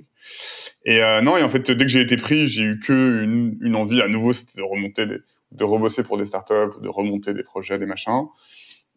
Et 0.85 1.01
non, 1.23 1.37
et 1.37 1.43
en 1.43 1.49
fait, 1.49 1.71
dès 1.71 1.85
que 1.85 1.91
j'ai 1.91 2.03
été 2.03 2.17
pris, 2.17 2.49
j'ai 2.49 2.63
eu 2.63 2.81
que 2.81 3.23
une, 3.23 3.77
envie 3.77 4.01
à 4.01 4.09
nouveau, 4.09 4.33
c'était 4.33 4.59
de 4.59 4.63
remonter, 4.63 5.07
de 5.07 5.65
rebosser 5.65 6.05
pour 6.05 6.19
des 6.19 6.27
startups, 6.27 6.81
de 6.81 6.89
remonter 6.89 7.35
des 7.35 7.43
projets, 7.43 7.79
des 7.79 7.87
machins. 7.87 8.27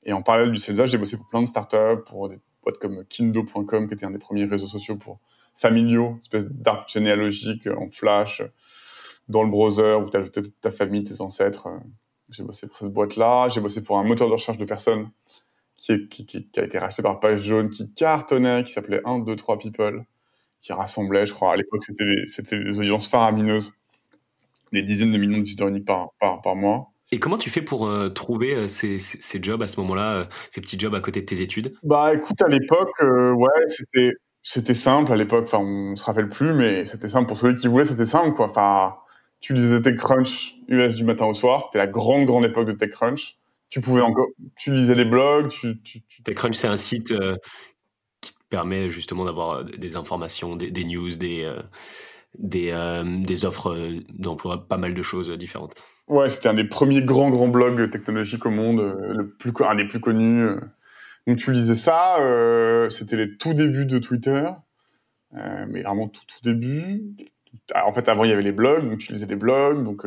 Et 0.03 0.13
en 0.13 0.21
parallèle 0.21 0.51
du 0.51 0.57
CELSA, 0.57 0.85
j'ai 0.85 0.97
bossé 0.97 1.17
pour 1.17 1.27
plein 1.27 1.41
de 1.41 1.47
startups, 1.47 2.03
pour 2.05 2.29
des 2.29 2.39
boîtes 2.63 2.77
comme 2.77 3.03
Kindo.com, 3.05 3.87
qui 3.87 3.93
était 3.93 4.05
un 4.05 4.11
des 4.11 4.19
premiers 4.19 4.45
réseaux 4.45 4.67
sociaux 4.67 4.95
pour 4.95 5.19
familiaux, 5.57 6.17
espèce 6.21 6.45
d'arbre 6.45 6.85
généalogique 6.87 7.67
en 7.67 7.89
flash, 7.89 8.43
dans 9.27 9.43
le 9.43 9.49
browser, 9.49 9.95
où 9.95 10.09
tu 10.09 10.17
ajoutais 10.17 10.41
toute 10.43 10.61
ta 10.61 10.71
famille, 10.71 11.03
tes 11.03 11.19
ancêtres. 11.21 11.67
J'ai 12.31 12.43
bossé 12.43 12.67
pour 12.67 12.77
cette 12.77 12.93
boîte-là. 12.93 13.49
J'ai 13.49 13.61
bossé 13.61 13.83
pour 13.83 13.97
un 13.97 14.03
moteur 14.03 14.27
de 14.27 14.33
recherche 14.33 14.57
de 14.57 14.65
personnes 14.65 15.09
qui, 15.77 16.07
qui, 16.07 16.25
qui, 16.25 16.59
a 16.59 16.63
été 16.63 16.79
racheté 16.79 17.01
par 17.01 17.19
Page 17.19 17.43
Jaune, 17.43 17.69
qui 17.69 17.91
cartonnait, 17.93 18.63
qui 18.63 18.73
s'appelait 18.73 19.01
1, 19.05 19.19
2, 19.19 19.35
3 19.35 19.59
People, 19.59 20.05
qui 20.61 20.73
rassemblait, 20.73 21.27
je 21.27 21.33
crois, 21.33 21.53
à 21.53 21.55
l'époque, 21.55 21.83
c'était 21.83 22.63
des, 22.63 22.79
audiences 22.79 23.07
faramineuses, 23.07 23.73
des 24.73 24.81
dizaines 24.81 25.11
de 25.11 25.17
millions 25.17 25.37
de 25.37 25.43
visiteurs 25.43 25.67
uniques 25.67 25.85
par, 25.85 26.09
par, 26.19 26.41
par 26.41 26.55
mois. 26.55 26.91
Et 27.11 27.19
comment 27.19 27.37
tu 27.37 27.49
fais 27.49 27.61
pour 27.61 27.87
euh, 27.87 28.09
trouver 28.09 28.53
euh, 28.53 28.67
ces, 28.67 28.99
ces, 28.99 29.41
jobs 29.41 29.61
à 29.61 29.67
ce 29.67 29.79
moment-là, 29.79 30.13
euh, 30.13 30.25
ces 30.49 30.59
petits 30.59 30.77
jobs 30.77 30.93
à 30.93 30.99
côté 30.99 31.21
de 31.21 31.25
tes 31.25 31.41
études? 31.41 31.73
Bah 31.83 32.13
écoute, 32.13 32.41
à 32.41 32.49
l'époque, 32.49 32.91
ouais, 33.01 33.63
c'était 33.69 34.11
c'était 34.49 34.73
simple 34.75 35.11
à 35.11 35.15
l'époque. 35.15 35.43
Enfin, 35.45 35.59
on 35.59 35.95
se 35.95 36.05
rappelle 36.05 36.29
plus, 36.29 36.53
mais 36.53 36.85
c'était 36.85 37.09
simple 37.09 37.27
pour 37.27 37.37
celui 37.37 37.55
qui 37.55 37.67
voulait, 37.67 37.85
c'était 37.85 38.05
simple 38.05 38.35
quoi. 38.35 38.49
Enfin, 38.49 38.95
tu 39.39 39.53
lisais 39.53 39.81
TechCrunch 39.81 40.55
US 40.69 40.95
du 40.95 41.03
matin 41.03 41.25
au 41.25 41.33
soir. 41.33 41.63
C'était 41.65 41.79
la 41.79 41.87
grande 41.87 42.25
grande 42.25 42.45
époque 42.45 42.67
de 42.67 42.71
TechCrunch 42.71 43.37
tu 43.69 43.81
pouvais 43.81 44.01
encore, 44.01 44.27
tu 44.57 44.73
lisais 44.73 44.95
les 44.95 45.05
blogs, 45.05 45.49
tu, 45.49 45.81
tu, 45.81 46.01
TechCrunch, 46.23 46.55
c'est 46.55 46.67
un 46.67 46.77
site 46.77 47.11
euh, 47.11 47.35
qui 48.21 48.33
te 48.33 48.39
permet 48.49 48.89
justement 48.89 49.25
d'avoir 49.25 49.59
euh, 49.59 49.63
des 49.63 49.97
informations, 49.97 50.55
des, 50.55 50.71
des 50.71 50.85
news, 50.85 51.11
des, 51.17 51.43
euh, 51.43 51.61
des, 52.39 52.73
des 53.25 53.45
offres 53.45 53.75
d'emploi, 54.13 54.67
pas 54.67 54.77
mal 54.77 54.93
de 54.93 55.03
choses 55.03 55.29
différentes. 55.31 55.75
Ouais, 56.07 56.29
c'était 56.29 56.47
un 56.47 56.53
des 56.53 56.63
premiers 56.63 57.01
grands, 57.01 57.29
grands 57.29 57.49
blogs 57.49 57.91
technologiques 57.91 58.45
au 58.45 58.51
monde, 58.51 58.79
le 58.79 59.29
plus, 59.29 59.51
un 59.67 59.75
des 59.75 59.85
plus 59.85 59.99
connus. 59.99 60.45
Donc 61.27 61.37
tu 61.37 61.51
lisais 61.51 61.75
ça, 61.75 62.17
c'était 62.89 63.17
les 63.17 63.37
tout 63.37 63.53
débuts 63.53 63.85
de 63.85 63.99
Twitter, 63.99 64.49
mais 65.33 65.83
vraiment 65.83 66.07
tout, 66.07 66.21
tout 66.25 66.41
début. 66.41 67.03
En 67.75 67.93
fait, 67.93 68.07
avant, 68.07 68.23
il 68.23 68.29
y 68.29 68.33
avait 68.33 68.41
les 68.41 68.53
blogs, 68.53 68.89
donc 68.89 68.99
tu 68.99 69.11
lisais 69.11 69.25
des 69.25 69.35
blogs. 69.35 69.83
Donc, 69.83 70.05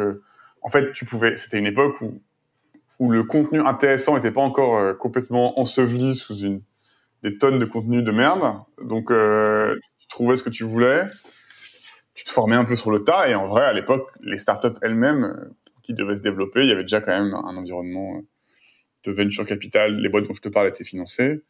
en 0.63 0.69
fait, 0.71 0.93
tu 0.93 1.05
pouvais, 1.05 1.37
c'était 1.37 1.59
une 1.59 1.67
époque 1.67 2.01
où 2.01 2.19
où 3.01 3.11
le 3.11 3.25
contenu 3.25 3.61
intéressant 3.61 4.15
n'était 4.15 4.31
pas 4.31 4.43
encore 4.43 4.77
euh, 4.77 4.93
complètement 4.93 5.59
enseveli 5.59 6.15
sous 6.15 6.37
une 6.37 6.63
des 7.23 7.39
tonnes 7.39 7.59
de 7.59 7.65
contenu 7.65 8.03
de 8.03 8.13
merde. 8.13 8.61
Donc, 8.83 9.11
euh, 9.11 9.75
tu 9.99 10.07
trouvais 10.09 10.37
ce 10.37 10.43
que 10.43 10.51
tu 10.51 10.65
voulais, 10.65 11.07
tu 12.15 12.25
te 12.25 12.31
formais 12.31 12.57
un 12.57 12.65
peu 12.65 12.77
sur 12.77 12.91
le 12.91 13.03
tas. 13.03 13.29
Et 13.29 13.35
en 13.35 13.49
vrai, 13.49 13.65
à 13.65 13.73
l'époque, 13.73 14.07
les 14.21 14.37
startups 14.37 14.79
elles-mêmes 14.83 15.25
euh, 15.25 15.57
qui 15.83 15.95
devaient 15.95 16.17
se 16.17 16.23
développer, 16.23 16.63
il 16.63 16.69
y 16.69 16.73
avait 16.73 16.83
déjà 16.83 17.01
quand 17.01 17.19
même 17.19 17.35
un 17.35 17.57
environnement 17.57 18.17
euh, 18.17 18.21
de 19.05 19.13
venture 19.13 19.47
capital. 19.47 20.01
Les 20.01 20.09
boîtes 20.09 20.27
dont 20.27 20.35
je 20.35 20.43
te 20.43 20.49
parle 20.49 20.69
étaient 20.69 20.85
financées. 20.85 21.43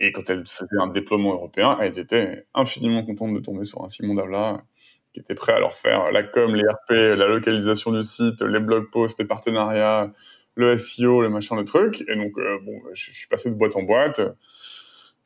Et 0.00 0.12
quand 0.12 0.28
elles 0.30 0.46
faisaient 0.46 0.80
un 0.80 0.88
déploiement 0.88 1.34
européen, 1.34 1.78
elles 1.80 1.98
étaient 1.98 2.46
infiniment 2.54 3.04
contentes 3.04 3.34
de 3.34 3.40
tomber 3.40 3.64
sur 3.64 3.84
un 3.84 3.88
Simon 3.88 4.14
Davla 4.14 4.64
qui 5.12 5.20
était 5.20 5.34
prêt 5.34 5.52
à 5.52 5.58
leur 5.58 5.76
faire 5.76 6.12
la 6.12 6.22
com, 6.22 6.54
les 6.54 6.62
RP, 6.62 6.90
la 7.18 7.26
localisation 7.26 7.92
du 7.92 8.04
site, 8.04 8.42
les 8.42 8.60
blog 8.60 8.90
posts, 8.90 9.18
les 9.18 9.24
partenariats, 9.24 10.12
le 10.54 10.76
SEO, 10.78 11.20
le 11.22 11.28
machin, 11.28 11.56
le 11.56 11.64
truc. 11.64 12.04
Et 12.08 12.14
donc, 12.14 12.32
euh, 12.38 12.58
bon, 12.64 12.80
je, 12.94 13.10
suis 13.10 13.26
passé 13.26 13.50
de 13.50 13.54
boîte 13.54 13.76
en 13.76 13.82
boîte, 13.82 14.20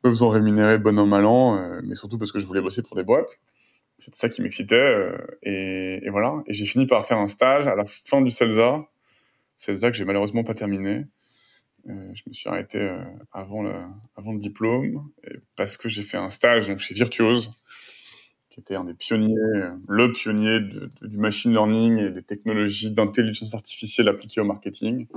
me 0.03 0.09
faisant 0.09 0.29
rémunérer 0.29 0.79
bon 0.79 0.97
an, 0.97 1.05
mal 1.05 1.25
an, 1.25 1.57
euh, 1.57 1.81
mais 1.83 1.95
surtout 1.95 2.17
parce 2.17 2.31
que 2.31 2.39
je 2.39 2.45
voulais 2.45 2.61
bosser 2.61 2.81
pour 2.81 2.95
des 2.97 3.03
boîtes. 3.03 3.39
C'était 3.99 4.17
ça 4.17 4.29
qui 4.29 4.41
m'excitait. 4.41 4.75
Euh, 4.75 5.17
et, 5.43 6.05
et, 6.05 6.09
voilà. 6.09 6.41
Et 6.47 6.53
j'ai 6.53 6.65
fini 6.65 6.87
par 6.87 7.05
faire 7.05 7.17
un 7.17 7.27
stage 7.27 7.67
à 7.67 7.75
la 7.75 7.85
fin 7.85 8.21
du 8.21 8.31
CELSA. 8.31 8.87
CELSA 9.57 9.91
que 9.91 9.97
j'ai 9.97 10.05
malheureusement 10.05 10.43
pas 10.43 10.53
terminé. 10.53 11.05
Je 11.85 12.23
me 12.27 12.33
suis 12.33 12.49
arrêté 12.49 12.91
avant, 13.31 13.61
le, 13.61 13.73
avant 14.15 14.33
le 14.33 14.39
diplôme 14.39 15.09
parce 15.55 15.77
que 15.77 15.87
j'ai 15.87 16.01
fait 16.01 16.17
un 16.17 16.29
stage 16.29 16.67
donc, 16.67 16.79
chez 16.79 16.95
Virtuose 16.95 17.51
qui 18.55 18.61
était 18.61 18.75
un 18.75 18.85
des 18.85 18.93
pionniers, 18.93 19.35
le 19.35 20.11
pionnier 20.13 20.61
du 21.01 21.17
machine 21.17 21.51
learning 21.51 21.99
et 21.99 22.09
des 22.09 22.23
technologies 22.23 22.89
d'intelligence 22.89 23.53
artificielle 23.53 24.07
appliquées 24.07 24.39
au 24.39 24.45
marketing, 24.45 25.07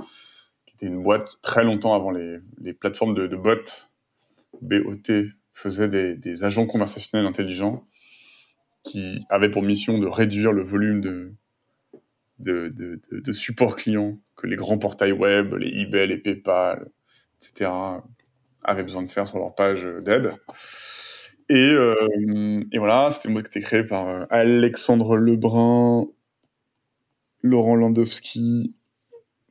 qui 0.65 0.75
était 0.75 0.87
une 0.87 1.01
boîte 1.01 1.37
très 1.41 1.63
longtemps 1.63 1.93
avant 1.95 2.11
les, 2.11 2.73
plateformes 2.73 3.15
de, 3.15 3.33
bots, 3.37 3.55
BOT, 4.61 5.23
faisait 5.53 5.87
des, 5.87 6.15
des, 6.15 6.43
agents 6.43 6.65
conversationnels 6.65 7.25
intelligents 7.25 7.81
qui 8.83 9.25
avaient 9.29 9.49
pour 9.49 9.63
mission 9.63 9.99
de 9.99 10.07
réduire 10.07 10.51
le 10.51 10.61
volume 10.61 10.99
de, 10.99 11.31
de, 12.39 12.69
de, 12.69 12.99
de 13.11 13.31
support 13.31 13.75
client 13.75 14.17
que 14.35 14.47
les 14.47 14.55
grands 14.55 14.77
portails 14.77 15.11
web, 15.11 15.53
les 15.55 15.81
eBay, 15.81 16.07
les 16.07 16.17
PayPal, 16.17 16.87
etc., 17.41 17.71
avaient 18.63 18.83
besoin 18.83 19.03
de 19.03 19.09
faire 19.09 19.27
sur 19.27 19.37
leur 19.37 19.55
page 19.55 19.85
d'aide. 20.03 20.31
Et, 21.49 21.73
euh, 21.73 22.63
et 22.71 22.77
voilà, 22.77 23.09
c'était 23.11 23.29
boîte 23.29 23.49
qui 23.49 23.57
était 23.57 23.65
créée 23.65 23.83
par 23.83 24.07
euh, 24.07 24.25
Alexandre 24.29 25.17
Lebrun, 25.17 26.07
Laurent 27.41 27.75
Landowski, 27.75 28.75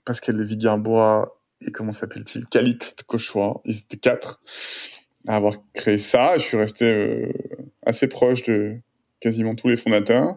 Pascal 0.04 0.36
Lévy-Garbois 0.36 1.38
et 1.60 1.72
comment 1.72 1.92
s'appelle-t-il? 1.92 2.46
Calixte 2.46 3.02
Cauchois. 3.02 3.60
Ils 3.64 3.78
étaient 3.78 3.96
quatre 3.96 4.40
à 5.26 5.36
avoir 5.36 5.56
créé 5.74 5.98
ça. 5.98 6.38
Je 6.38 6.44
suis 6.44 6.56
resté 6.56 6.84
euh, 6.84 7.32
assez 7.84 8.06
proche 8.06 8.44
de 8.44 8.76
quasiment 9.20 9.56
tous 9.56 9.68
les 9.68 9.76
fondateurs. 9.76 10.36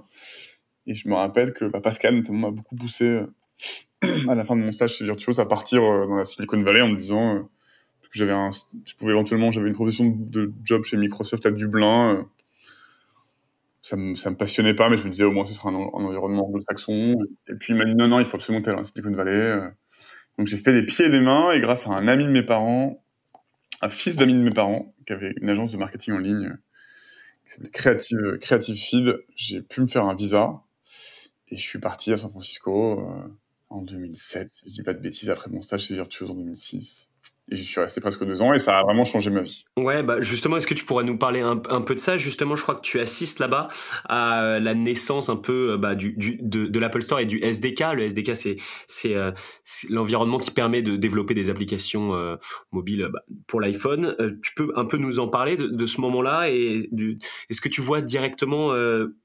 Et 0.87 0.95
je 0.95 1.07
me 1.07 1.15
rappelle 1.15 1.53
que 1.53 1.65
bah, 1.65 1.81
Pascal 1.81 2.15
notamment 2.15 2.49
m'a 2.49 2.55
beaucoup 2.55 2.75
poussé 2.75 3.05
euh, 3.05 3.27
à 4.29 4.35
la 4.35 4.45
fin 4.45 4.55
de 4.55 4.61
mon 4.61 4.71
stage 4.71 4.95
chez 4.95 5.05
Virtuos 5.05 5.39
à 5.39 5.47
partir 5.47 5.83
euh, 5.83 6.07
dans 6.07 6.17
la 6.17 6.25
Silicon 6.25 6.61
Valley 6.63 6.81
en 6.81 6.89
me 6.89 6.97
disant 6.97 7.47
j'avais 8.11 8.31
un, 8.31 8.49
je 8.85 8.95
pouvais 8.95 9.11
éventuellement, 9.11 9.51
j'avais 9.51 9.69
une 9.69 9.73
profession 9.73 10.05
de 10.07 10.51
job 10.63 10.83
chez 10.83 10.97
Microsoft 10.97 11.45
à 11.45 11.51
Dublin. 11.51 12.15
Euh, 12.15 12.23
ça 13.81 13.95
me, 13.95 14.15
ça 14.15 14.29
me 14.29 14.35
passionnait 14.35 14.75
pas, 14.75 14.89
mais 14.89 14.97
je 14.97 15.03
me 15.03 15.09
disais 15.09 15.23
au 15.23 15.31
moins 15.31 15.45
ce 15.45 15.53
sera 15.53 15.69
un, 15.69 15.75
environnement 15.75 16.45
anglo-saxon. 16.47 17.17
Et 17.47 17.55
puis 17.55 17.73
il 17.73 17.77
m'a 17.77 17.85
dit 17.85 17.95
non, 17.95 18.07
non, 18.07 18.19
il 18.19 18.25
faut 18.25 18.35
absolument 18.35 18.63
aller 18.63 18.79
à 18.79 18.83
Silicon 18.83 19.11
Valley. 19.11 19.31
Euh. 19.31 19.69
Donc 20.37 20.47
j'ai 20.47 20.57
fait 20.57 20.73
des 20.73 20.85
pieds 20.85 21.05
et 21.05 21.09
des 21.09 21.19
mains, 21.19 21.51
et 21.51 21.61
grâce 21.61 21.87
à 21.87 21.91
un 21.91 22.07
ami 22.07 22.25
de 22.25 22.31
mes 22.31 22.43
parents, 22.43 23.03
un 23.81 23.89
fils 23.89 24.17
d'ami 24.17 24.33
de 24.33 24.43
mes 24.43 24.51
parents, 24.51 24.93
qui 25.07 25.13
avait 25.13 25.33
une 25.41 25.49
agence 25.49 25.71
de 25.71 25.77
marketing 25.77 26.13
en 26.13 26.19
ligne, 26.19 26.45
euh, 26.45 26.55
qui 27.45 27.53
s'appelait 27.53 27.69
Creative, 27.71 28.37
Creative 28.39 28.75
Feed, 28.75 29.23
j'ai 29.35 29.61
pu 29.61 29.81
me 29.81 29.87
faire 29.87 30.05
un 30.05 30.15
visa. 30.15 30.61
Et 31.51 31.57
je 31.57 31.67
suis 31.67 31.79
parti 31.79 32.11
à 32.11 32.17
San 32.17 32.31
Francisco 32.31 33.05
en 33.69 33.81
2007, 33.81 34.51
si 34.51 34.69
je 34.69 34.73
dis 34.73 34.83
pas 34.83 34.93
de 34.93 34.99
bêtises, 34.99 35.29
après 35.29 35.49
mon 35.49 35.61
stage 35.61 35.87
chez 35.87 35.93
Virtuose 35.95 36.31
en 36.31 36.35
2006. 36.35 37.11
Et 37.49 37.55
j'y 37.55 37.65
suis 37.65 37.81
resté 37.81 37.99
presque 37.99 38.23
deux 38.23 38.41
ans 38.41 38.53
et 38.53 38.59
ça 38.59 38.79
a 38.79 38.83
vraiment 38.83 39.03
changé 39.03 39.29
ma 39.29 39.41
vie. 39.41 39.65
Ouais, 39.75 40.03
bah 40.03 40.21
justement, 40.21 40.55
est-ce 40.55 40.67
que 40.67 40.73
tu 40.73 40.85
pourrais 40.85 41.03
nous 41.03 41.17
parler 41.17 41.41
un, 41.41 41.57
peu 41.57 41.95
de 41.95 41.99
ça? 41.99 42.15
Justement, 42.15 42.55
je 42.55 42.63
crois 42.63 42.75
que 42.75 42.81
tu 42.81 42.99
assistes 42.99 43.39
là-bas 43.39 43.67
à 44.07 44.59
la 44.59 44.73
naissance 44.73 45.27
un 45.27 45.35
peu 45.35 45.73
euh, 45.73 45.77
bah, 45.77 45.95
du, 45.95 46.13
du, 46.13 46.37
de, 46.41 46.79
l'Apple 46.79 47.01
Store 47.01 47.19
et 47.19 47.25
du 47.25 47.39
SDK. 47.43 47.93
Le 47.95 48.03
SDK, 48.03 48.35
c'est 48.35 48.55
c'est 48.87 49.15
euh, 49.15 49.31
l'environnement 49.89 50.37
qui 50.37 50.51
permet 50.51 50.81
de 50.81 50.95
développer 50.95 51.33
des 51.33 51.49
applications 51.49 52.13
euh, 52.15 52.37
mobiles 52.71 53.09
bah, 53.11 53.23
pour 53.47 53.59
l'iPhone. 53.59 54.15
Euh, 54.21 54.31
tu 54.41 54.53
peux 54.53 54.71
un 54.75 54.85
peu 54.85 54.97
nous 54.97 55.19
en 55.19 55.27
parler 55.27 55.57
de, 55.57 55.67
de 55.67 55.85
ce 55.85 55.99
moment-là 55.99 56.49
et 56.49 56.89
est-ce 57.49 57.59
que 57.59 57.69
tu 57.69 57.81
vois 57.81 58.01
directement 58.01 58.69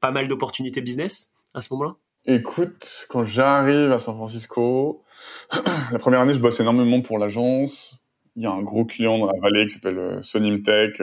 pas 0.00 0.10
mal 0.10 0.26
d'opportunités 0.26 0.80
business 0.80 1.32
à 1.54 1.60
ce 1.60 1.72
moment-là? 1.74 1.96
Écoute, 2.26 3.06
quand 3.08 3.24
j'arrive 3.24 3.92
à 3.92 3.98
San 3.98 4.16
Francisco, 4.16 5.04
la 5.92 5.98
première 5.98 6.20
année, 6.20 6.34
je 6.34 6.40
bosse 6.40 6.60
énormément 6.60 7.00
pour 7.00 7.18
l'agence 7.18 8.00
il 8.36 8.42
y 8.42 8.46
a 8.46 8.52
un 8.52 8.62
gros 8.62 8.84
client 8.84 9.18
dans 9.18 9.26
la 9.26 9.40
vallée 9.40 9.66
qui 9.66 9.74
s'appelle 9.74 9.98
euh, 9.98 10.22
Sonimtech. 10.22 11.02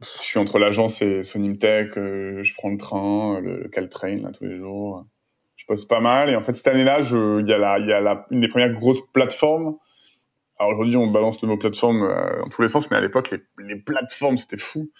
Je 0.00 0.06
suis 0.22 0.38
entre 0.38 0.58
l'agence 0.58 1.02
et 1.02 1.22
Sonimtech. 1.22 1.94
je 1.94 2.54
prends 2.54 2.70
le 2.70 2.78
train, 2.78 3.40
le, 3.40 3.68
Caltrain 3.68 4.20
là, 4.22 4.30
tous 4.32 4.44
les 4.44 4.56
jours. 4.56 5.04
Je 5.56 5.66
bosse 5.66 5.84
pas 5.84 6.00
mal. 6.00 6.30
Et 6.30 6.36
en 6.36 6.42
fait, 6.42 6.54
cette 6.54 6.68
année-là, 6.68 7.00
il 7.00 7.48
y 7.48 7.52
a, 7.52 7.58
la, 7.58 7.78
y 7.80 7.92
a 7.92 8.00
la, 8.00 8.26
une 8.30 8.40
des 8.40 8.48
premières 8.48 8.72
grosses 8.72 9.02
plateformes. 9.12 9.76
Alors 10.58 10.72
aujourd'hui, 10.72 10.96
on 10.96 11.08
balance 11.08 11.42
le 11.42 11.48
mot 11.48 11.56
plateforme 11.56 12.00
dans 12.00 12.48
tous 12.48 12.62
les 12.62 12.68
sens, 12.68 12.90
mais 12.90 12.96
à 12.96 13.00
l'époque, 13.00 13.30
les, 13.30 13.38
les 13.64 13.76
plateformes, 13.76 14.38
c'était 14.38 14.56
fou. 14.56 14.90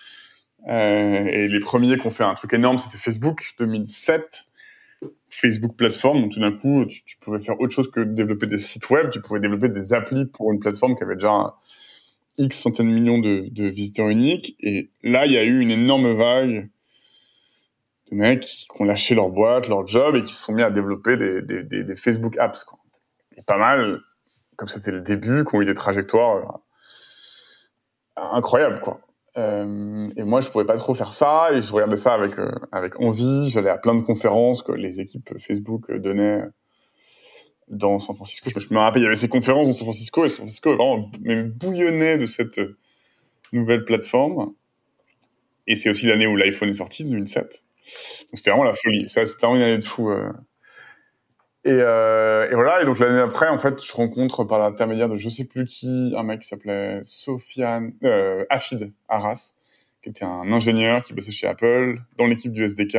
Euh, 0.67 1.25
et 1.27 1.49
les 1.49 1.61
premiers 1.61 1.99
qui 1.99 2.07
ont 2.07 2.11
fait 2.11 2.25
un 2.25 2.35
truc 2.35 2.53
énorme, 2.53 2.79
c'était 2.79 2.99
Facebook, 2.99 3.55
2007. 3.59 4.45
Facebook 5.31 5.77
plateforme, 5.77 6.23
donc 6.23 6.33
tout 6.33 6.41
d'un 6.41 6.53
coup, 6.53 6.85
tu, 6.87 7.17
pouvais 7.21 7.39
faire 7.39 7.61
autre 7.61 7.73
chose 7.73 7.89
que 7.91 8.01
développer 8.01 8.47
des 8.49 8.59
sites 8.59 8.91
web, 8.91 9.11
tu 9.11 9.21
pouvais 9.21 9.39
développer 9.39 9.69
des 9.69 9.93
applis 9.93 10.27
pour 10.27 10.53
une 10.53 10.59
plateforme 10.59 10.97
qui 10.97 11.05
avait 11.05 11.15
déjà 11.15 11.55
X 12.39 12.59
centaines 12.59 12.89
de 12.89 12.93
millions 12.93 13.19
de, 13.19 13.69
visiteurs 13.69 14.09
uniques. 14.09 14.57
Et 14.59 14.91
là, 15.05 15.27
il 15.27 15.33
y 15.33 15.39
a 15.39 15.45
eu 15.45 15.61
une 15.61 15.71
énorme 15.71 16.13
vague 16.13 16.69
de 18.11 18.17
mecs 18.17 18.41
qui, 18.41 18.67
ont 18.81 18.85
lâché 18.85 19.15
leur 19.15 19.31
boîte, 19.31 19.69
leur 19.69 19.87
job 19.87 20.17
et 20.17 20.25
qui 20.25 20.35
se 20.35 20.41
sont 20.41 20.53
mis 20.53 20.63
à 20.63 20.71
développer 20.71 21.17
des 21.17 21.97
Facebook 21.97 22.37
apps. 22.39 22.65
Quoi. 22.65 22.81
Et 23.37 23.43
pas 23.43 23.59
mal, 23.59 24.01
comme 24.57 24.69
c'était 24.69 24.91
le 24.91 25.01
début, 25.01 25.45
qui 25.45 25.55
ont 25.55 25.63
eu 25.63 25.65
des 25.65 25.75
trajectoires 25.75 26.61
euh, 28.19 28.23
incroyables, 28.33 28.81
quoi. 28.81 29.01
Euh, 29.39 30.11
et 30.17 30.25
moi, 30.25 30.41
je 30.41 30.49
pouvais 30.49 30.65
pas 30.65 30.77
trop 30.77 30.95
faire 30.95 31.13
ça, 31.13 31.51
et 31.53 31.63
je 31.63 31.73
regardais 31.73 31.97
ça 31.97 32.15
avec 32.15 32.39
euh, 32.39 32.51
avec 32.73 33.01
envie. 33.01 33.49
J'allais 33.51 33.71
à 33.71 33.79
plein 33.79 33.95
de 33.95 34.03
conférences 34.03 34.63
que 34.63 34.73
les 34.73 35.01
équipes 35.01 35.31
Facebook 35.39 35.91
donnaient 35.93 36.43
dans 37.69 37.99
San 37.99 38.17
Francisco. 38.17 38.51
Je 38.59 38.75
me 38.75 38.79
rappelle, 38.79 39.03
il 39.03 39.05
y 39.05 39.07
avait 39.07 39.17
ces 39.17 39.29
conférences 39.29 39.67
dans 39.67 39.73
San 39.73 39.85
Francisco, 39.85 40.25
et 40.25 40.29
San 40.29 40.39
Francisco 40.39 40.75
vraiment 40.75 41.11
bouillonnait 41.57 42.19
de 42.19 42.27
cette 42.27 42.61
nouvelle 43.53 43.85
plateforme. 43.85 44.53
Et 45.67 45.77
c'est 45.77 45.91
aussi 45.91 46.07
l'année 46.07 46.27
où 46.27 46.35
l'iPhone 46.35 46.71
est 46.71 46.75
sorti, 46.75 47.05
2007. 47.05 47.43
Donc 47.45 47.53
c'était 48.35 48.51
vraiment 48.51 48.65
la 48.65 48.75
folie. 48.75 49.09
Ça, 49.09 49.25
c'était 49.25 49.47
vraiment 49.47 49.57
une 49.57 49.63
année 49.63 49.79
de 49.79 49.85
fou. 49.85 50.11
Euh. 50.11 50.33
Et, 51.69 51.83
euh, 51.83 52.49
et, 52.51 52.55
voilà. 52.55 52.81
Et 52.81 52.87
donc 52.87 52.99
l'année 52.99 53.21
après, 53.21 53.47
en 53.49 53.59
fait, 53.59 53.85
je 53.85 53.93
rencontre 53.93 54.43
par 54.45 54.59
l'intermédiaire 54.59 55.11
de 55.11 55.17
je 55.17 55.29
sais 55.29 55.45
plus 55.45 55.67
qui 55.67 56.15
un 56.17 56.23
mec 56.23 56.41
qui 56.41 56.49
s'appelait 56.49 57.03
Sofiane 57.05 57.93
euh, 58.05 58.47
Afid 58.49 58.91
Arras, 59.07 59.53
qui 60.03 60.09
était 60.09 60.25
un 60.25 60.51
ingénieur 60.51 61.03
qui 61.03 61.13
bossait 61.13 61.31
chez 61.31 61.47
Apple 61.47 62.01
dans 62.17 62.27
l'équipe 62.27 62.53
du 62.53 62.65
SDK 62.65 62.97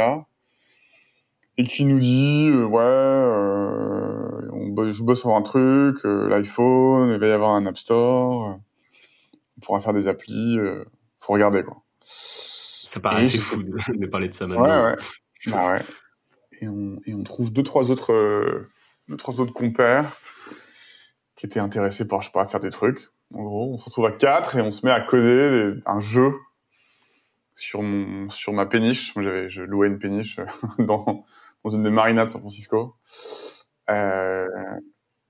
et 1.58 1.64
qui 1.64 1.84
nous 1.84 2.00
dit 2.00 2.52
euh, 2.54 2.68
ouais, 2.68 2.80
on, 4.54 4.92
je 4.92 5.04
bosse 5.04 5.22
sur 5.22 5.32
un 5.32 5.42
truc, 5.42 5.98
l'iPhone, 6.04 7.12
il 7.12 7.20
va 7.20 7.28
y 7.28 7.32
avoir 7.32 7.56
un 7.56 7.66
App 7.66 7.80
Store, 7.80 8.60
on 9.58 9.62
pourra 9.62 9.82
faire 9.82 9.94
des 9.94 10.08
applis, 10.08 10.60
faut 11.20 11.34
regarder 11.34 11.64
quoi. 11.64 11.82
Ça 12.02 13.00
paraît 13.00 13.22
assez 13.22 13.40
fou 13.40 13.64
de, 13.64 13.72
de, 13.98 14.06
parler 14.06 14.28
de 14.28 14.34
ça 14.34 14.46
maintenant. 14.46 14.66
Ouais, 14.66 14.92
ouais. 14.92 14.98
Bah 15.48 15.72
ouais 15.74 15.82
et 16.62 16.68
on, 16.68 17.00
et 17.06 17.14
on 17.14 17.24
trouve 17.24 17.52
deux 17.52 17.64
trois 17.64 17.92
autres 17.92 18.14
euh, 18.14 18.68
deux 19.08 19.18
trois 19.18 19.40
autres 19.40 19.54
compères 19.54 20.18
qui 21.36 21.46
étaient 21.46 21.60
intéressés 21.60 22.08
par 22.08 22.22
je 22.22 22.28
sais 22.28 22.34
pas 22.34 22.48
faire 22.48 22.60
des 22.60 22.70
trucs. 22.70 23.10
En 23.34 23.44
gros, 23.44 23.74
on 23.74 23.78
se 23.78 23.86
retrouve 23.86 24.06
à 24.06 24.12
quatre 24.12 24.58
et 24.58 24.62
on 24.62 24.72
se 24.72 24.86
met 24.86 24.92
à 24.92 25.02
coder 25.02 25.76
un 25.86 26.00
jeu 26.00 26.34
sur 27.56 27.82
mon 27.82 28.30
sur 28.30 28.54
ma 28.54 28.66
péniche. 28.66 29.14
J'avais 29.16 29.50
je 29.50 29.62
louais 29.62 29.88
une 29.88 30.00
péniche 30.00 30.40
dans 30.80 31.26
dans 31.64 31.70
une 31.72 31.84
des 31.84 31.92
marinas 31.92 32.26
de 32.26 32.30
San 32.30 32.42
Francisco 32.42 32.96
euh, 33.90 34.48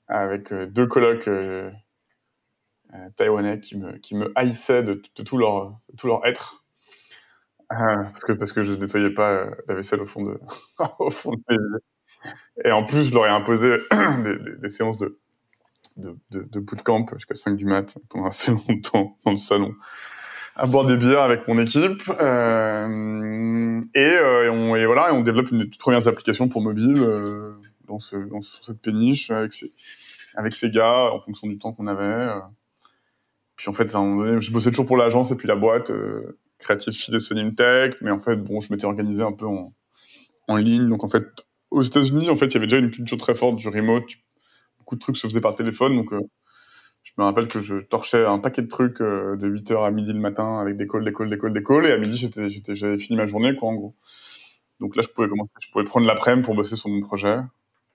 avec 0.07 0.51
euh, 0.51 0.65
deux 0.65 0.87
colocs 0.87 1.27
euh, 1.27 1.71
euh, 2.93 3.09
taïwanais 3.15 3.59
qui 3.59 3.77
me 3.77 3.97
qui 3.97 4.15
me 4.15 4.31
haïssaient 4.35 4.83
de, 4.83 5.01
de 5.15 5.23
tout 5.23 5.37
leur 5.37 5.79
de 5.89 5.97
tout 5.97 6.07
leur 6.07 6.25
être 6.25 6.58
ah, 7.69 8.03
parce 8.11 8.23
que 8.23 8.33
parce 8.33 8.53
que 8.53 8.63
je 8.63 8.73
nettoyais 8.73 9.11
pas 9.11 9.31
euh, 9.31 9.51
la 9.67 9.75
vaisselle 9.75 10.01
au 10.01 10.07
fond 10.07 10.23
de 10.23 10.39
au 10.99 11.11
fond 11.11 11.33
de 11.33 11.81
Et 12.65 12.71
en 12.71 12.83
plus, 12.83 13.05
je 13.05 13.13
leur 13.13 13.25
ai 13.25 13.29
imposé 13.29 13.77
des, 13.91 14.57
des, 14.61 14.69
séances 14.69 14.97
de 14.97 15.19
de, 15.97 16.17
de, 16.31 16.43
de 16.43 16.59
bootcamp 16.59 17.05
jusqu'à 17.13 17.35
5 17.35 17.55
du 17.55 17.65
mat 17.65 17.97
pendant 18.09 18.25
assez 18.27 18.51
longtemps 18.51 19.17
dans 19.25 19.31
le 19.31 19.37
salon 19.37 19.75
à 20.59 20.67
boire 20.67 20.85
des 20.85 20.97
bières 20.97 21.21
avec 21.21 21.47
mon 21.47 21.57
équipe 21.57 22.01
euh, 22.19 23.81
et, 23.95 23.99
euh, 23.99 24.45
et, 24.45 24.49
on, 24.49 24.75
et 24.75 24.85
voilà 24.85 25.09
et 25.09 25.13
on 25.13 25.21
développe 25.21 25.51
une 25.51 25.59
des 25.59 25.69
toutes 25.69 25.79
premières 25.79 26.07
applications 26.07 26.49
pour 26.49 26.61
mobile 26.61 27.01
euh, 27.01 27.53
dans 27.87 27.99
ce 27.99 28.17
dans 28.17 28.41
sur 28.41 28.63
cette 28.63 28.81
péniche 28.81 29.31
avec 29.31 29.53
ces 29.53 29.71
avec 30.35 30.55
ces 30.55 30.69
gars 30.69 31.11
en 31.13 31.19
fonction 31.19 31.47
du 31.47 31.57
temps 31.57 31.71
qu'on 31.71 31.87
avait 31.87 32.03
euh. 32.03 32.39
puis 33.55 33.69
en 33.69 33.73
fait 33.73 33.93
à 33.95 33.99
un 33.99 34.03
moment 34.03 34.25
donné 34.25 34.41
je 34.41 34.51
bossais 34.51 34.69
toujours 34.69 34.85
pour 34.85 34.97
l'agence 34.97 35.31
et 35.31 35.35
puis 35.35 35.47
la 35.47 35.55
boîte 35.55 35.91
euh, 36.59 36.63
créatif 36.63 36.95
fidé 36.95 37.19
Sony 37.19 37.55
Tech, 37.55 37.95
mais 38.01 38.11
en 38.11 38.19
fait, 38.19 38.37
bon, 38.37 38.59
je 38.61 38.71
m'étais 38.71 38.85
organisé 38.85 39.23
un 39.23 39.31
peu 39.31 39.45
en, 39.45 39.73
en 40.47 40.55
ligne. 40.57 40.89
Donc, 40.89 41.03
en 41.03 41.09
fait, 41.09 41.45
aux 41.71 41.81
États-Unis, 41.81 42.29
en 42.29 42.35
fait, 42.35 42.47
il 42.47 42.53
y 42.55 42.57
avait 42.57 42.67
déjà 42.67 42.77
une 42.77 42.91
culture 42.91 43.17
très 43.17 43.35
forte 43.35 43.55
du 43.55 43.67
remote. 43.67 44.05
Beaucoup 44.79 44.95
de 44.95 44.99
trucs 44.99 45.17
se 45.17 45.27
faisaient 45.27 45.41
par 45.41 45.55
téléphone. 45.55 45.95
Donc, 45.95 46.13
euh, 46.13 46.19
je 47.03 47.13
me 47.17 47.23
rappelle 47.23 47.47
que 47.47 47.61
je 47.61 47.75
torchais 47.77 48.25
un 48.25 48.39
paquet 48.39 48.61
de 48.61 48.67
trucs 48.67 49.01
euh, 49.01 49.35
de 49.37 49.47
8h 49.47 49.85
à 49.85 49.91
midi 49.91 50.13
le 50.13 50.19
matin 50.19 50.59
avec 50.59 50.77
des 50.77 50.87
calls, 50.87 51.05
des 51.05 51.13
calls, 51.13 51.29
des 51.29 51.39
calls, 51.39 51.53
des 51.53 51.63
calls. 51.63 51.85
Et 51.85 51.91
à 51.91 51.97
midi, 51.97 52.17
j'étais, 52.17 52.49
j'étais, 52.49 52.75
j'avais 52.75 52.97
fini 52.97 53.17
ma 53.17 53.25
journée, 53.25 53.55
quoi, 53.55 53.69
en 53.69 53.75
gros. 53.75 53.95
Donc 54.79 54.95
là, 54.95 55.01
je 55.01 55.09
pouvais 55.09 55.27
commencer, 55.27 55.51
je 55.59 55.69
pouvais 55.71 55.85
prendre 55.85 56.07
l'après-midi 56.07 56.45
pour 56.45 56.55
bosser 56.55 56.75
sur 56.75 56.89
mon 56.89 57.01
projet. 57.01 57.39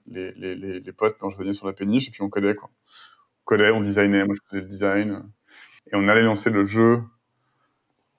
Les, 0.06 0.32
les, 0.32 0.54
les, 0.54 0.80
les 0.80 0.92
potes, 0.92 1.16
quand 1.18 1.30
je 1.30 1.38
venais 1.38 1.54
sur 1.54 1.66
la 1.66 1.72
péniche, 1.72 2.08
et 2.08 2.10
puis 2.10 2.22
on 2.22 2.28
codait, 2.28 2.54
quoi. 2.54 2.68
On 3.40 3.44
codait, 3.44 3.70
on 3.70 3.80
designait, 3.80 4.24
moi 4.24 4.34
je 4.34 4.40
faisais 4.48 4.60
le 4.60 4.68
design. 4.68 5.22
Et 5.90 5.96
on 5.96 6.08
allait 6.08 6.22
lancer 6.22 6.50
le 6.50 6.64
jeu 6.64 7.02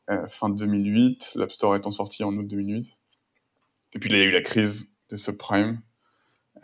euh, 0.10 0.28
fin 0.28 0.50
2008, 0.50 1.34
l'App 1.36 1.52
Store 1.52 1.76
étant 1.76 1.91
sorti 1.91 2.24
en 2.24 2.34
août 2.36 2.48
2008. 2.48 2.88
Et 3.94 4.00
puis 4.00 4.10
là, 4.10 4.18
il 4.18 4.20
y 4.22 4.24
a 4.24 4.28
eu 4.28 4.32
la 4.32 4.41
crise 4.41 4.88
des 5.10 5.18
subprimes. 5.18 5.80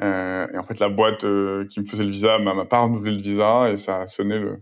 Euh, 0.02 0.48
et 0.54 0.58
en 0.58 0.64
fait, 0.64 0.80
la 0.80 0.90
boîte 0.90 1.24
euh, 1.24 1.66
qui 1.68 1.80
me 1.80 1.86
faisait 1.86 2.04
le 2.04 2.12
visa 2.12 2.40
m'a 2.40 2.66
pas 2.66 2.80
renouvelé 2.80 3.12
le 3.16 3.22
visa 3.22 3.70
et 3.72 3.78
ça 3.78 4.02
a 4.02 4.08
sonné 4.08 4.40
le, 4.40 4.62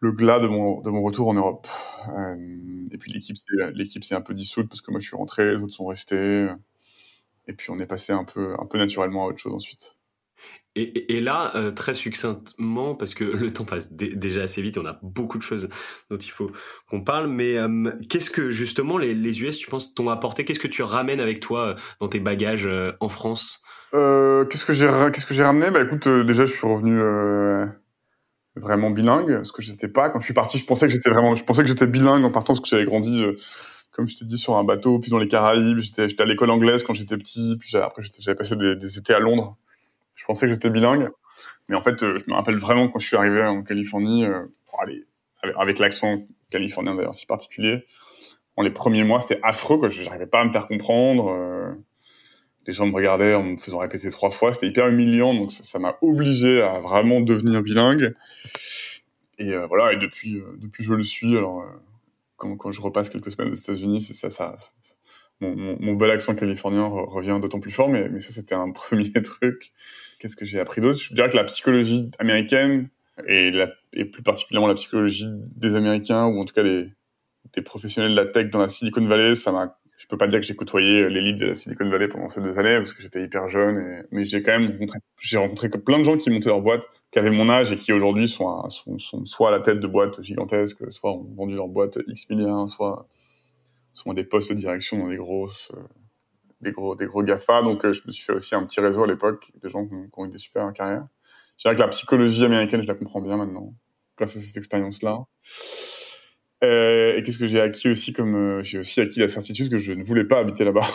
le 0.00 0.12
glas 0.12 0.40
de 0.40 0.46
mon, 0.46 0.80
de 0.80 0.90
mon 0.90 1.02
retour 1.02 1.28
en 1.28 1.34
Europe. 1.34 1.66
Euh, 2.08 2.88
et 2.90 2.98
puis 2.98 3.12
l'équipe, 3.12 3.36
l'équipe 3.74 4.04
s'est 4.04 4.14
un 4.14 4.20
peu 4.20 4.34
dissoute 4.34 4.68
parce 4.68 4.80
que 4.80 4.90
moi 4.90 5.00
je 5.00 5.06
suis 5.06 5.16
rentré, 5.16 5.54
les 5.54 5.62
autres 5.62 5.74
sont 5.74 5.86
restés. 5.86 6.48
Et 7.48 7.52
puis 7.52 7.70
on 7.70 7.80
est 7.80 7.86
passé 7.86 8.12
un 8.12 8.24
peu, 8.24 8.54
un 8.58 8.66
peu 8.66 8.78
naturellement 8.78 9.24
à 9.24 9.28
autre 9.28 9.38
chose 9.38 9.54
ensuite. 9.54 9.99
Et, 10.76 11.16
et, 11.16 11.20
là, 11.20 11.50
euh, 11.56 11.72
très 11.72 11.94
succinctement, 11.94 12.94
parce 12.94 13.14
que 13.14 13.24
le 13.24 13.52
temps 13.52 13.64
passe 13.64 13.92
déjà 13.92 14.42
assez 14.42 14.62
vite, 14.62 14.78
on 14.78 14.86
a 14.86 14.98
beaucoup 15.02 15.36
de 15.36 15.42
choses 15.42 15.68
dont 16.10 16.16
il 16.16 16.30
faut 16.30 16.50
qu'on 16.88 17.02
parle, 17.02 17.26
mais 17.26 17.58
euh, 17.58 17.90
qu'est-ce 18.08 18.30
que 18.30 18.50
justement 18.50 18.96
les, 18.96 19.14
les, 19.14 19.42
US, 19.42 19.58
tu 19.58 19.68
penses, 19.68 19.94
t'ont 19.94 20.08
apporté? 20.08 20.44
Qu'est-ce 20.44 20.60
que 20.60 20.68
tu 20.68 20.82
ramènes 20.82 21.20
avec 21.20 21.40
toi 21.40 21.60
euh, 21.60 21.74
dans 21.98 22.08
tes 22.08 22.20
bagages 22.20 22.68
en 23.00 23.08
France? 23.08 23.62
Qu'est-ce 23.92 24.64
que 24.64 24.72
j'ai 24.72 24.88
qu'est-ce 25.12 25.26
que 25.26 25.34
j'ai 25.34 25.42
ramené? 25.42 25.72
Bah 25.72 25.82
écoute, 25.82 26.06
déjà 26.06 26.46
je 26.46 26.52
suis 26.52 26.66
revenu 26.66 27.00
vraiment 28.54 28.90
bilingue, 28.90 29.42
ce 29.42 29.52
que 29.52 29.62
j'étais 29.62 29.88
pas. 29.88 30.10
Quand 30.10 30.20
je 30.20 30.24
suis 30.26 30.34
parti, 30.34 30.58
je 30.58 30.64
pensais 30.64 30.86
que 30.86 30.92
j'étais 30.92 31.10
vraiment, 31.10 31.34
je 31.34 31.44
pensais 31.44 31.62
que 31.62 31.68
j'étais 31.68 31.88
bilingue 31.88 32.24
en 32.24 32.30
partant 32.30 32.52
parce 32.52 32.60
que 32.60 32.68
j'avais 32.68 32.84
grandi 32.84 33.24
comme 33.92 34.08
je 34.08 34.16
t'ai 34.16 34.24
dit, 34.24 34.38
sur 34.38 34.56
un 34.56 34.64
bateau, 34.64 34.98
puis 34.98 35.10
dans 35.10 35.18
les 35.18 35.28
Caraïbes. 35.28 35.78
J'étais, 35.78 36.08
j'étais 36.08 36.22
à 36.22 36.26
l'école 36.26 36.50
anglaise 36.50 36.82
quand 36.82 36.94
j'étais 36.94 37.16
petit, 37.16 37.56
puis 37.58 37.76
après 37.76 38.02
j'avais 38.18 38.36
passé 38.36 38.56
des, 38.56 38.76
des, 38.76 38.98
étés 38.98 39.12
à 39.12 39.18
Londres. 39.18 39.56
Je 40.20 40.26
pensais 40.26 40.46
que 40.46 40.52
j'étais 40.52 40.68
bilingue, 40.68 41.08
mais 41.70 41.76
en 41.76 41.82
fait, 41.82 42.02
euh, 42.02 42.12
je 42.14 42.30
me 42.30 42.34
rappelle 42.34 42.58
vraiment 42.58 42.88
quand 42.88 42.98
je 42.98 43.06
suis 43.06 43.16
arrivé 43.16 43.42
en 43.42 43.62
Californie, 43.62 44.26
euh, 44.26 44.44
avec, 45.56 45.78
l'accent 45.78 46.26
californien 46.50 46.94
d'ailleurs 46.94 47.14
si 47.14 47.24
particulier. 47.24 47.86
En 48.56 48.62
les 48.62 48.70
premiers 48.70 49.02
mois, 49.02 49.22
c'était 49.22 49.40
affreux, 49.42 49.78
quoi. 49.78 49.88
Je 49.88 50.04
n'arrivais 50.04 50.26
pas 50.26 50.42
à 50.42 50.44
me 50.44 50.52
faire 50.52 50.66
comprendre. 50.66 51.30
Euh, 51.30 51.72
les 52.66 52.74
gens 52.74 52.84
me 52.84 52.94
regardaient 52.94 53.34
en 53.34 53.44
me 53.44 53.56
faisant 53.56 53.78
répéter 53.78 54.10
trois 54.10 54.30
fois. 54.30 54.52
C'était 54.52 54.66
hyper 54.66 54.88
humiliant, 54.88 55.32
donc 55.32 55.52
ça 55.52 55.78
m'a 55.78 55.96
obligé 56.02 56.60
à 56.60 56.80
vraiment 56.80 57.22
devenir 57.22 57.62
bilingue. 57.62 58.12
Et 59.38 59.56
voilà. 59.68 59.94
Et 59.94 59.96
depuis, 59.96 60.42
depuis 60.58 60.84
je 60.84 60.92
le 60.92 61.02
suis. 61.02 61.34
Alors, 61.34 61.64
quand, 62.36 62.58
quand 62.58 62.72
je 62.72 62.82
repasse 62.82 63.08
quelques 63.08 63.30
semaines 63.30 63.52
aux 63.52 63.56
États-Unis, 63.56 64.02
c'est 64.02 64.14
ça, 64.14 64.28
ça, 64.28 64.58
mon, 65.40 65.94
bel 65.94 66.10
accent 66.10 66.34
californien 66.34 66.84
revient 66.84 67.38
d'autant 67.40 67.60
plus 67.60 67.70
fort. 67.70 67.88
Mais 67.88 68.20
ça, 68.20 68.32
c'était 68.32 68.54
un 68.54 68.70
premier 68.72 69.12
truc. 69.12 69.72
Qu'est-ce 70.20 70.36
que 70.36 70.44
j'ai 70.44 70.60
appris 70.60 70.82
d'autre? 70.82 71.00
Je 71.00 71.14
dirais 71.14 71.30
que 71.30 71.36
la 71.36 71.44
psychologie 71.44 72.10
américaine 72.18 72.88
et, 73.26 73.50
la, 73.50 73.70
et 73.94 74.04
plus 74.04 74.22
particulièrement 74.22 74.68
la 74.68 74.74
psychologie 74.74 75.26
des 75.56 75.74
Américains 75.74 76.26
ou 76.26 76.38
en 76.38 76.44
tout 76.44 76.52
cas 76.54 76.62
des, 76.62 76.88
des 77.54 77.62
professionnels 77.62 78.12
de 78.12 78.16
la 78.16 78.26
tech 78.26 78.50
dans 78.50 78.58
la 78.58 78.68
Silicon 78.68 79.04
Valley, 79.06 79.34
ça 79.34 79.50
m'a. 79.50 79.76
Je 79.96 80.06
peux 80.06 80.16
pas 80.16 80.28
dire 80.28 80.40
que 80.40 80.46
j'ai 80.46 80.56
côtoyé 80.56 81.10
l'élite 81.10 81.38
de 81.38 81.46
la 81.46 81.54
Silicon 81.54 81.88
Valley 81.90 82.08
pendant 82.08 82.30
ces 82.30 82.40
deux 82.40 82.58
années 82.58 82.78
parce 82.78 82.94
que 82.94 83.02
j'étais 83.02 83.22
hyper 83.22 83.50
jeune, 83.50 83.78
et, 83.78 84.02
mais 84.12 84.24
j'ai 84.24 84.42
quand 84.42 84.58
même 84.58 84.70
rencontré, 84.70 84.98
j'ai 85.20 85.36
rencontré 85.36 85.68
plein 85.68 85.98
de 85.98 86.04
gens 86.04 86.16
qui 86.16 86.30
montaient 86.30 86.48
leur 86.48 86.62
boîte, 86.62 86.82
qui 87.12 87.18
avaient 87.18 87.30
mon 87.30 87.50
âge 87.50 87.72
et 87.72 87.76
qui 87.76 87.92
aujourd'hui 87.92 88.28
sont, 88.28 88.68
sont, 88.70 88.96
sont, 88.98 89.24
soit 89.26 89.48
à 89.48 89.50
la 89.50 89.60
tête 89.60 89.80
de 89.80 89.86
boîtes 89.86 90.22
gigantesques, 90.22 90.90
soit 90.90 91.12
ont 91.12 91.26
vendu 91.36 91.54
leur 91.54 91.68
boîte 91.68 91.98
X 92.06 92.30
milliards, 92.30 92.68
soit 92.68 93.08
sont 93.92 94.14
des 94.14 94.24
postes 94.24 94.52
de 94.52 94.56
direction 94.56 94.98
dans 94.98 95.08
des 95.08 95.16
grosses 95.16 95.72
euh, 95.74 95.82
des 96.60 96.72
gros, 96.72 96.96
des 96.96 97.06
gros 97.06 97.22
GAFA. 97.22 97.62
Donc, 97.62 97.84
euh, 97.84 97.92
je 97.92 98.02
me 98.06 98.10
suis 98.10 98.24
fait 98.24 98.32
aussi 98.32 98.54
un 98.54 98.64
petit 98.64 98.80
réseau 98.80 99.04
à 99.04 99.06
l'époque, 99.06 99.50
des 99.62 99.68
gens 99.68 99.86
qui 99.86 99.94
ont, 99.94 100.26
eu 100.26 100.30
des 100.30 100.38
super 100.38 100.72
carrières. 100.72 101.06
Je 101.58 101.64
dirais 101.64 101.74
que 101.74 101.80
la 101.80 101.88
psychologie 101.88 102.44
américaine, 102.44 102.82
je 102.82 102.88
la 102.88 102.94
comprends 102.94 103.20
bien 103.20 103.36
maintenant, 103.36 103.74
grâce 104.16 104.36
à 104.36 104.40
cette 104.40 104.56
expérience-là. 104.56 105.24
Euh, 106.62 107.16
et 107.16 107.22
qu'est-ce 107.22 107.38
que 107.38 107.46
j'ai 107.46 107.60
acquis 107.60 107.88
aussi 107.88 108.12
comme 108.12 108.34
euh, 108.34 108.62
j'ai 108.62 108.80
aussi 108.80 109.00
acquis 109.00 109.18
la 109.18 109.28
certitude 109.28 109.70
que 109.70 109.78
je 109.78 109.92
ne 109.92 110.04
voulais 110.04 110.24
pas 110.24 110.40
habiter 110.40 110.64
là-bas. 110.64 110.86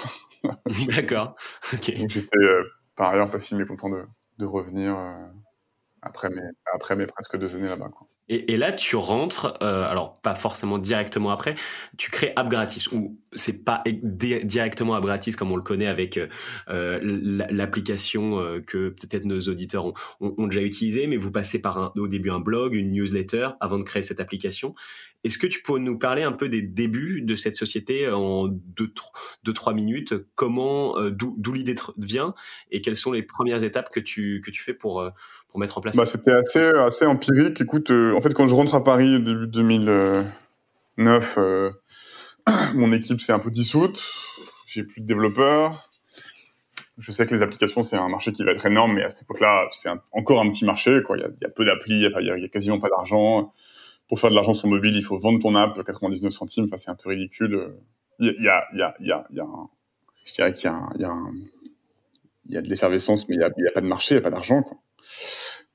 D'accord. 0.95 1.35
Ok. 1.73 1.97
Donc 1.97 2.09
j'étais 2.09 2.37
euh, 2.37 2.63
par 2.95 3.09
ailleurs 3.09 3.31
pas 3.31 3.39
si 3.39 3.55
mécontent 3.55 3.89
de, 3.89 4.03
de 4.37 4.45
revenir 4.45 4.95
euh, 4.95 5.25
après 6.03 6.29
mes 6.29 6.41
après 6.73 6.95
mes 6.95 7.07
presque 7.07 7.37
deux 7.37 7.55
années 7.55 7.67
là-bas. 7.67 7.89
Quoi. 7.89 8.07
Et, 8.27 8.53
et 8.53 8.57
là, 8.57 8.73
tu 8.73 8.95
rentres, 8.95 9.55
euh, 9.61 9.87
alors 9.89 10.19
pas 10.21 10.33
forcément 10.35 10.79
directement 10.79 11.29
après, 11.29 11.55
tu 11.97 12.09
crées 12.09 12.33
App 12.35 12.49
Gratis, 12.49 12.91
ou 12.91 13.19
c'est 13.33 13.63
pas 13.63 13.83
di- 13.85 14.43
directement 14.43 14.95
App 14.95 15.03
Gratis 15.03 15.35
comme 15.35 15.51
on 15.51 15.55
le 15.57 15.61
connaît 15.61 15.85
avec 15.87 16.17
euh, 16.17 16.99
l- 17.01 17.45
l'application 17.51 18.39
euh, 18.39 18.59
que 18.65 18.89
peut-être 18.89 19.25
nos 19.25 19.39
auditeurs 19.41 19.85
ont, 19.85 19.93
ont, 20.21 20.33
ont 20.37 20.47
déjà 20.47 20.61
utilisé, 20.61 21.05
mais 21.05 21.17
vous 21.17 21.31
passez 21.31 21.61
par 21.61 21.77
un, 21.77 21.93
au 21.97 22.07
début 22.07 22.31
un 22.31 22.39
blog, 22.39 22.73
une 22.73 22.91
newsletter 22.91 23.49
avant 23.59 23.77
de 23.77 23.83
créer 23.83 24.01
cette 24.01 24.19
application. 24.19 24.73
Est-ce 25.25 25.39
que 25.39 25.47
tu 25.47 25.63
peux 25.63 25.79
nous 25.79 25.97
parler 25.97 26.21
un 26.21 26.31
peu 26.31 26.49
des 26.49 26.61
débuts 26.61 27.23
de 27.23 27.35
cette 27.35 27.55
société 27.55 28.07
en 28.11 28.47
tro- 28.93 29.11
deux 29.43 29.53
trois 29.53 29.73
minutes? 29.73 30.13
Comment, 30.35 30.99
euh, 30.99 31.09
d'où 31.09 31.51
l'idée 31.51 31.75
vient? 31.97 32.35
Et 32.69 32.79
quelles 32.79 32.95
sont 32.95 33.11
les 33.11 33.23
premières 33.23 33.63
étapes 33.63 33.89
que 33.89 33.99
tu 33.99 34.39
que 34.45 34.51
tu 34.51 34.61
fais 34.61 34.75
pour 34.75 35.01
euh, 35.01 35.09
pour 35.49 35.59
mettre 35.59 35.79
en 35.79 35.81
place? 35.81 35.95
Bah, 35.95 36.05
c'était 36.05 36.31
assez, 36.31 36.59
assez 36.63 37.05
empirique. 37.05 37.59
Écoute, 37.59 37.89
euh, 37.89 38.13
en 38.13 38.21
fait, 38.21 38.35
quand 38.35 38.47
je 38.47 38.53
rentre 38.53 38.75
à 38.75 38.83
Paris 38.83 39.19
début 39.19 39.47
2009, 39.47 41.37
euh, 41.39 41.71
mon 42.75 42.93
équipe 42.93 43.19
s'est 43.19 43.33
un 43.33 43.39
peu 43.39 43.49
dissoute. 43.49 44.03
J'ai 44.67 44.83
plus 44.83 45.01
de 45.01 45.07
développeurs. 45.07 45.89
Je 46.99 47.11
sais 47.11 47.25
que 47.25 47.33
les 47.33 47.41
applications, 47.41 47.81
c'est 47.81 47.97
un 47.97 48.09
marché 48.09 48.31
qui 48.31 48.43
va 48.43 48.51
être 48.51 48.65
énorme, 48.67 48.93
mais 48.93 49.03
à 49.03 49.09
cette 49.09 49.23
époque-là, 49.23 49.67
c'est 49.71 49.89
encore 50.11 50.39
un 50.39 50.51
petit 50.51 50.65
marché. 50.65 51.01
Il, 51.09 51.19
y 51.19 51.45
a, 51.45 51.49
peu 51.49 51.65
d'applis, 51.65 52.01
il, 52.01 52.15
il 52.21 52.41
y 52.41 52.45
a 52.45 52.47
quasiment 52.47 52.79
pas 52.79 52.89
d'argent. 52.89 53.51
Pour 54.09 54.19
faire 54.19 54.29
de 54.29 54.35
l'argent 54.35 54.53
sur 54.53 54.67
mobile, 54.67 54.95
il 54.95 55.03
faut 55.03 55.17
vendre 55.17 55.39
ton 55.39 55.55
app 55.55 55.83
99 55.83 56.31
centimes. 56.33 56.65
Enfin, 56.65 56.77
c'est 56.77 56.91
un 56.91 56.95
peu 56.95 57.09
ridicule. 57.09 57.73
Il 58.19 58.27
y 58.41 58.47
a, 58.49 58.65
il 58.73 58.79
y 58.79 58.81
a, 58.83 58.95
il 58.99 59.07
y 59.07 59.11
a, 59.11 59.25
il 59.31 59.37
y 59.37 59.39
a, 59.39 59.43
un- 59.43 59.69
je 60.25 60.33
dirais 60.33 60.53
qu'il 60.53 60.65
y 60.69 60.73
a, 60.73 60.89
il 60.95 61.01
y 61.01 61.05
a, 61.05 61.09
un- 61.11 61.33
il 62.47 62.53
y 62.53 62.57
a 62.57 62.61
de 62.61 62.67
l'effervescence, 62.67 63.27
mais 63.27 63.35
il 63.35 63.41
y 63.41 63.43
a, 63.43 63.49
il 63.57 63.63
y 63.63 63.67
a 63.67 63.71
pas 63.71 63.81
de 63.81 63.87
marché, 63.87 64.15
il 64.15 64.17
y 64.17 64.19
a 64.19 64.21
pas 64.21 64.29
d'argent. 64.29 64.61
Quoi. 64.63 64.77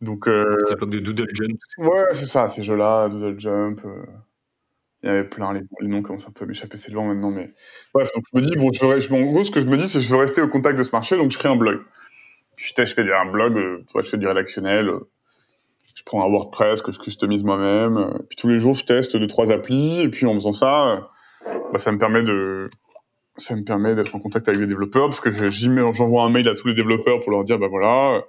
Donc, 0.00 0.28
euh, 0.28 0.56
C'est 0.64 0.74
l'époque 0.74 0.90
de 0.90 1.00
Doodle 1.00 1.28
Jump. 1.34 1.58
Ouais, 1.78 2.04
c'est 2.14 2.26
ça, 2.26 2.48
ces 2.48 2.62
jeux-là, 2.62 3.08
Doodle 3.08 3.38
Jump. 3.40 3.80
euh, 3.84 4.04
Il 5.02 5.06
y 5.08 5.10
avait 5.10 5.24
plein, 5.24 5.52
les, 5.54 5.62
les 5.80 5.88
noms 5.88 6.02
commencent 6.02 6.28
un 6.28 6.32
peu 6.32 6.44
à 6.44 6.48
m'échapper, 6.48 6.76
c'est 6.78 6.92
loin 6.92 7.06
maintenant, 7.08 7.30
mais 7.30 7.50
bref, 7.94 8.10
donc 8.14 8.24
je 8.32 8.38
me 8.38 8.42
dis, 8.44 8.54
bon, 8.56 8.70
je 8.72 8.84
veux, 8.84 8.98
je, 9.00 9.12
en 9.12 9.22
gros, 9.22 9.44
ce 9.44 9.50
que 9.50 9.60
je 9.60 9.66
me 9.66 9.76
dis, 9.78 9.88
c'est 9.88 9.98
que 9.98 10.04
je 10.04 10.10
veux 10.10 10.18
rester 10.18 10.42
au 10.42 10.48
contact 10.48 10.78
de 10.78 10.84
ce 10.84 10.90
marché, 10.92 11.16
donc 11.16 11.30
je 11.30 11.38
crée 11.38 11.48
un 11.48 11.56
blog. 11.56 11.80
Je, 12.56 12.72
je 12.76 12.94
fais 12.94 13.12
un 13.14 13.26
blog, 13.30 13.56
euh, 13.56 13.78
tu 13.86 13.92
vois, 13.94 14.02
je 14.02 14.10
fais 14.10 14.18
du 14.18 14.26
rédactionnel, 14.28 14.88
euh, 14.88 15.08
je 15.94 16.02
prends 16.04 16.24
un 16.24 16.30
WordPress 16.30 16.82
que 16.82 16.92
je 16.92 16.98
customise 16.98 17.42
moi-même, 17.42 17.96
euh, 17.96 18.18
puis 18.28 18.36
tous 18.36 18.48
les 18.48 18.58
jours, 18.58 18.74
je 18.74 18.84
teste 18.84 19.16
deux, 19.16 19.26
trois 19.26 19.50
applis, 19.50 20.00
et 20.00 20.08
puis 20.08 20.26
en 20.26 20.34
faisant 20.34 20.52
ça, 20.52 20.90
euh, 20.92 21.00
bah, 21.72 21.78
ça 21.78 21.92
me 21.92 21.98
permet 21.98 22.22
de, 22.22 22.70
ça 23.36 23.56
me 23.56 23.62
permet 23.64 23.94
d'être 23.94 24.14
en 24.14 24.20
contact 24.20 24.48
avec 24.48 24.60
les 24.60 24.66
développeurs, 24.66 25.08
parce 25.08 25.20
que 25.20 25.30
j'envoie 25.30 26.24
un 26.24 26.30
mail 26.30 26.48
à 26.48 26.54
tous 26.54 26.68
les 26.68 26.74
développeurs 26.74 27.20
pour 27.20 27.30
leur 27.32 27.44
dire, 27.44 27.58
bah 27.58 27.68
voilà, 27.68 28.16
euh, 28.16 28.20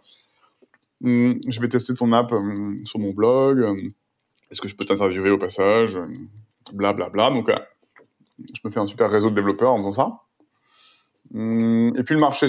hum, 1.03 1.39
je 1.47 1.61
vais 1.61 1.69
tester 1.69 1.93
ton 1.93 2.11
app 2.13 2.33
sur 2.85 2.99
mon 2.99 3.11
blog, 3.11 3.93
est-ce 4.49 4.61
que 4.61 4.67
je 4.67 4.75
peux 4.75 4.85
t'interviewer 4.85 5.29
au 5.29 5.37
passage 5.37 5.97
Bla 6.73 6.93
bla 6.93 7.09
bla. 7.09 7.31
Donc, 7.31 7.51
je 8.39 8.61
me 8.63 8.71
fais 8.71 8.79
un 8.79 8.87
super 8.87 9.09
réseau 9.09 9.29
de 9.29 9.35
développeurs 9.35 9.71
en 9.71 9.77
faisant 9.77 9.91
ça. 9.91 10.19
Hum, 11.33 11.93
Et 11.97 12.03
puis 12.03 12.15
le 12.15 12.21
marché, 12.21 12.47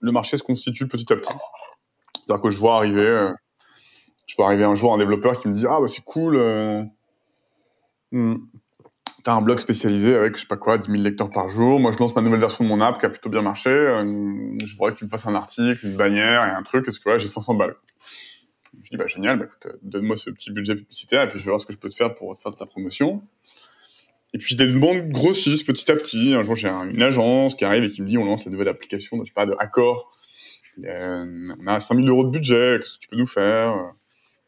le 0.00 0.12
marché 0.12 0.36
se 0.36 0.42
constitue 0.42 0.88
petit 0.88 1.10
à 1.12 1.16
petit. 1.16 1.32
C'est-à-dire 2.14 2.42
que 2.42 2.50
je 2.50 2.58
vois 2.58 2.76
arriver, 2.76 3.30
je 4.26 4.36
vois 4.36 4.46
arriver 4.46 4.64
un 4.64 4.74
jour 4.74 4.94
un 4.94 4.98
développeur 4.98 5.40
qui 5.40 5.48
me 5.48 5.54
dit 5.54 5.66
ah 5.68 5.80
bah 5.80 5.88
c'est 5.88 6.04
cool, 6.04 6.36
euh, 6.36 6.82
hum, 8.12 8.48
t'as 9.24 9.34
un 9.34 9.42
blog 9.42 9.58
spécialisé 9.58 10.14
avec 10.14 10.36
je 10.36 10.42
sais 10.42 10.46
pas 10.46 10.56
quoi 10.56 10.78
10 10.78 10.90
000 10.90 11.02
lecteurs 11.02 11.30
par 11.30 11.48
jour. 11.48 11.80
Moi 11.80 11.92
je 11.92 11.98
lance 11.98 12.14
ma 12.14 12.22
nouvelle 12.22 12.40
version 12.40 12.64
de 12.64 12.68
mon 12.68 12.80
app 12.80 12.98
qui 13.00 13.06
a 13.06 13.10
plutôt 13.10 13.30
bien 13.30 13.42
marché. 13.42 13.70
euh, 13.70 14.04
je 14.64 14.76
voudrais 14.76 14.92
que 14.92 14.98
tu 14.98 15.04
me 15.04 15.10
fasses 15.10 15.26
un 15.26 15.34
article, 15.34 15.86
une 15.86 15.96
bannière 15.96 16.44
et 16.46 16.50
un 16.50 16.62
truc. 16.62 16.86
Est-ce 16.88 16.98
que 16.98 17.04
voilà, 17.04 17.18
j'ai 17.18 17.28
500 17.28 17.54
balles. 17.54 17.74
Je 18.82 18.90
dis 18.90 18.96
bah 18.96 19.06
génial, 19.06 19.38
bah, 19.38 19.44
écoute, 19.46 19.66
euh, 19.66 19.78
donne-moi 19.82 20.16
ce 20.16 20.30
petit 20.30 20.50
budget 20.52 20.74
publicitaire 20.74 21.22
et 21.22 21.28
puis 21.28 21.38
je 21.38 21.44
vais 21.44 21.50
voir 21.50 21.60
ce 21.60 21.66
que 21.66 21.72
je 21.72 21.78
peux 21.78 21.88
te 21.88 21.94
faire 21.94 22.14
pour 22.14 22.36
faire 22.38 22.50
de 22.50 22.56
ta 22.56 22.66
promotion. 22.66 23.22
Et 24.34 24.38
puis 24.38 24.56
des 24.56 24.66
demandes 24.66 25.08
grossissent 25.10 25.62
petit 25.62 25.90
à 25.92 25.96
petit. 25.96 26.34
Un 26.34 26.42
jour 26.42 26.56
j'ai 26.56 26.68
un- 26.68 26.88
une 26.90 27.02
agence 27.02 27.54
qui 27.54 27.64
arrive 27.64 27.84
et 27.84 27.90
qui 27.90 28.02
me 28.02 28.08
dit 28.08 28.18
on 28.18 28.24
lance 28.24 28.44
la 28.44 28.50
nouvelle 28.50 28.68
application, 28.68 29.18
je 29.22 29.28
sais 29.28 29.32
pas, 29.34 29.46
de 29.46 29.54
Accor. 29.58 30.10
Euh, 30.84 31.54
on 31.60 31.66
a 31.68 31.78
5000 31.78 32.08
euros 32.08 32.24
de 32.24 32.30
budget, 32.30 32.78
qu'est-ce 32.80 32.94
que 32.94 32.98
tu 32.98 33.08
peux 33.08 33.16
nous 33.16 33.28
faire? 33.28 33.92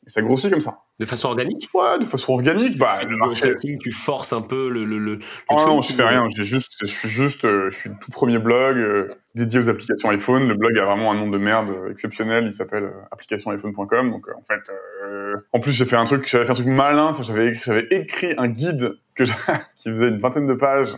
Ça 0.07 0.23
grossit 0.23 0.51
comme 0.51 0.61
ça. 0.61 0.79
De 0.99 1.05
façon 1.05 1.29
organique 1.29 1.69
Ouais, 1.75 1.99
de 1.99 2.05
façon 2.05 2.33
organique. 2.33 2.79
Bah, 2.79 3.01
le 3.05 3.16
marché. 3.16 3.49
marketing, 3.49 3.79
tu 3.79 3.90
forces 3.90 4.33
un 4.33 4.40
peu 4.40 4.69
le, 4.69 4.85
le, 4.85 4.99
le, 4.99 5.19
Ah 5.49 5.57
non, 5.66 5.83
je 5.83 5.92
fais 5.92 6.05
rien. 6.05 6.29
J'ai 6.35 6.45
juste, 6.45 6.77
je 6.81 6.87
suis 6.87 7.09
juste, 7.09 7.45
euh, 7.45 7.71
je 7.71 7.77
suis 7.77 7.90
le 7.90 7.97
tout 8.01 8.11
premier 8.11 8.38
blog 8.38 8.79
euh, 8.79 9.09
dédié 9.37 9.61
aux 9.61 9.69
applications 9.69 10.09
iPhone. 10.09 10.49
Le 10.49 10.55
blog 10.55 10.77
a 10.79 10.85
vraiment 10.85 11.12
un 11.12 11.14
nom 11.14 11.29
de 11.29 11.38
merde 11.38 11.69
euh, 11.71 11.92
exceptionnel. 11.92 12.47
Il 12.47 12.53
s'appelle 12.53 12.85
euh, 12.85 13.03
application'iphone.com. 13.12 14.11
Donc 14.11 14.29
en 14.35 14.42
fait, 14.42 14.62
euh, 15.05 15.37
en 15.53 15.61
plus 15.61 15.73
j'ai 15.73 15.85
fait 15.85 15.97
un 15.97 16.07
truc, 16.07 16.27
j'avais 16.27 16.47
fait 16.47 16.53
un 16.53 16.55
truc 16.55 16.66
malin. 16.66 17.14
J'avais 17.23 17.49
écrit, 17.49 17.62
j'avais 17.64 17.87
écrit 17.90 18.35
un 18.38 18.49
guide 18.49 18.95
que 19.14 19.25
qui 19.79 19.90
faisait 19.90 20.09
une 20.09 20.19
vingtaine 20.19 20.47
de 20.47 20.55
pages 20.55 20.95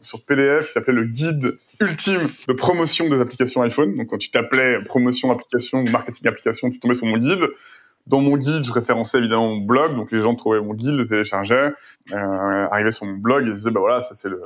sur 0.00 0.24
PDF 0.24 0.66
qui 0.66 0.72
s'appelait 0.72 0.94
le 0.94 1.04
guide 1.04 1.58
ultime 1.80 2.28
de 2.48 2.52
promotion 2.52 3.08
des 3.08 3.20
applications 3.20 3.62
iPhone. 3.62 3.96
Donc 3.96 4.08
quand 4.08 4.18
tu 4.18 4.30
t'appelais 4.30 4.80
promotion 4.84 5.30
application 5.30 5.80
ou 5.80 5.90
marketing 5.90 6.28
application, 6.28 6.70
tu 6.70 6.78
tombais 6.78 6.94
sur 6.94 7.06
mon 7.06 7.18
guide. 7.18 7.48
Dans 8.06 8.20
mon 8.20 8.36
guide, 8.36 8.64
je 8.64 8.72
référençais 8.72 9.18
évidemment 9.18 9.48
mon 9.48 9.64
blog, 9.64 9.96
donc 9.96 10.12
les 10.12 10.20
gens 10.20 10.34
trouvaient 10.34 10.60
mon 10.60 10.74
guide, 10.74 10.94
le 10.94 11.06
téléchargeaient, 11.06 11.72
euh, 12.12 12.68
arrivaient 12.70 12.90
sur 12.90 13.06
mon 13.06 13.16
blog 13.16 13.48
et 13.48 13.52
disaient 13.52 13.70
bah 13.70 13.80
voilà, 13.80 14.00
ça 14.00 14.14
c'est 14.14 14.28
le 14.28 14.42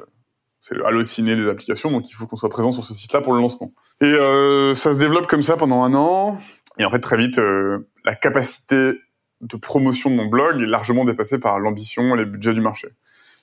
c'est 0.61 0.75
le 0.75 0.87
halluciné 0.87 1.37
des 1.37 1.49
applications, 1.49 1.91
donc 1.91 2.11
il 2.11 2.13
faut 2.13 2.27
qu'on 2.27 2.37
soit 2.37 2.49
présent 2.49 2.73
sur 2.73 2.85
ce 2.85 2.95
site-là 2.95 3.21
pour 3.21 3.33
le 3.33 3.41
lancement. 3.41 3.73
Et 4.01 4.07
euh, 4.07 4.75
ça 4.75 4.93
se 4.93 4.99
développe 4.99 5.27
comme 5.27 5.43
ça 5.43 5.57
pendant 5.57 5.83
un 5.83 5.95
an, 5.95 6.39
et 6.79 6.85
en 6.85 6.91
fait 6.91 7.01
très 7.01 7.17
vite, 7.17 7.39
euh, 7.39 7.89
la 8.05 8.15
capacité 8.15 8.93
de 9.41 9.57
promotion 9.57 10.11
de 10.11 10.17
mon 10.17 10.27
blog 10.27 10.61
est 10.61 10.67
largement 10.67 11.05
dépassée 11.05 11.39
par 11.39 11.61
l'ambition 11.61 12.15
et 12.15 12.19
les 12.19 12.25
budgets 12.25 12.55
du 12.55 12.61
marché. 12.61 12.89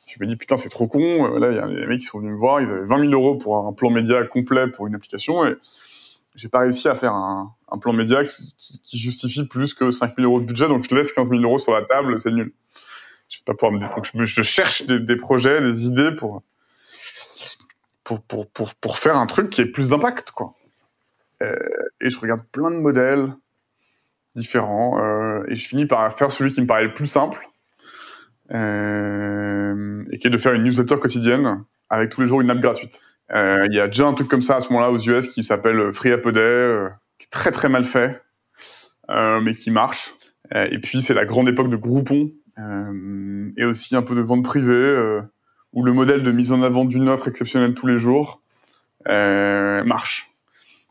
Je 0.07 0.23
me 0.23 0.29
dis 0.29 0.35
putain 0.35 0.57
c'est 0.57 0.69
trop 0.69 0.87
con, 0.87 0.99
euh, 0.99 1.39
là 1.39 1.51
il 1.51 1.55
y 1.55 1.59
a 1.59 1.67
des 1.67 1.87
mecs 1.87 2.01
qui 2.01 2.05
sont 2.05 2.19
venus 2.19 2.33
me 2.33 2.37
voir, 2.37 2.61
ils 2.61 2.69
avaient 2.69 2.85
20 2.85 3.09
000 3.09 3.13
euros 3.13 3.35
pour 3.35 3.57
un 3.65 3.73
plan 3.73 3.89
média 3.89 4.23
complet 4.23 4.67
pour 4.67 4.87
une 4.87 4.95
application, 4.95 5.45
et 5.45 5.55
j'ai 6.35 6.49
pas 6.49 6.59
réussi 6.59 6.87
à 6.87 6.95
faire 6.95 7.13
un, 7.13 7.54
un 7.71 7.77
plan 7.77 7.93
média 7.93 8.23
qui, 8.25 8.97
justifie 8.97 9.45
plus 9.45 9.73
que 9.73 9.91
5 9.91 10.15
000 10.17 10.29
euros 10.29 10.39
de 10.39 10.45
budget, 10.45 10.67
donc 10.67 10.85
je 10.89 10.95
laisse 10.95 11.11
15 11.11 11.29
000 11.29 11.41
euros 11.41 11.57
sur 11.57 11.73
la 11.73 11.81
table, 11.81 12.19
c'est 12.19 12.31
nul. 12.31 12.53
Je 13.29 13.39
vais 13.39 13.43
pas 13.45 13.53
pouvoir 13.53 13.71
me 13.71 13.79
donc 13.79 14.25
je, 14.25 14.41
cherche 14.43 14.85
des, 14.85 15.15
projets, 15.15 15.61
des 15.61 15.85
idées 15.85 16.11
pour 16.11 16.43
pour, 18.03 18.21
pour, 18.21 18.75
pour, 18.75 18.97
faire 18.99 19.17
un 19.17 19.25
truc 19.25 19.49
qui 19.49 19.61
ait 19.61 19.65
plus 19.65 19.89
d'impact, 19.89 20.29
quoi. 20.29 20.53
Euh, 21.41 21.55
et 22.01 22.11
je 22.11 22.19
regarde 22.19 22.41
plein 22.51 22.69
de 22.69 22.75
modèles 22.75 23.33
différents, 24.35 25.01
euh, 25.03 25.43
et 25.47 25.55
je 25.55 25.67
finis 25.67 25.87
par 25.87 26.15
faire 26.15 26.31
celui 26.31 26.53
qui 26.53 26.61
me 26.61 26.67
paraît 26.67 26.83
le 26.83 26.93
plus 26.93 27.07
simple, 27.07 27.49
euh, 28.51 30.05
et 30.11 30.19
qui 30.19 30.27
est 30.27 30.29
de 30.29 30.37
faire 30.37 30.53
une 30.53 30.63
newsletter 30.63 30.99
quotidienne 30.99 31.63
avec 31.89 32.11
tous 32.11 32.21
les 32.21 32.27
jours 32.27 32.41
une 32.41 32.49
app 32.51 32.59
gratuite. 32.59 33.01
Il 33.31 33.73
y 33.73 33.79
a 33.79 33.87
déjà 33.87 34.05
un 34.05 34.13
truc 34.13 34.27
comme 34.27 34.43
ça 34.43 34.57
à 34.57 34.61
ce 34.61 34.71
moment-là 34.71 34.91
aux 34.91 34.99
US 34.99 35.27
qui 35.29 35.43
s'appelle 35.43 35.91
Free 35.91 36.11
App 36.11 36.27
a 36.27 36.31
Day, 36.31 36.89
très 37.31 37.51
très 37.51 37.69
mal 37.69 37.85
fait, 37.85 38.21
euh, 39.09 39.41
mais 39.41 39.53
qui 39.53 39.71
marche. 39.71 40.15
Euh, 40.53 40.67
et 40.71 40.79
puis 40.79 41.01
c'est 41.01 41.13
la 41.13 41.25
grande 41.25 41.49
époque 41.49 41.69
de 41.69 41.75
Groupon, 41.75 42.29
euh, 42.59 43.51
et 43.57 43.65
aussi 43.65 43.95
un 43.95 44.01
peu 44.01 44.15
de 44.15 44.21
vente 44.21 44.43
privée, 44.43 45.19
où 45.73 45.83
le 45.83 45.93
modèle 45.93 46.23
de 46.23 46.31
mise 46.31 46.51
en 46.51 46.61
avant 46.61 46.85
d'une 46.85 47.09
offre 47.09 47.27
exceptionnelle 47.27 47.73
tous 47.73 47.87
les 47.87 47.97
jours 47.97 48.41
marche 49.07 50.31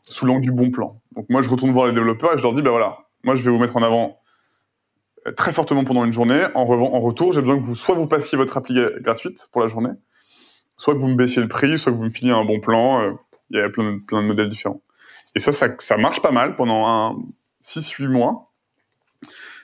sous 0.03 0.25
l'angle 0.25 0.41
du 0.41 0.51
bon 0.51 0.69
plan. 0.69 1.01
Donc 1.15 1.25
moi 1.29 1.41
je 1.41 1.49
retourne 1.49 1.71
voir 1.71 1.87
les 1.87 1.93
développeurs 1.93 2.33
et 2.33 2.37
je 2.37 2.43
leur 2.43 2.53
dis 2.53 2.61
ben 2.61 2.69
voilà, 2.69 2.99
moi 3.23 3.35
je 3.35 3.43
vais 3.43 3.49
vous 3.49 3.57
mettre 3.57 3.75
en 3.75 3.83
avant 3.83 4.19
très 5.35 5.51
fortement 5.51 5.83
pendant 5.83 6.05
une 6.05 6.13
journée. 6.13 6.45
En, 6.53 6.61
en 6.61 6.99
retour, 6.99 7.33
j'ai 7.33 7.41
besoin 7.41 7.57
que 7.57 7.65
vous 7.65 7.73
soit 7.73 7.95
vous 7.95 8.07
passiez 8.07 8.37
votre 8.37 8.57
appli 8.57 8.79
gratuite 8.99 9.49
pour 9.51 9.61
la 9.61 9.67
journée, 9.67 9.89
soit 10.77 10.93
que 10.93 10.99
vous 10.99 11.07
me 11.07 11.15
baissiez 11.15 11.41
le 11.41 11.47
prix, 11.47 11.79
soit 11.79 11.91
que 11.91 11.97
vous 11.97 12.03
me 12.03 12.11
filiez 12.11 12.31
un 12.31 12.45
bon 12.45 12.59
plan. 12.59 13.17
Il 13.49 13.57
y 13.57 13.61
a 13.61 13.69
plein 13.69 13.97
plein 14.07 14.21
de 14.21 14.27
modèles 14.27 14.49
différents. 14.49 14.81
Et 15.35 15.39
ça, 15.39 15.51
ça, 15.51 15.67
ça 15.79 15.97
marche 15.97 16.21
pas 16.21 16.31
mal 16.31 16.55
pendant 16.55 16.87
un 16.87 17.17
6-8 17.63 18.07
mois. 18.07 18.51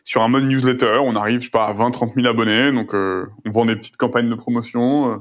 Sur 0.04 0.22
un 0.24 0.28
mode 0.28 0.44
newsletter, 0.44 1.00
on 1.04 1.16
arrive, 1.16 1.40
je 1.40 1.46
sais 1.46 1.52
pas, 1.52 1.66
à 1.66 1.74
20-30 1.74 2.16
000 2.16 2.28
abonnés, 2.28 2.72
donc 2.72 2.94
euh, 2.94 3.28
on 3.46 3.52
vend 3.52 3.66
des 3.66 3.76
petites 3.76 3.98
campagnes 3.98 4.30
de 4.30 4.36
promotion. 4.36 5.14
euh. 5.14 5.18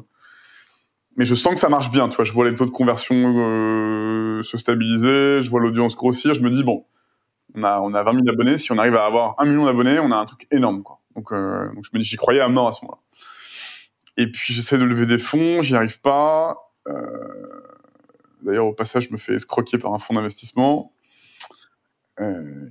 mais 1.17 1.25
je 1.27 1.35
sens 1.35 1.55
que 1.55 1.61
ça 1.61 1.69
marche 1.69 1.91
bien, 1.91 2.09
tu 2.09 2.17
vois, 2.17 2.25
je 2.25 2.33
vois 2.33 2.49
les 2.49 2.57
taux 2.57 2.65
de 2.65 2.71
conversion 2.71 3.15
euh, 3.15 4.43
se 4.43 4.57
stabiliser, 4.57 5.43
je 5.43 5.51
vois 5.51 5.61
l'audience 5.61 5.97
grossir, 5.97 6.33
je 6.35 6.41
me 6.41 6.51
dis, 6.51 6.65
bon, 6.65 6.87
on 7.55 7.63
a, 7.63 7.79
on 7.81 7.93
a 7.93 8.03
20 8.03 8.13
000 8.15 8.29
abonnés, 8.31 8.57
si 8.57 8.73
on 8.73 8.79
arrive 8.79 8.97
à 8.97 9.05
avoir 9.05 9.35
un 9.39 9.45
million 9.45 9.67
d'abonnés, 9.67 9.99
on 9.99 10.11
a 10.13 10.17
un 10.17 10.25
truc 10.25 10.47
énorme, 10.51 10.83
quoi. 10.83 10.99
Donc, 11.15 11.33
euh, 11.33 11.67
donc 11.75 11.85
je 11.85 11.91
me 11.93 12.01
dis, 12.01 12.07
j'y 12.07 12.17
croyais 12.17 12.41
à 12.41 12.49
mort 12.49 12.69
à 12.69 12.73
ce 12.73 12.85
moment-là. 12.85 13.01
Et 14.17 14.31
puis 14.31 14.53
j'essaie 14.55 14.79
de 14.79 14.85
lever 14.85 15.07
des 15.07 15.19
fonds, 15.19 15.61
j'y 15.63 15.75
arrive 15.77 16.01
pas. 16.01 16.57
Euh, 16.89 17.61
D'ailleurs, 18.43 18.67
au 18.67 18.73
passage, 18.73 19.09
je 19.09 19.13
me 19.13 19.19
fais 19.19 19.35
escroquer 19.35 19.79
par 19.79 19.93
un 19.95 19.99
fonds 19.99 20.15
d'investissement. 20.15 20.93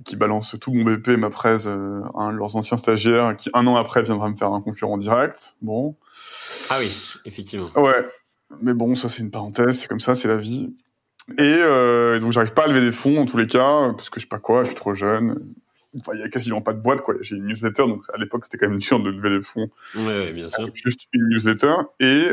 qui 0.04 0.14
balance 0.16 0.54
tout 0.60 0.72
mon 0.72 0.84
BP 0.84 1.08
et 1.08 1.16
ma 1.16 1.30
presse 1.30 1.66
à 1.66 1.70
de 1.70 2.36
leurs 2.36 2.54
anciens 2.54 2.76
stagiaires 2.76 3.36
qui 3.36 3.50
un 3.52 3.66
an 3.66 3.76
après 3.76 4.02
viendra 4.02 4.30
me 4.30 4.36
faire 4.36 4.52
un 4.52 4.60
concurrent 4.60 4.96
direct. 4.96 5.56
Bon. 5.60 5.96
Ah 6.70 6.76
oui, 6.78 7.16
effectivement. 7.24 7.70
Ouais. 7.76 8.04
Mais 8.62 8.74
bon, 8.74 8.94
ça 8.94 9.08
c'est 9.08 9.22
une 9.22 9.30
parenthèse, 9.30 9.80
c'est 9.80 9.88
comme 9.88 10.00
ça, 10.00 10.14
c'est 10.14 10.28
la 10.28 10.36
vie. 10.36 10.74
Et, 11.38 12.18
donc 12.20 12.32
j'arrive 12.32 12.52
pas 12.52 12.64
à 12.64 12.68
lever 12.68 12.80
des 12.80 12.92
fonds 12.92 13.18
en 13.18 13.26
tous 13.26 13.36
les 13.36 13.46
cas 13.46 13.92
parce 13.92 14.10
que 14.10 14.20
je 14.20 14.24
sais 14.24 14.28
pas 14.28 14.38
quoi, 14.38 14.62
je 14.62 14.68
suis 14.68 14.76
trop 14.76 14.94
jeune. 14.94 15.54
Enfin, 15.98 16.12
il 16.14 16.20
y 16.20 16.22
a 16.22 16.28
quasiment 16.28 16.60
pas 16.60 16.72
de 16.72 16.80
boîte 16.80 17.00
quoi. 17.00 17.14
J'ai 17.20 17.36
une 17.36 17.46
newsletter 17.46 17.86
donc 17.86 18.04
à 18.12 18.18
l'époque 18.18 18.44
c'était 18.44 18.58
quand 18.58 18.68
même 18.68 18.78
dur 18.78 19.00
de 19.00 19.10
lever 19.10 19.30
des 19.30 19.42
fonds. 19.42 19.68
Ouais, 19.96 20.32
bien 20.32 20.48
sûr. 20.48 20.68
Juste 20.74 21.08
une 21.12 21.28
newsletter 21.28 21.74
et, 22.00 22.30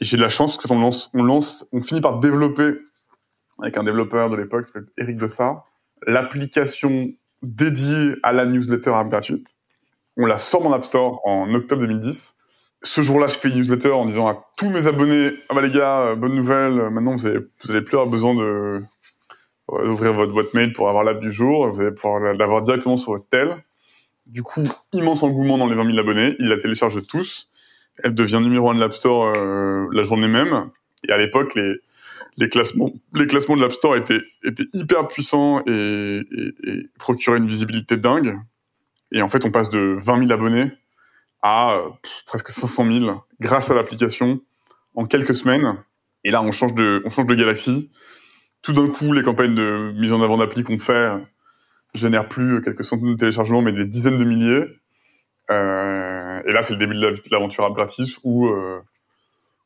j'ai 0.00 0.16
de 0.16 0.22
la 0.22 0.28
chance 0.28 0.56
parce 0.56 0.66
qu'on 0.66 0.80
lance, 0.80 1.10
on 1.14 1.22
lance, 1.22 1.66
on 1.72 1.82
finit 1.82 2.00
par 2.00 2.20
développer 2.20 2.78
avec 3.62 3.76
un 3.76 3.84
développeur 3.84 4.30
de 4.30 4.36
l'époque, 4.36 4.64
s'appelle 4.64 4.86
Eric 4.96 5.16
Dossard, 5.16 5.66
l'application 6.06 7.10
dédiée 7.42 8.16
à 8.22 8.32
la 8.32 8.46
newsletter 8.46 8.92
gratuite. 9.08 9.56
On 10.16 10.26
la 10.26 10.38
sort 10.38 10.62
dans 10.62 10.70
l'App 10.70 10.84
Store 10.84 11.20
en 11.24 11.52
octobre 11.54 11.82
2010. 11.82 12.34
Ce 12.82 13.02
jour-là, 13.02 13.26
je 13.26 13.38
fais 13.38 13.48
une 13.48 13.56
newsletter 13.56 13.92
en 13.92 14.06
disant 14.06 14.28
à 14.28 14.42
tous 14.56 14.70
mes 14.70 14.86
abonnés, 14.86 15.32
ah 15.48 15.54
bah 15.54 15.60
les 15.60 15.70
gars, 15.70 16.00
euh, 16.00 16.16
bonne 16.16 16.34
nouvelle, 16.34 16.90
maintenant 16.90 17.16
vous 17.16 17.26
avez 17.26 17.82
plus 17.82 17.96
avoir 17.96 18.06
besoin 18.06 18.38
euh, 18.40 18.80
d'ouvrir 19.68 20.14
votre 20.14 20.32
boîte 20.32 20.54
mail 20.54 20.72
pour 20.72 20.88
avoir 20.88 21.04
l'app 21.04 21.20
du 21.20 21.30
jour, 21.30 21.68
vous 21.68 21.80
allez 21.80 21.92
pouvoir 21.92 22.20
l'avoir 22.34 22.62
directement 22.62 22.96
sur 22.96 23.12
votre 23.12 23.28
tel. 23.28 23.62
Du 24.26 24.42
coup, 24.42 24.62
immense 24.92 25.22
engouement 25.22 25.58
dans 25.58 25.66
les 25.66 25.74
20 25.74 25.86
000 25.86 25.98
abonnés, 25.98 26.36
ils 26.38 26.48
la 26.48 26.56
téléchargent 26.56 27.04
tous. 27.06 27.49
Elle 28.02 28.14
devient 28.14 28.40
numéro 28.40 28.70
un 28.70 28.74
de 28.74 28.80
l'App 28.80 28.92
Store 28.92 29.32
euh, 29.36 29.86
la 29.92 30.04
journée 30.04 30.28
même. 30.28 30.70
Et 31.08 31.12
à 31.12 31.18
l'époque, 31.18 31.56
les, 32.36 32.48
classements, 32.48 32.92
les 33.14 33.26
classements 33.26 33.56
de 33.56 33.62
l'App 33.62 33.72
Store 33.72 33.96
étaient, 33.96 34.20
hyper 34.72 35.08
puissants 35.08 35.62
et, 35.66 36.20
et, 36.64 36.88
procuraient 36.98 37.38
une 37.38 37.48
visibilité 37.48 37.96
dingue. 37.96 38.36
Et 39.12 39.22
en 39.22 39.28
fait, 39.28 39.44
on 39.44 39.50
passe 39.50 39.70
de 39.70 39.96
20 39.98 40.28
000 40.28 40.32
abonnés 40.32 40.70
à 41.42 41.80
presque 42.26 42.50
500 42.50 42.86
000 43.00 43.24
grâce 43.40 43.70
à 43.70 43.74
l'application 43.74 44.40
en 44.94 45.06
quelques 45.06 45.34
semaines. 45.34 45.76
Et 46.24 46.30
là, 46.30 46.42
on 46.42 46.52
change 46.52 46.74
de, 46.74 47.02
on 47.04 47.10
change 47.10 47.26
de 47.26 47.34
galaxie. 47.34 47.90
Tout 48.62 48.72
d'un 48.72 48.88
coup, 48.88 49.12
les 49.12 49.22
campagnes 49.22 49.54
de 49.54 49.92
mise 49.96 50.12
en 50.12 50.22
avant 50.22 50.36
d'appli 50.36 50.62
qu'on 50.62 50.78
fait 50.78 51.12
génèrent 51.94 52.28
plus 52.28 52.62
quelques 52.62 52.84
centaines 52.84 53.12
de 53.12 53.18
téléchargements, 53.18 53.62
mais 53.62 53.72
des 53.72 53.86
dizaines 53.86 54.18
de 54.18 54.24
milliers. 54.24 54.66
Euh, 55.50 56.42
et 56.46 56.52
là, 56.52 56.62
c'est 56.62 56.74
le 56.74 56.78
début 56.78 56.94
de 56.94 57.30
l'aventure 57.30 57.64
App 57.64 57.74
gratis 57.74 58.18
où 58.24 58.48
euh, 58.48 58.80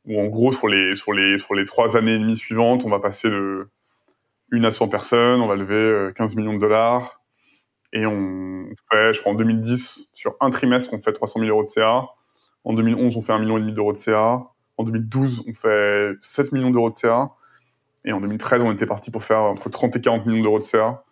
où 0.06 0.20
en 0.20 0.26
gros 0.26 0.52
sur 0.52 0.68
les 0.68 0.96
sur 0.96 1.12
les 1.12 1.38
sur 1.38 1.54
les 1.54 1.64
trois 1.64 1.96
années 1.96 2.14
et 2.14 2.18
demie 2.18 2.36
suivantes, 2.36 2.84
on 2.84 2.90
va 2.90 3.00
passer 3.00 3.30
de 3.30 3.68
une 4.50 4.64
à 4.64 4.70
100 4.70 4.88
personnes, 4.88 5.40
on 5.40 5.48
va 5.48 5.56
lever 5.56 6.12
15 6.14 6.32
euh, 6.32 6.36
millions 6.36 6.54
de 6.54 6.60
dollars 6.60 7.20
et 7.92 8.06
on 8.06 8.66
fait, 8.90 9.14
je 9.14 9.20
crois 9.20 9.32
en 9.32 9.36
2010 9.36 10.08
sur 10.12 10.34
un 10.40 10.50
trimestre, 10.50 10.92
on 10.92 11.00
fait 11.00 11.12
300 11.12 11.40
000 11.40 11.50
euros 11.50 11.62
de 11.62 11.68
CA. 11.68 12.06
En 12.64 12.72
2011, 12.74 13.16
on 13.16 13.22
fait 13.22 13.32
un 13.32 13.38
million 13.38 13.56
et 13.56 13.60
demi 13.60 13.72
d'euros 13.72 13.92
de 13.92 13.98
CA. 13.98 14.42
En 14.76 14.84
2012, 14.84 15.44
on 15.48 15.52
fait 15.52 16.12
7 16.20 16.52
millions 16.52 16.70
d'euros 16.70 16.90
de 16.90 16.96
CA. 16.96 17.30
Et 18.04 18.12
en 18.12 18.20
2013, 18.20 18.62
on 18.62 18.72
était 18.72 18.86
parti 18.86 19.10
pour 19.10 19.22
faire 19.22 19.42
entre 19.42 19.70
30 19.70 19.96
et 19.96 20.00
40 20.00 20.26
millions 20.26 20.42
d'euros 20.42 20.58
de 20.58 20.64
CA 20.64 21.04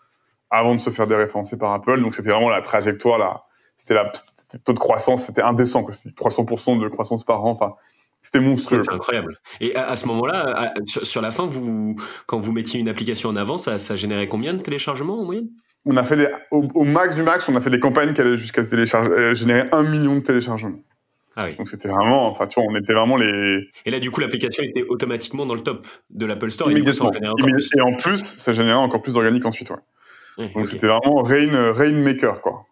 avant 0.50 0.74
de 0.74 0.80
se 0.80 0.90
faire 0.90 1.06
déréférencer 1.06 1.56
par 1.56 1.72
Apple. 1.72 2.00
Donc 2.00 2.14
c'était 2.14 2.30
vraiment 2.30 2.50
la 2.50 2.62
trajectoire 2.62 3.18
là. 3.18 3.42
C'était 3.78 3.94
la 3.94 4.12
taux 4.58 4.72
de 4.72 4.78
croissance, 4.78 5.26
c'était 5.26 5.42
indécent 5.42 5.82
quoi. 5.84 5.92
C'était 5.92 6.14
300% 6.14 6.80
de 6.80 6.88
croissance 6.88 7.24
par 7.24 7.44
an. 7.44 7.50
Enfin, 7.50 7.74
c'était 8.22 8.40
monstrueux. 8.40 8.80
C'est 8.82 8.92
incroyable. 8.92 9.36
Et 9.60 9.74
à, 9.74 9.96
ce 9.96 10.06
moment-là, 10.06 10.72
sur, 10.84 11.20
la 11.20 11.32
fin, 11.32 11.44
vous, 11.44 11.96
quand 12.26 12.38
vous 12.38 12.52
mettiez 12.52 12.80
une 12.80 12.88
application 12.88 13.28
en 13.28 13.36
avant, 13.36 13.58
ça, 13.58 13.78
ça 13.78 13.96
générait 13.96 14.28
combien 14.28 14.54
de 14.54 14.60
téléchargements 14.60 15.20
en 15.20 15.24
moyenne? 15.24 15.48
On 15.84 15.96
a 15.96 16.04
fait 16.04 16.16
des, 16.16 16.28
au, 16.52 16.84
max 16.84 17.16
du 17.16 17.22
max, 17.22 17.48
on 17.48 17.56
a 17.56 17.60
fait 17.60 17.70
des 17.70 17.80
campagnes 17.80 18.14
qui 18.14 18.20
allaient 18.20 18.38
jusqu'à 18.38 18.62
euh, 18.62 19.34
générer 19.34 19.68
un 19.72 19.82
million 19.82 20.14
de 20.14 20.20
téléchargements. 20.20 20.78
Ah 21.34 21.46
oui. 21.46 21.56
Donc 21.56 21.66
c'était 21.66 21.88
vraiment, 21.88 22.28
enfin 22.28 22.46
tu 22.46 22.60
vois, 22.60 22.70
on 22.70 22.76
était 22.76 22.92
vraiment 22.92 23.16
les. 23.16 23.68
Et 23.84 23.90
là, 23.90 23.98
du 23.98 24.12
coup, 24.12 24.20
l'application 24.20 24.62
était 24.62 24.84
automatiquement 24.88 25.44
dans 25.44 25.54
le 25.54 25.62
top 25.62 25.84
de 26.10 26.26
l'Apple 26.26 26.50
Store. 26.50 26.70
Et, 26.70 27.80
en 27.80 27.96
plus, 27.96 28.18
ça 28.18 28.52
générait 28.52 28.76
encore 28.76 29.02
plus 29.02 29.14
d'organique 29.14 29.46
ensuite, 29.46 29.70
ouais. 29.70 30.52
donc 30.54 30.68
c'était 30.68 30.86
vraiment 30.86 31.22
rain, 31.22 31.72
rainmaker, 31.72 32.40
quoi. 32.42 32.66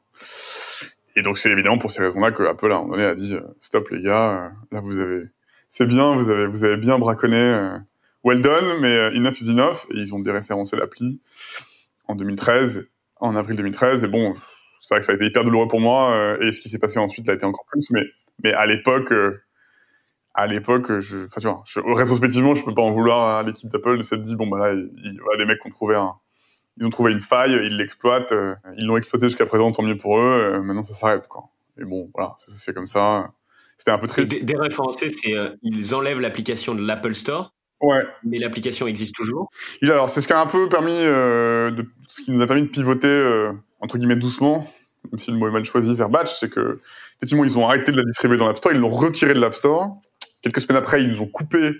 Et 1.16 1.22
donc 1.22 1.38
c'est 1.38 1.50
évidemment 1.50 1.78
pour 1.78 1.90
ces 1.90 2.02
raisons-là 2.02 2.32
que 2.32 2.42
Apple 2.44 2.70
à 2.72 2.76
un 2.76 2.80
moment 2.80 2.92
donné 2.92 3.04
a 3.04 3.14
dit 3.14 3.34
euh, 3.34 3.40
stop 3.60 3.88
les 3.90 4.02
gars, 4.02 4.44
euh, 4.44 4.48
là 4.72 4.80
vous 4.80 4.98
avez 4.98 5.24
c'est 5.68 5.86
bien, 5.86 6.16
vous 6.16 6.28
avez, 6.30 6.46
vous 6.46 6.64
avez 6.64 6.76
bien 6.76 6.98
braconné. 6.98 7.36
Euh, 7.36 7.78
well 8.24 8.40
done, 8.40 8.80
mais 8.80 9.16
enough 9.16 9.40
is 9.40 9.50
enough. 9.50 9.86
Et 9.94 9.98
ils 9.98 10.14
ont 10.14 10.18
déréférencé 10.18 10.76
l'appli 10.76 11.22
en 12.08 12.16
2013, 12.16 12.88
en 13.20 13.36
avril 13.36 13.56
2013. 13.56 14.02
Et 14.02 14.08
bon, 14.08 14.34
c'est 14.80 14.94
vrai 14.94 15.00
que 15.00 15.06
ça 15.06 15.12
a 15.12 15.14
été 15.14 15.26
hyper 15.26 15.44
douloureux 15.44 15.68
pour 15.68 15.80
moi. 15.80 16.36
Et 16.40 16.50
ce 16.50 16.60
qui 16.60 16.68
s'est 16.68 16.80
passé 16.80 16.98
ensuite 16.98 17.24
l'a 17.28 17.34
été 17.34 17.44
encore 17.44 17.66
plus. 17.70 17.88
Mais, 17.92 18.02
mais 18.42 18.52
à 18.52 18.66
l'époque, 18.66 19.14
à 20.34 20.48
l'époque, 20.48 20.98
je, 20.98 21.26
enfin, 21.26 21.40
tu 21.64 21.80
vois, 21.80 21.94
rétrospectivement, 21.94 22.56
je 22.56 22.64
peux 22.64 22.74
pas 22.74 22.82
en 22.82 22.90
vouloir 22.90 23.38
à 23.38 23.42
l'équipe 23.44 23.70
d'Apple 23.70 23.98
de 23.98 24.02
s'être 24.02 24.22
dit, 24.22 24.34
bon, 24.34 24.48
bah 24.48 24.58
là, 24.58 24.72
il, 24.72 25.20
les 25.38 25.46
mecs 25.46 25.64
ont 25.64 25.70
trouvé 25.70 25.94
un, 25.94 26.14
ils 26.78 26.86
ont 26.86 26.90
trouvé 26.90 27.12
une 27.12 27.20
faille, 27.20 27.52
ils 27.52 27.76
l'exploitent, 27.76 28.32
ils 28.76 28.86
l'ont 28.86 28.96
exploité 28.96 29.26
jusqu'à 29.26 29.46
présent, 29.46 29.70
tant 29.72 29.82
mieux 29.82 29.98
pour 29.98 30.18
eux, 30.18 30.60
maintenant 30.62 30.82
ça 30.82 30.94
s'arrête, 30.94 31.28
quoi. 31.28 31.50
Et 31.80 31.84
bon, 31.84 32.10
voilà, 32.14 32.34
c'est 32.38 32.74
comme 32.74 32.86
ça. 32.86 33.32
C'était 33.80 33.92
un 33.92 33.98
peu 33.98 34.06
triste. 34.06 34.44
Des, 34.44 34.56
référencés, 34.56 35.08
c'est 35.08 35.34
euh, 35.34 35.56
ils 35.62 35.94
enlèvent 35.94 36.20
l'application 36.20 36.74
de 36.74 36.86
l'Apple 36.86 37.14
Store. 37.14 37.54
Ouais. 37.80 38.02
Mais 38.24 38.38
l'application 38.38 38.86
existe 38.86 39.14
toujours. 39.14 39.48
Il, 39.80 39.90
alors, 39.90 40.10
c'est 40.10 40.20
ce 40.20 40.26
qui 40.26 40.34
a 40.34 40.40
un 40.40 40.46
peu 40.46 40.68
permis, 40.68 40.92
euh, 40.92 41.70
de, 41.70 41.86
ce 42.06 42.20
qui 42.20 42.30
nous 42.30 42.42
a 42.42 42.46
permis 42.46 42.62
de 42.62 42.68
pivoter 42.68 43.08
euh, 43.08 43.52
entre 43.80 43.96
guillemets 43.96 44.16
doucement, 44.16 44.70
même 45.10 45.18
si 45.18 45.30
le 45.30 45.38
mot 45.38 45.48
est 45.48 45.52
mal 45.52 45.64
choisi, 45.64 45.94
vers 45.94 46.10
Batch, 46.10 46.38
c'est 46.38 46.50
que 46.50 46.78
effectivement 47.16 47.44
ils 47.44 47.56
ont 47.56 47.66
arrêté 47.66 47.90
de 47.90 47.96
la 47.96 48.04
distribuer 48.04 48.36
dans 48.36 48.46
l'App 48.46 48.58
Store, 48.58 48.74
ils 48.74 48.80
l'ont 48.80 48.90
retiré 48.90 49.32
de 49.32 49.40
l'App 49.40 49.54
Store. 49.54 49.96
Quelques 50.42 50.60
semaines 50.60 50.76
après, 50.76 51.02
ils 51.02 51.08
nous 51.08 51.22
ont 51.22 51.26
coupé 51.26 51.72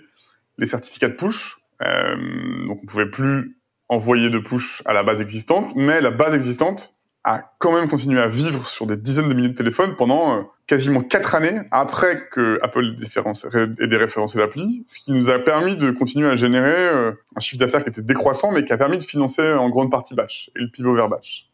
les 0.57 0.65
certificats 0.65 1.09
de 1.09 1.13
push, 1.13 1.59
donc 1.79 2.79
on 2.81 2.85
pouvait 2.87 3.09
plus 3.09 3.60
envoyer 3.91 4.29
de 4.29 4.39
push 4.39 4.81
à 4.85 4.93
la 4.93 5.03
base 5.03 5.21
existante, 5.21 5.73
mais 5.75 5.99
la 5.99 6.11
base 6.11 6.33
existante 6.33 6.95
a 7.23 7.53
quand 7.59 7.73
même 7.73 7.89
continué 7.89 8.19
à 8.19 8.27
vivre 8.27 8.65
sur 8.65 8.87
des 8.87 8.95
dizaines 8.95 9.27
de 9.27 9.33
milliers 9.33 9.49
de 9.49 9.53
téléphones 9.53 9.95
pendant 9.97 10.37
euh, 10.37 10.41
quasiment 10.65 11.01
quatre 11.01 11.35
années 11.35 11.59
après 11.71 12.29
que 12.29 12.57
Apple 12.63 12.85
ait 12.85 13.87
déréférencé 13.87 14.39
l'appli, 14.39 14.83
ce 14.87 14.99
qui 14.99 15.11
nous 15.11 15.29
a 15.29 15.37
permis 15.39 15.75
de 15.75 15.91
continuer 15.91 16.29
à 16.29 16.37
générer 16.37 16.87
euh, 16.87 17.11
un 17.35 17.39
chiffre 17.41 17.59
d'affaires 17.59 17.83
qui 17.83 17.89
était 17.89 18.01
décroissant, 18.01 18.51
mais 18.53 18.63
qui 18.63 18.71
a 18.71 18.77
permis 18.77 18.97
de 18.97 19.03
financer 19.03 19.53
en 19.53 19.69
grande 19.69 19.91
partie 19.91 20.15
Batch 20.15 20.49
et 20.55 20.61
le 20.61 20.69
pivot 20.71 20.95
vers 20.95 21.09
Batch. 21.09 21.49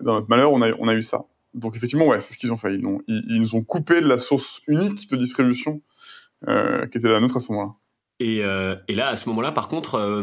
Dans 0.00 0.14
notre 0.14 0.30
malheur, 0.30 0.52
on 0.52 0.62
a, 0.62 0.94
eu 0.94 1.02
ça. 1.02 1.24
Donc 1.52 1.76
effectivement, 1.76 2.06
ouais, 2.06 2.20
c'est 2.20 2.34
ce 2.34 2.38
qu'ils 2.38 2.52
ont 2.52 2.56
fait. 2.56 2.72
Ils, 2.74 3.02
ils, 3.08 3.40
nous 3.40 3.56
ont 3.56 3.62
coupé 3.62 4.00
de 4.00 4.08
la 4.08 4.18
source 4.18 4.60
unique 4.68 5.10
de 5.10 5.16
distribution 5.16 5.82
euh, 6.48 6.86
qui 6.86 6.98
était 6.98 7.08
la 7.08 7.18
nôtre 7.18 7.38
à 7.38 7.40
ce 7.40 7.50
moment-là. 7.52 7.72
Et, 8.18 8.40
euh, 8.42 8.76
et, 8.88 8.94
là, 8.94 9.08
à 9.08 9.16
ce 9.16 9.28
moment-là, 9.28 9.52
par 9.52 9.68
contre, 9.68 9.96
euh, 9.96 10.22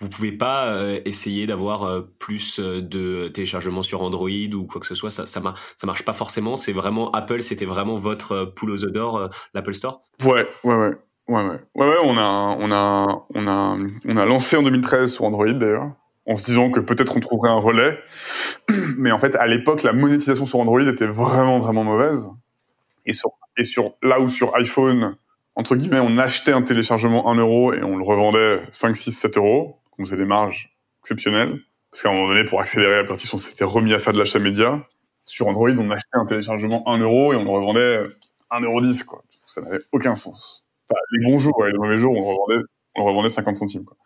vous 0.00 0.08
pouvez 0.08 0.32
pas 0.32 0.66
euh, 0.66 1.00
essayer 1.04 1.46
d'avoir 1.46 1.84
euh, 1.84 2.00
plus 2.18 2.58
de 2.58 3.28
téléchargements 3.28 3.84
sur 3.84 4.02
Android 4.02 4.28
ou 4.28 4.66
quoi 4.66 4.80
que 4.80 4.86
ce 4.86 4.96
soit. 4.96 5.10
Ça, 5.10 5.24
ça, 5.24 5.40
marche 5.40 6.04
pas 6.04 6.12
forcément. 6.12 6.56
C'est 6.56 6.72
vraiment 6.72 7.12
Apple. 7.12 7.42
C'était 7.42 7.64
vraiment 7.64 7.94
votre 7.94 8.44
poule 8.44 8.72
aux 8.72 8.78
d'or, 8.78 9.30
l'Apple 9.54 9.74
Store? 9.74 10.02
Ouais, 10.24 10.46
ouais, 10.64 10.74
ouais, 10.74 10.96
ouais, 11.28 11.44
ouais, 11.74 11.88
ouais, 11.88 11.96
On 12.02 12.18
a, 12.18 12.56
on 12.58 12.72
a, 12.72 13.24
on 13.34 13.46
a, 13.46 13.78
on 14.04 14.16
a 14.16 14.24
lancé 14.24 14.56
en 14.56 14.62
2013 14.62 15.12
sur 15.12 15.24
Android 15.24 15.52
d'ailleurs, 15.52 15.92
en 16.26 16.34
se 16.34 16.46
disant 16.46 16.70
que 16.70 16.80
peut-être 16.80 17.16
on 17.16 17.20
trouverait 17.20 17.50
un 17.50 17.60
relais. 17.60 18.00
Mais 18.96 19.12
en 19.12 19.20
fait, 19.20 19.36
à 19.36 19.46
l'époque, 19.46 19.84
la 19.84 19.92
monétisation 19.92 20.44
sur 20.44 20.58
Android 20.58 20.80
était 20.80 21.06
vraiment, 21.06 21.60
vraiment 21.60 21.84
mauvaise. 21.84 22.32
Et 23.06 23.12
sur, 23.12 23.30
et 23.56 23.64
sur 23.64 23.92
là 24.02 24.20
où 24.20 24.28
sur 24.28 24.56
iPhone 24.56 25.16
entre 25.58 25.74
guillemets, 25.74 25.98
on 25.98 26.16
achetait 26.18 26.52
un 26.52 26.62
téléchargement 26.62 27.28
1 27.28 27.34
euro 27.34 27.74
et 27.74 27.82
on 27.82 27.96
le 27.96 28.04
revendait 28.04 28.62
5, 28.70 28.96
6, 28.96 29.10
7 29.10 29.36
euros. 29.38 29.80
Donc, 29.98 30.06
c'est 30.06 30.16
des 30.16 30.24
marges 30.24 30.70
exceptionnelles. 31.00 31.60
Parce 31.90 32.04
qu'à 32.04 32.10
un 32.10 32.12
moment 32.12 32.28
donné, 32.28 32.44
pour 32.44 32.60
accélérer 32.60 33.02
la 33.02 33.04
partie, 33.04 33.28
on 33.32 33.38
s'était 33.38 33.64
remis 33.64 33.92
à 33.92 33.98
faire 33.98 34.12
de 34.12 34.20
l'achat 34.20 34.38
média. 34.38 34.86
Sur 35.24 35.48
Android, 35.48 35.70
on 35.70 35.90
achetait 35.90 36.08
un 36.12 36.26
téléchargement 36.26 36.88
1 36.88 36.98
euro 36.98 37.32
et 37.32 37.36
on 37.36 37.42
le 37.42 37.50
revendait 37.50 37.98
1 38.50 38.60
euro 38.60 38.80
10, 38.80 39.02
quoi. 39.02 39.24
Ça 39.46 39.60
n'avait 39.60 39.80
aucun 39.90 40.14
sens. 40.14 40.64
les 41.10 41.28
bons 41.28 41.40
jours, 41.40 41.66
et 41.66 41.72
les 41.72 41.78
mauvais 41.78 41.98
jours, 41.98 42.12
on 42.12 42.20
le 42.20 42.26
revendait, 42.26 42.64
on 42.94 43.00
le 43.00 43.08
revendait 43.08 43.28
50 43.28 43.56
centimes, 43.56 43.84
quoi. 43.84 43.96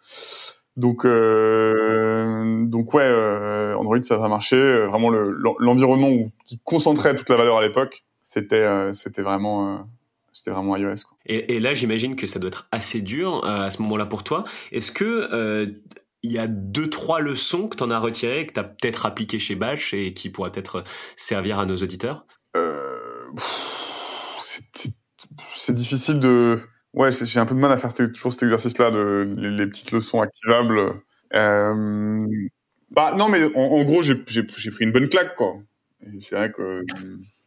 Donc, 0.78 1.05
euh, 1.05 2.64
donc 2.64 2.94
ouais, 2.94 3.03
euh, 3.05 3.74
Android, 3.76 4.03
ça 4.03 4.16
va 4.16 4.28
marcher. 4.28 4.86
Vraiment, 4.86 5.11
l'environnement 5.11 6.09
qui 6.46 6.59
concentrait 6.64 7.14
toute 7.14 7.28
la 7.28 7.36
valeur 7.36 7.59
à 7.59 7.62
l'époque, 7.62 8.05
c'était, 8.22 8.62
euh, 8.62 8.94
c'était 8.94 9.20
vraiment, 9.20 9.68
euh, 9.68 9.78
c'était 10.43 10.55
vraiment 10.55 10.76
iOS. 10.76 11.05
Quoi. 11.09 11.16
Et, 11.26 11.55
et, 11.55 11.61
là, 11.61 11.72
j'imagine 11.72 12.16
que 12.16 12.26
ça 12.26 12.40
doit 12.40 12.49
être 12.49 12.66
assez 12.72 13.01
dur 13.01 13.45
euh, 13.45 13.66
à 13.66 13.70
ce 13.70 13.80
moment-là 13.82 14.07
pour 14.07 14.24
toi. 14.24 14.45
Est-ce 14.72 14.90
que 14.90 15.28
euh, 15.32 15.66
il 16.24 16.32
y 16.32 16.38
a 16.38 16.49
deux 16.49 16.90
trois 16.90 17.20
leçons 17.20 17.68
que 17.68 17.76
tu 17.76 17.82
en 17.84 17.90
as 17.90 17.99
retirées 18.01 18.47
que 18.47 18.53
tu 18.53 18.59
as 18.61 18.64
peut-être 18.64 19.07
appliquées 19.07 19.38
chez 19.38 19.55
Bash 19.55 19.95
et 19.95 20.12
qui 20.14 20.30
pourraient 20.30 20.51
peut-être 20.51 20.82
servir 21.14 21.61
à 21.61 21.66
nos 21.66 21.76
auditeurs? 21.76 22.26
Euh, 22.57 22.97
C'est 25.55 25.74
difficile 25.74 26.18
de. 26.18 26.61
Ouais, 26.93 27.11
j'ai 27.12 27.38
un 27.38 27.47
peu 27.47 27.55
de 27.55 27.61
mal 27.61 27.70
à 27.70 27.78
faire 27.78 27.95
toujours 27.95 28.32
cet 28.32 28.43
exercice-là 28.43 28.90
de 28.90 29.34
les, 29.38 29.66
petites 29.68 29.93
leçons 29.93 30.20
activables. 30.20 30.93
Euh, 31.34 32.26
Bah 32.90 33.14
non, 33.16 33.28
mais 33.28 33.45
en, 33.55 33.84
gros, 33.84 34.03
j'ai 34.03 34.16
pris 34.16 34.70
une 34.80 34.93
bonne 34.93 35.09
claque, 35.09 35.36
quoi. 35.36 35.55
C'est 36.20 36.34
vrai 36.34 36.51
que 36.51 36.82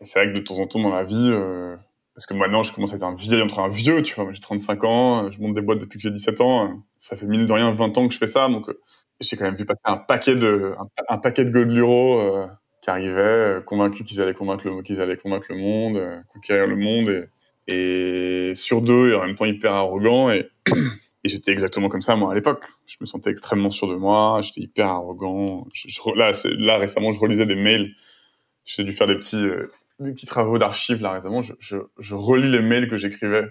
c'est 0.01 0.19
vrai 0.19 0.31
que 0.31 0.37
de 0.39 0.43
temps 0.43 0.57
en 0.59 0.67
temps 0.67 0.79
dans 0.79 0.95
la 0.95 1.03
vie, 1.03 1.29
euh, 1.31 1.75
parce 2.15 2.25
que 2.25 2.33
maintenant 2.33 2.63
je 2.63 2.73
commence 2.73 2.93
à 2.93 2.95
être 2.95 3.03
un 3.03 3.15
vieil 3.15 3.41
entre 3.41 3.59
un 3.59 3.67
vieux, 3.67 4.01
tu 4.01 4.15
vois. 4.15 4.31
J'ai 4.31 4.39
35 4.39 4.83
ans, 4.83 5.31
je 5.31 5.39
monte 5.39 5.53
des 5.53 5.61
boîtes 5.61 5.79
depuis 5.79 5.97
que 5.97 6.03
j'ai 6.03 6.11
17 6.11 6.41
ans. 6.41 6.83
Ça 6.99 7.15
fait 7.15 7.27
mine 7.27 7.45
de 7.45 7.51
rien 7.51 7.71
20 7.71 7.97
ans 7.97 8.07
que 8.07 8.13
je 8.13 8.19
fais 8.19 8.27
ça, 8.27 8.49
donc 8.49 8.69
euh, 8.69 8.79
j'ai 9.19 9.37
quand 9.37 9.45
même 9.45 9.55
vu 9.55 9.65
passer 9.65 9.81
un 9.85 9.97
paquet 9.97 10.35
de 10.35 10.73
un, 11.09 11.17
paquet 11.17 11.45
de 11.45 11.51
Godluro 11.51 12.19
euh, 12.19 12.47
qui 12.81 12.89
arrivaient, 12.89 13.19
euh, 13.19 13.61
convaincus 13.61 14.05
qu'ils 14.05 14.21
allaient 14.21 14.33
convaincre 14.33 14.67
le 14.67 14.81
qu'ils 14.81 15.01
allaient 15.01 15.17
convaincre 15.17 15.47
le 15.49 15.57
monde, 15.57 15.97
euh, 15.97 16.21
conquérir 16.33 16.67
le 16.67 16.75
monde 16.75 17.27
et, 17.67 18.49
et 18.51 18.55
sur 18.55 18.81
deux 18.81 19.11
et 19.11 19.15
en 19.15 19.25
même 19.25 19.35
temps 19.35 19.45
hyper 19.45 19.73
arrogant 19.73 20.31
et 20.31 20.49
Et 21.25 21.27
j'étais 21.27 21.51
exactement 21.51 21.89
comme 21.89 22.03
ça, 22.03 22.15
moi, 22.15 22.31
à 22.31 22.35
l'époque. 22.35 22.61
Je 22.85 22.97
me 23.01 23.07
sentais 23.07 23.31
extrêmement 23.31 23.71
sûr 23.71 23.87
de 23.87 23.95
moi, 23.95 24.41
j'étais 24.43 24.61
hyper 24.61 24.85
arrogant. 24.85 25.65
Je, 25.73 25.87
là, 26.15 26.33
là, 26.59 26.77
récemment, 26.77 27.13
je 27.13 27.19
relisais 27.19 27.47
des 27.47 27.55
mails. 27.55 27.95
J'ai 28.63 28.83
dû 28.83 28.93
faire 28.93 29.07
des 29.07 29.15
petits, 29.15 29.43
euh, 29.43 29.71
des 29.99 30.11
petits 30.11 30.25
travaux 30.25 30.57
d'archives, 30.57 31.01
là, 31.01 31.11
récemment. 31.11 31.41
Je, 31.41 31.53
je, 31.59 31.77
je, 31.99 32.15
relis 32.15 32.51
les 32.51 32.61
mails 32.61 32.89
que 32.89 32.97
j'écrivais 32.97 33.47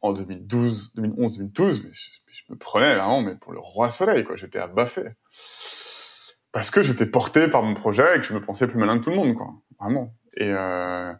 en 0.00 0.12
2012, 0.12 0.92
2011, 0.94 1.38
2012. 1.38 1.84
Mais 1.84 1.90
je, 1.92 2.42
me 2.50 2.56
prenais 2.56 2.94
vraiment, 2.94 3.22
mais 3.22 3.34
pour 3.34 3.52
le 3.52 3.58
roi 3.58 3.90
soleil, 3.90 4.24
quoi. 4.24 4.36
J'étais 4.36 4.58
abaffé. 4.58 5.02
Parce 6.52 6.70
que 6.70 6.82
j'étais 6.82 7.06
porté 7.06 7.48
par 7.48 7.62
mon 7.62 7.74
projet 7.74 8.16
et 8.16 8.20
que 8.20 8.26
je 8.26 8.32
me 8.32 8.40
pensais 8.40 8.66
plus 8.66 8.78
malin 8.78 8.98
que 8.98 9.04
tout 9.04 9.10
le 9.10 9.16
monde, 9.16 9.34
quoi. 9.34 9.52
Vraiment. 9.80 10.14
Et, 10.36 10.50
euh, 10.52 11.12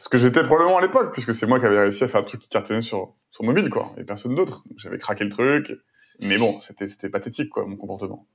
ce 0.00 0.08
que 0.08 0.16
j'étais 0.16 0.42
probablement 0.42 0.78
à 0.78 0.80
l'époque, 0.80 1.12
puisque 1.12 1.34
c'est 1.34 1.46
moi 1.46 1.60
qui 1.60 1.66
avais 1.66 1.78
réussi 1.78 2.04
à 2.04 2.08
faire 2.08 2.22
un 2.22 2.24
truc 2.24 2.40
qui 2.40 2.48
cartonnait 2.48 2.80
sur, 2.80 3.14
sur 3.30 3.44
mobile, 3.44 3.68
quoi, 3.68 3.92
et 3.98 4.04
personne 4.04 4.34
d'autre. 4.34 4.64
J'avais 4.78 4.96
craqué 4.96 5.24
le 5.24 5.30
truc, 5.30 5.72
mais 6.20 6.38
bon, 6.38 6.58
c'était, 6.60 6.88
c'était 6.88 7.10
pathétique, 7.10 7.50
quoi, 7.50 7.66
mon 7.66 7.76
comportement. 7.76 8.26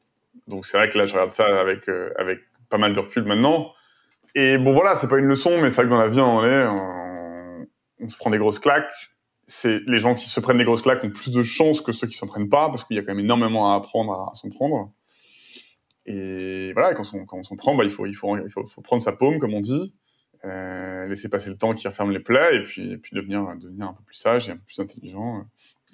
Donc 0.48 0.66
c'est 0.66 0.78
vrai 0.78 0.90
que 0.90 0.98
là, 0.98 1.08
je 1.08 1.14
regarde 1.14 1.32
ça 1.32 1.60
avec, 1.60 1.90
euh, 1.90 2.12
avec 2.18 2.42
pas 2.70 2.78
mal 2.78 2.94
de 2.94 3.00
recul 3.00 3.24
maintenant. 3.24 3.74
Et 4.36 4.58
bon, 4.58 4.74
voilà, 4.74 4.96
c'est 4.96 5.08
pas 5.08 5.18
une 5.18 5.26
leçon, 5.26 5.62
mais 5.62 5.70
c'est 5.70 5.78
vrai 5.78 5.86
que 5.86 5.90
dans 5.90 6.00
la 6.00 6.10
vie, 6.10 6.20
on 6.20 6.44
est, 6.44 6.68
on, 8.02 8.10
se 8.10 8.18
prend 8.18 8.30
des 8.30 8.38
grosses 8.38 8.60
claques. 8.60 8.92
C'est 9.48 9.80
les 9.88 10.00
gens 10.00 10.16
qui 10.16 10.30
se 10.30 10.40
prennent 10.40 10.58
des 10.58 10.66
grosses 10.66 10.82
claques 10.82 11.04
ont 11.04 11.10
plus 11.10 11.32
de 11.32 11.42
chances 11.42 11.82
que 11.82 11.92
ceux 11.92 12.08
qui 12.08 12.16
s'en 12.16 12.28
prennent 12.28 12.50
pas, 12.50 12.70
parce 12.70 12.84
qu'il 12.84 12.98
y 12.98 13.00
a 13.00 13.04
quand 13.04 13.14
même 13.14 13.24
énormément 13.24 13.72
à 13.72 13.78
apprendre 13.78 14.12
à, 14.12 14.36
s'en 14.36 14.50
prendre. 14.50 14.92
Et 16.06 16.74
voilà, 16.74 16.94
quand 16.94 17.04
on, 17.32 17.44
s'en 17.44 17.56
prend, 17.56 17.76
bah, 17.76 17.84
il 17.84 17.90
faut, 17.90 18.06
il 18.06 18.14
faut, 18.14 18.38
il 18.38 18.50
faut, 18.50 18.82
prendre 18.82 19.02
sa 19.02 19.14
paume, 19.14 19.40
comme 19.40 19.54
on 19.54 19.62
dit 19.62 19.96
euh, 20.46 21.08
laisser 21.08 21.30
passer 21.30 21.50
le 21.50 21.58
temps 21.58 21.74
qui 21.74 21.88
referme 21.88 22.12
les 22.12 22.20
plaies 22.20 22.58
et 22.58 22.64
puis, 22.64 22.92
et 22.92 22.98
puis 22.98 23.16
devenir, 23.16 23.56
devenir 23.58 23.88
un 23.88 23.94
peu 23.94 24.04
plus 24.04 24.16
sage 24.16 24.48
et 24.48 24.52
un 24.52 24.58
peu 24.58 24.64
plus 24.68 24.80
intelligent 24.80 25.40
euh, 25.40 25.42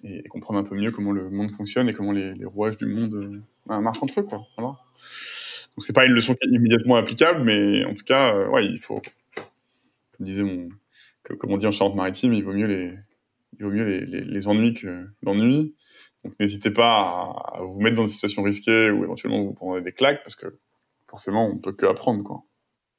et, 0.03 0.27
comprendre 0.27 0.59
un 0.59 0.63
peu 0.63 0.75
mieux 0.75 0.91
comment 0.91 1.13
le 1.13 1.29
monde 1.29 1.51
fonctionne 1.51 1.87
et 1.87 1.93
comment 1.93 2.11
les, 2.11 2.33
rouages 2.43 2.75
du 2.75 2.87
monde 2.87 3.13
euh, 3.69 3.79
marchent 3.79 4.03
entre 4.03 4.19
eux. 4.19 4.23
Quoi. 4.23 4.77
Donc 5.75 5.85
c'est 5.85 5.93
pas 5.93 6.05
une 6.05 6.13
leçon 6.13 6.35
immédiatement 6.43 6.95
applicable, 6.95 7.43
mais 7.43 7.85
en 7.85 7.93
tout 7.93 8.03
cas, 8.03 8.35
euh, 8.35 8.49
ouais, 8.49 8.65
il 8.65 8.79
faut, 8.79 9.01
comme 9.35 10.25
disait 10.25 10.43
mon, 10.43 10.69
comme 11.39 11.51
on 11.51 11.57
dit 11.57 11.67
en 11.67 11.71
Charente-Maritime, 11.71 12.33
il 12.33 12.43
vaut 12.43 12.53
mieux 12.53 12.67
les, 12.67 12.93
il 13.57 13.65
vaut 13.65 13.71
mieux 13.71 13.85
les, 13.85 14.05
les, 14.05 14.21
les 14.21 14.47
ennuis 14.47 14.73
que 14.73 15.07
l'ennui. 15.23 15.75
Donc 16.23 16.33
n'hésitez 16.39 16.71
pas 16.71 17.33
à, 17.53 17.61
vous 17.61 17.79
mettre 17.79 17.95
dans 17.95 18.03
des 18.05 18.11
situations 18.11 18.43
risquées 18.43 18.91
ou 18.91 19.03
éventuellement 19.03 19.43
vous 19.43 19.53
prendre 19.53 19.79
des 19.79 19.91
claques 19.91 20.23
parce 20.23 20.35
que 20.35 20.57
forcément 21.07 21.47
on 21.47 21.57
peut 21.57 21.73
que 21.73 21.85
apprendre 21.85 22.23
quoi. 22.23 22.43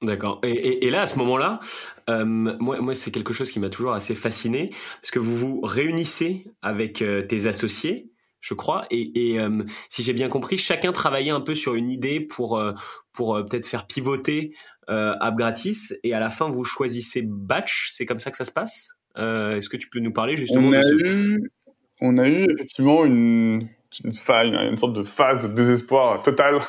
D'accord. 0.02 0.40
Et, 0.42 0.84
et, 0.84 0.90
là, 0.90 1.02
à 1.02 1.06
ce 1.06 1.16
moment-là, 1.20 1.60
euh, 2.10 2.24
moi, 2.24 2.80
moi 2.80 2.92
c'est 2.92 3.12
quelque 3.12 3.32
chose 3.32 3.52
qui 3.52 3.60
m'a 3.60 3.68
toujours 3.68 3.92
assez 3.92 4.16
fasciné, 4.16 4.70
parce 5.00 5.12
que 5.12 5.20
vous 5.20 5.36
vous 5.36 5.60
réunissez 5.62 6.44
avec 6.60 7.02
euh, 7.02 7.22
tes 7.22 7.46
associés, 7.46 8.10
je 8.42 8.52
crois, 8.52 8.84
et, 8.90 9.30
et 9.32 9.40
euh, 9.40 9.62
si 9.88 10.02
j'ai 10.02 10.12
bien 10.12 10.28
compris, 10.28 10.58
chacun 10.58 10.92
travaillait 10.92 11.30
un 11.30 11.40
peu 11.40 11.54
sur 11.54 11.74
une 11.74 11.88
idée 11.88 12.20
pour 12.20 12.58
euh, 12.58 12.74
pour 13.12 13.42
peut-être 13.48 13.66
faire 13.66 13.86
pivoter 13.86 14.54
App 14.88 15.34
Gratis, 15.36 15.94
et 16.02 16.12
à 16.12 16.20
la 16.20 16.28
fin, 16.28 16.50
vous 16.50 16.64
choisissez 16.64 17.22
Batch. 17.24 17.88
C'est 17.88 18.04
comme 18.04 18.18
ça 18.18 18.30
que 18.30 18.36
ça 18.36 18.44
se 18.44 18.52
passe? 18.52 18.98
Est-ce 19.16 19.70
que 19.70 19.78
tu 19.78 19.88
peux 19.88 20.00
nous 20.00 20.12
parler 20.12 20.36
justement 20.36 20.68
on 20.68 20.72
a 20.72 20.82
de 20.82 20.82
ce... 20.82 20.94
eu, 20.94 21.52
On 22.02 22.18
a 22.18 22.28
eu 22.28 22.46
effectivement 22.50 23.06
une, 23.06 23.68
une 24.04 24.14
faille, 24.14 24.54
une 24.54 24.76
sorte 24.76 24.94
de 24.94 25.04
phase 25.04 25.48
de 25.48 25.54
désespoir 25.54 26.22
total, 26.22 26.60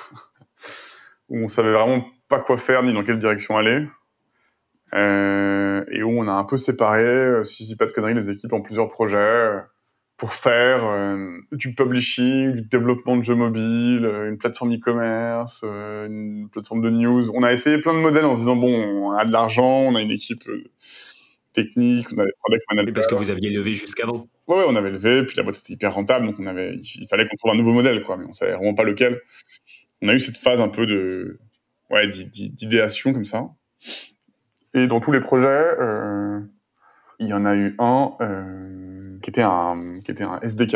où 1.28 1.40
on 1.40 1.48
savait 1.50 1.74
vraiment 1.74 2.06
pas 2.30 2.40
quoi 2.40 2.58
faire 2.58 2.84
ni 2.84 2.94
dans 2.94 3.04
quelle 3.04 3.20
direction 3.20 3.58
aller. 3.58 3.86
Euh, 4.94 5.84
et 5.92 6.04
où 6.04 6.12
on 6.12 6.28
a 6.28 6.34
un 6.34 6.44
peu 6.44 6.58
séparé, 6.58 7.04
euh, 7.04 7.44
si 7.44 7.64
je 7.64 7.70
dis 7.70 7.76
pas 7.76 7.88
de 7.88 7.92
conneries, 7.92 8.14
les 8.14 8.30
équipes 8.30 8.54
en 8.54 8.62
plusieurs 8.62 8.90
projets 8.90 9.18
euh, 9.18 9.60
pour 10.24 10.36
faire 10.36 10.86
euh, 10.86 11.38
du 11.52 11.76
publishing, 11.76 12.54
du 12.54 12.62
développement 12.62 13.18
de 13.18 13.24
jeux 13.24 13.36
mobiles, 13.36 14.06
euh, 14.06 14.30
une 14.30 14.38
plateforme 14.38 14.74
e-commerce, 14.74 15.64
une 15.64 16.48
plateforme 16.50 16.82
de 16.82 16.90
news. 16.90 17.30
On 17.32 17.44
a 17.44 17.52
essayé 17.52 17.78
plein 17.80 17.94
de 17.94 18.00
modèles 18.00 18.24
en 18.24 18.36
se 18.36 18.40
disant 18.40 18.56
bon, 18.56 18.74
on 18.74 19.12
a 19.12 19.26
de 19.26 19.34
l'argent, 19.34 19.82
on 19.82 19.96
a 19.96 20.02
une 20.02 20.12
équipe 20.12 20.40
technique, 21.52 22.08
on 22.16 22.20
a 22.20 22.26
des 22.26 22.32
product 22.40 22.64
managers. 22.72 22.94
parce 22.94 23.08
que 23.08 23.16
vous 23.16 23.32
aviez 23.32 23.50
levé 23.50 23.74
jusqu'avant. 23.74 24.30
Ouais, 24.48 24.60
ouais, 24.60 24.66
on 24.66 24.78
avait 24.78 24.92
levé, 24.92 25.24
puis 25.26 25.36
la 25.36 25.44
boîte 25.44 25.58
était 25.58 25.74
hyper 25.74 25.94
rentable, 25.94 26.26
donc 26.26 26.36
on 26.40 26.48
avait, 26.48 26.74
il 26.76 27.08
fallait 27.10 27.28
qu'on 27.28 27.36
trouve 27.36 27.52
un 27.52 27.58
nouveau 27.58 27.74
modèle, 27.74 28.02
quoi, 28.02 28.16
mais 28.16 28.24
on 28.26 28.32
savait 28.32 28.54
vraiment 28.54 28.76
pas 28.76 28.84
lequel. 28.84 29.20
On 30.02 30.08
a 30.08 30.14
eu 30.14 30.22
cette 30.22 30.38
phase 30.38 30.62
un 30.62 30.70
peu 30.70 30.86
de 30.86 31.38
ouais, 31.90 32.08
d'idéation 32.08 33.12
comme 33.12 33.26
ça. 33.26 33.50
Et 34.74 34.88
dans 34.88 35.02
tous 35.02 35.12
les 35.12 35.20
projets, 35.20 35.48
euh, 35.82 36.40
il 37.20 37.28
y 37.28 37.34
en 37.34 37.46
a 37.46 37.56
eu 37.56 37.76
un 37.80 38.14
euh, 38.22 39.18
qui 39.22 39.30
était 39.30 39.42
un 39.42 40.02
qui 40.04 40.12
était 40.12 40.24
un 40.24 40.40
SDK, 40.42 40.74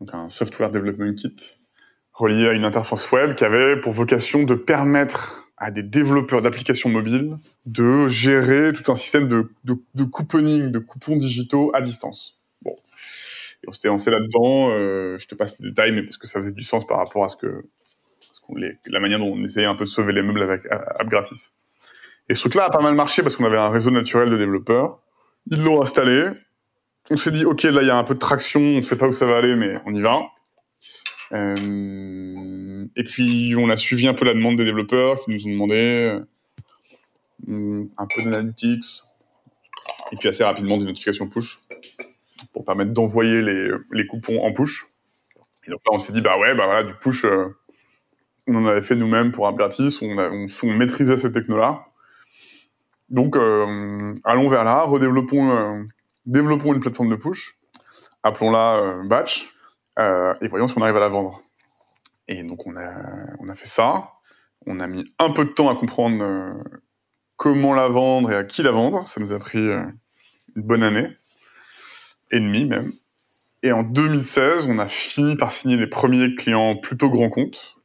donc 0.00 0.12
un 0.12 0.28
Software 0.28 0.70
Development 0.70 1.14
Kit, 1.14 1.36
relié 2.12 2.48
à 2.48 2.52
une 2.52 2.64
interface 2.64 3.10
web 3.12 3.34
qui 3.34 3.44
avait 3.44 3.80
pour 3.80 3.92
vocation 3.92 4.42
de 4.42 4.54
permettre 4.54 5.48
à 5.56 5.70
des 5.70 5.82
développeurs 5.82 6.40
d'applications 6.40 6.88
mobiles 6.88 7.36
de 7.66 8.08
gérer 8.08 8.72
tout 8.72 8.90
un 8.90 8.94
système 8.94 9.28
de, 9.28 9.50
de, 9.64 9.74
de 9.94 10.04
couponing, 10.04 10.70
de 10.70 10.78
coupons 10.78 11.16
digitaux 11.16 11.70
à 11.74 11.82
distance. 11.82 12.38
Bon, 12.62 12.74
et 13.62 13.68
on 13.68 13.72
s'était 13.72 13.88
lancé 13.88 14.10
là-dedans. 14.10 14.70
Euh, 14.70 15.18
je 15.18 15.28
te 15.28 15.34
passe 15.34 15.58
les 15.60 15.68
détails, 15.68 15.92
mais 15.92 16.02
parce 16.02 16.16
que 16.16 16.26
ça 16.26 16.40
faisait 16.40 16.52
du 16.52 16.62
sens 16.62 16.86
par 16.86 16.98
rapport 16.98 17.24
à 17.24 17.28
ce 17.28 17.36
que 17.36 17.64
la 18.86 19.00
manière 19.00 19.18
dont 19.18 19.32
on 19.32 19.44
essayait 19.44 19.66
un 19.66 19.74
peu 19.74 19.84
de 19.84 19.88
sauver 19.88 20.12
les 20.12 20.22
meubles 20.22 20.42
avec 20.42 20.66
App 20.70 21.08
Gratis. 21.08 21.52
Et 22.28 22.34
ce 22.34 22.40
truc-là 22.40 22.64
a 22.66 22.70
pas 22.70 22.82
mal 22.82 22.94
marché 22.94 23.22
parce 23.22 23.36
qu'on 23.36 23.44
avait 23.44 23.56
un 23.56 23.70
réseau 23.70 23.90
naturel 23.90 24.30
de 24.30 24.36
développeurs. 24.36 25.00
Ils 25.46 25.62
l'ont 25.62 25.82
installé. 25.82 26.28
On 27.10 27.16
s'est 27.16 27.30
dit, 27.30 27.44
OK, 27.44 27.62
là, 27.62 27.82
il 27.82 27.86
y 27.86 27.90
a 27.90 27.96
un 27.96 28.04
peu 28.04 28.14
de 28.14 28.18
traction, 28.18 28.60
on 28.60 28.78
ne 28.78 28.82
sait 28.82 28.96
pas 28.96 29.08
où 29.08 29.12
ça 29.12 29.26
va 29.26 29.38
aller, 29.38 29.56
mais 29.56 29.80
on 29.86 29.94
y 29.94 30.00
va. 30.00 30.20
Euh, 31.32 32.86
et 32.96 33.04
puis, 33.04 33.54
on 33.56 33.68
a 33.70 33.76
suivi 33.76 34.06
un 34.06 34.14
peu 34.14 34.24
la 34.24 34.34
demande 34.34 34.56
des 34.56 34.64
développeurs 34.64 35.20
qui 35.20 35.30
nous 35.30 35.46
ont 35.46 35.50
demandé 35.50 36.20
euh, 37.48 37.84
un 37.96 38.06
peu 38.06 38.22
d'analytics 38.22 39.02
et 40.12 40.16
puis 40.16 40.28
assez 40.28 40.44
rapidement 40.44 40.76
des 40.76 40.84
notifications 40.84 41.28
push 41.28 41.60
pour 42.52 42.64
permettre 42.64 42.92
d'envoyer 42.92 43.42
les, 43.42 43.70
les 43.92 44.06
coupons 44.06 44.42
en 44.42 44.52
push. 44.52 44.86
Et 45.66 45.70
donc 45.70 45.80
là, 45.86 45.92
on 45.92 45.98
s'est 45.98 46.12
dit, 46.12 46.20
bah 46.20 46.38
ouais, 46.38 46.54
bah 46.54 46.66
voilà, 46.66 46.84
du 46.84 46.94
push, 46.94 47.24
euh, 47.24 47.48
on 48.46 48.54
en 48.56 48.66
avait 48.66 48.82
fait 48.82 48.96
nous-mêmes 48.96 49.32
pour 49.32 49.46
un 49.46 49.52
gratis, 49.52 50.00
on, 50.02 50.16
on, 50.18 50.72
maîtrisait 50.74 51.16
ces 51.16 51.32
technos-là. 51.32 51.86
Donc, 53.10 53.36
euh, 53.36 54.14
allons 54.24 54.48
vers 54.48 54.64
là, 54.64 54.82
redéveloppons, 54.82 55.50
euh, 55.50 55.82
développons 56.26 56.72
une 56.72 56.80
plateforme 56.80 57.10
de 57.10 57.16
push, 57.16 57.58
appelons-la 58.22 58.76
euh, 58.76 59.04
Batch, 59.04 59.52
et 59.98 60.48
voyons 60.48 60.66
si 60.66 60.78
on 60.78 60.82
arrive 60.82 60.96
à 60.96 61.00
la 61.00 61.10
vendre. 61.10 61.42
Et 62.26 62.42
donc, 62.42 62.66
on 62.66 62.74
a, 62.76 62.90
on 63.40 63.48
a 63.50 63.54
fait 63.54 63.66
ça. 63.66 64.12
On 64.66 64.80
a 64.80 64.86
mis 64.86 65.04
un 65.18 65.30
peu 65.30 65.44
de 65.44 65.50
temps 65.50 65.68
à 65.68 65.76
comprendre 65.76 66.54
comment 67.36 67.74
la 67.74 67.88
vendre 67.88 68.30
et 68.30 68.34
à 68.34 68.44
qui 68.44 68.62
la 68.62 68.70
vendre. 68.70 69.06
Ça 69.06 69.20
nous 69.20 69.32
a 69.32 69.38
pris 69.38 69.58
une 69.58 69.92
bonne 70.56 70.82
année, 70.82 71.10
et 72.30 72.40
demie 72.40 72.64
même. 72.64 72.90
Et 73.62 73.72
en 73.72 73.82
2016, 73.82 74.66
on 74.68 74.78
a 74.78 74.86
fini 74.86 75.36
par 75.36 75.52
signer 75.52 75.76
les 75.76 75.86
premiers 75.86 76.34
clients 76.34 76.76
plutôt 76.76 77.10
grands 77.10 77.28
comptes, 77.28 77.76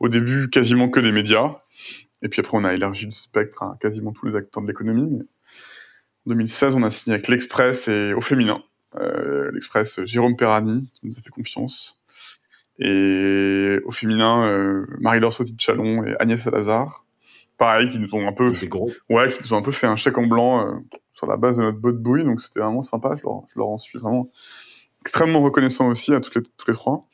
au 0.00 0.08
début 0.08 0.50
quasiment 0.50 0.88
que 0.88 0.98
des 0.98 1.12
médias. 1.12 1.61
Et 2.22 2.28
puis 2.28 2.40
après, 2.40 2.56
on 2.56 2.64
a 2.64 2.72
élargi 2.72 3.06
le 3.06 3.10
spectre 3.10 3.62
à 3.62 3.76
quasiment 3.80 4.12
tous 4.12 4.26
les 4.26 4.36
acteurs 4.36 4.62
de 4.62 4.68
l'économie. 4.68 5.22
En 6.26 6.30
2016, 6.30 6.74
on 6.76 6.82
a 6.82 6.90
signé 6.90 7.14
avec 7.14 7.28
l'Express 7.28 7.88
et 7.88 8.12
au 8.14 8.20
féminin. 8.20 8.62
Euh, 8.96 9.50
L'Express, 9.52 10.04
Jérôme 10.04 10.36
Perrani, 10.36 10.90
qui 10.94 11.06
nous 11.06 11.18
a 11.18 11.22
fait 11.22 11.30
confiance. 11.30 12.00
Et 12.78 13.78
au 13.84 13.90
féminin, 13.90 14.46
euh, 14.46 14.86
Marie-Laure 15.00 15.32
Sauty 15.32 15.52
de 15.52 15.60
Chalon 15.60 16.04
et 16.04 16.14
Agnès 16.18 16.40
Salazar. 16.40 17.04
Pareil, 17.58 17.90
qui 17.90 17.98
nous 17.98 18.14
ont 18.14 18.26
un 18.26 18.32
peu, 18.32 18.50
Des 18.50 18.68
gros. 18.68 18.90
ouais, 19.08 19.30
qui 19.30 19.38
nous 19.42 19.54
ont 19.54 19.58
un 19.58 19.62
peu 19.62 19.72
fait 19.72 19.86
un 19.86 19.96
chèque 19.96 20.18
en 20.18 20.26
blanc 20.26 20.66
euh, 20.66 20.74
sur 21.12 21.26
la 21.26 21.36
base 21.36 21.58
de 21.58 21.62
notre 21.62 21.78
botte 21.78 21.98
bouille. 22.02 22.24
Donc 22.24 22.40
c'était 22.40 22.60
vraiment 22.60 22.82
sympa. 22.82 23.14
Je 23.16 23.22
leur, 23.22 23.42
je 23.52 23.58
leur 23.58 23.68
en 23.68 23.78
suis 23.78 23.98
vraiment 23.98 24.30
extrêmement 25.00 25.40
reconnaissant 25.40 25.88
aussi 25.88 26.14
à 26.14 26.20
toutes 26.20 26.34
les, 26.66 26.74
trois. 26.74 27.06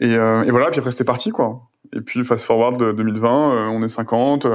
Et, 0.00 0.14
euh, 0.14 0.42
et 0.42 0.50
voilà, 0.50 0.70
puis 0.70 0.78
après 0.78 0.90
c'était 0.90 1.04
parti 1.04 1.30
quoi. 1.30 1.65
Et 1.92 2.00
puis, 2.00 2.24
fast 2.24 2.44
forward 2.44 2.78
de 2.78 2.92
2020, 2.92 3.52
euh, 3.52 3.66
on 3.68 3.82
est 3.82 3.88
50. 3.88 4.46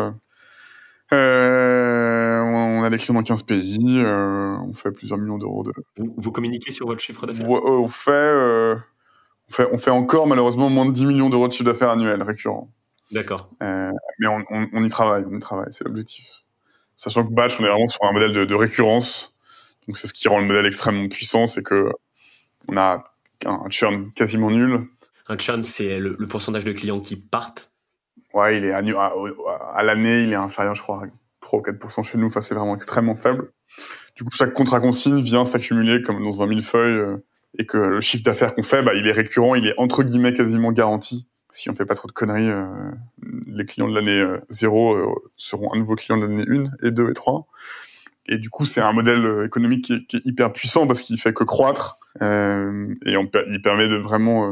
Euh, 1.13 2.41
on 2.41 2.84
a 2.84 2.89
des 2.89 2.97
clients 2.97 3.15
dans 3.15 3.23
15 3.23 3.43
pays. 3.43 4.01
Euh, 4.03 4.55
on 4.61 4.73
fait 4.73 4.91
plusieurs 4.91 5.17
millions 5.19 5.38
d'euros 5.38 5.63
de. 5.63 5.71
Vous, 5.97 6.13
vous, 6.17 6.32
communiquez 6.32 6.71
sur 6.71 6.88
votre 6.88 7.01
chiffre 7.01 7.25
d'affaires? 7.25 7.49
On, 7.49 7.88
fait, 7.88 8.77
on, 9.49 9.51
fait, 9.51 9.67
on 9.71 9.77
fait 9.77 9.91
encore 9.91 10.27
malheureusement 10.27 10.69
moins 10.69 10.86
de 10.86 10.91
10 10.91 11.05
millions 11.05 11.29
d'euros 11.29 11.47
de 11.47 11.53
chiffre 11.53 11.69
d'affaires 11.69 11.89
annuel 11.89 12.23
récurrent. 12.23 12.71
D'accord. 13.11 13.49
mais 13.59 14.27
on, 14.27 14.45
on, 14.49 14.84
y 14.86 14.89
travaille, 14.89 15.25
on 15.29 15.36
y 15.36 15.39
travaille, 15.39 15.67
c'est 15.71 15.84
l'objectif. 15.84 16.43
Sachant 16.95 17.27
que 17.27 17.34
Batch, 17.34 17.59
on 17.59 17.65
est 17.65 17.67
vraiment 17.67 17.89
sur 17.89 18.03
un 18.05 18.13
modèle 18.13 18.32
de, 18.32 18.45
de 18.45 18.55
récurrence. 18.55 19.34
Donc 19.88 19.97
c'est 19.97 20.07
ce 20.07 20.13
qui 20.13 20.29
rend 20.29 20.39
le 20.39 20.45
modèle 20.45 20.65
extrêmement 20.65 21.09
puissant, 21.09 21.47
c'est 21.47 21.63
que 21.63 21.91
on 22.69 22.77
a 22.77 23.03
un 23.45 23.69
churn 23.69 24.05
quasiment 24.15 24.51
nul. 24.51 24.88
Un 25.28 25.38
churn, 25.38 25.61
c'est 25.61 25.99
le, 25.99 26.15
pourcentage 26.28 26.65
de 26.65 26.72
clients 26.72 26.99
qui 26.99 27.15
partent 27.15 27.74
Ouais, 28.34 28.57
il 28.57 28.65
est 28.65 28.72
à, 28.72 28.82
à, 29.74 29.84
l'année, 29.84 30.24
il 30.24 30.32
est 30.32 30.36
inférieur, 30.36 30.76
je 30.76 30.82
crois, 30.82 31.03
à 31.03 31.07
3 31.41 31.59
ou 31.59 31.63
4% 31.63 32.03
chez 32.03 32.17
nous. 32.17 32.28
Enfin, 32.28 32.41
c'est 32.41 32.55
vraiment 32.55 32.76
extrêmement 32.76 33.15
faible. 33.15 33.51
Du 34.15 34.24
coup, 34.24 34.32
chaque 34.32 34.53
contrat 34.53 34.80
consigne 34.80 35.22
vient 35.22 35.45
s'accumuler 35.45 36.01
comme 36.01 36.24
dans 36.24 36.41
un 36.41 36.47
millefeuille 36.47 36.97
euh, 36.97 37.17
et 37.57 37.65
que 37.65 37.78
le 37.78 38.01
chiffre 38.01 38.24
d'affaires 38.24 38.55
qu'on 38.55 38.63
fait, 38.63 38.84
bah, 38.84 38.93
il 38.95 39.07
est 39.07 39.11
récurrent, 39.11 39.55
il 39.55 39.67
est 39.67 39.74
entre 39.78 40.03
guillemets 40.03 40.34
quasiment 40.34 40.72
garanti. 40.72 41.28
Si 41.51 41.69
on 41.69 41.76
fait 41.76 41.86
pas 41.86 41.95
trop 41.95 42.07
de 42.07 42.13
conneries, 42.13 42.49
euh, 42.49 42.65
les 43.47 43.65
clients 43.65 43.89
de 43.89 43.95
l'année 43.95 44.24
0 44.49 44.93
euh, 44.93 45.05
seront 45.36 45.72
à 45.74 45.78
nouveau 45.78 45.95
clients 45.95 46.17
de 46.17 46.26
l'année 46.26 46.45
1 46.47 46.88
et 46.88 46.91
2 46.91 47.09
et 47.09 47.13
3. 47.13 47.45
Et 48.28 48.38
du 48.38 48.49
coup, 48.49 48.65
c'est 48.65 48.80
un 48.80 48.93
modèle 48.93 49.43
économique 49.45 49.86
qui 49.86 49.93
est, 50.15 50.22
hyper 50.24 50.53
puissant 50.53 50.88
parce 50.88 51.01
qu'il 51.01 51.19
fait 51.19 51.34
que 51.34 51.43
croître 51.43 51.97
et 52.22 52.24
il 52.24 53.61
permet 53.63 53.89
de 53.89 53.97
vraiment, 53.97 54.45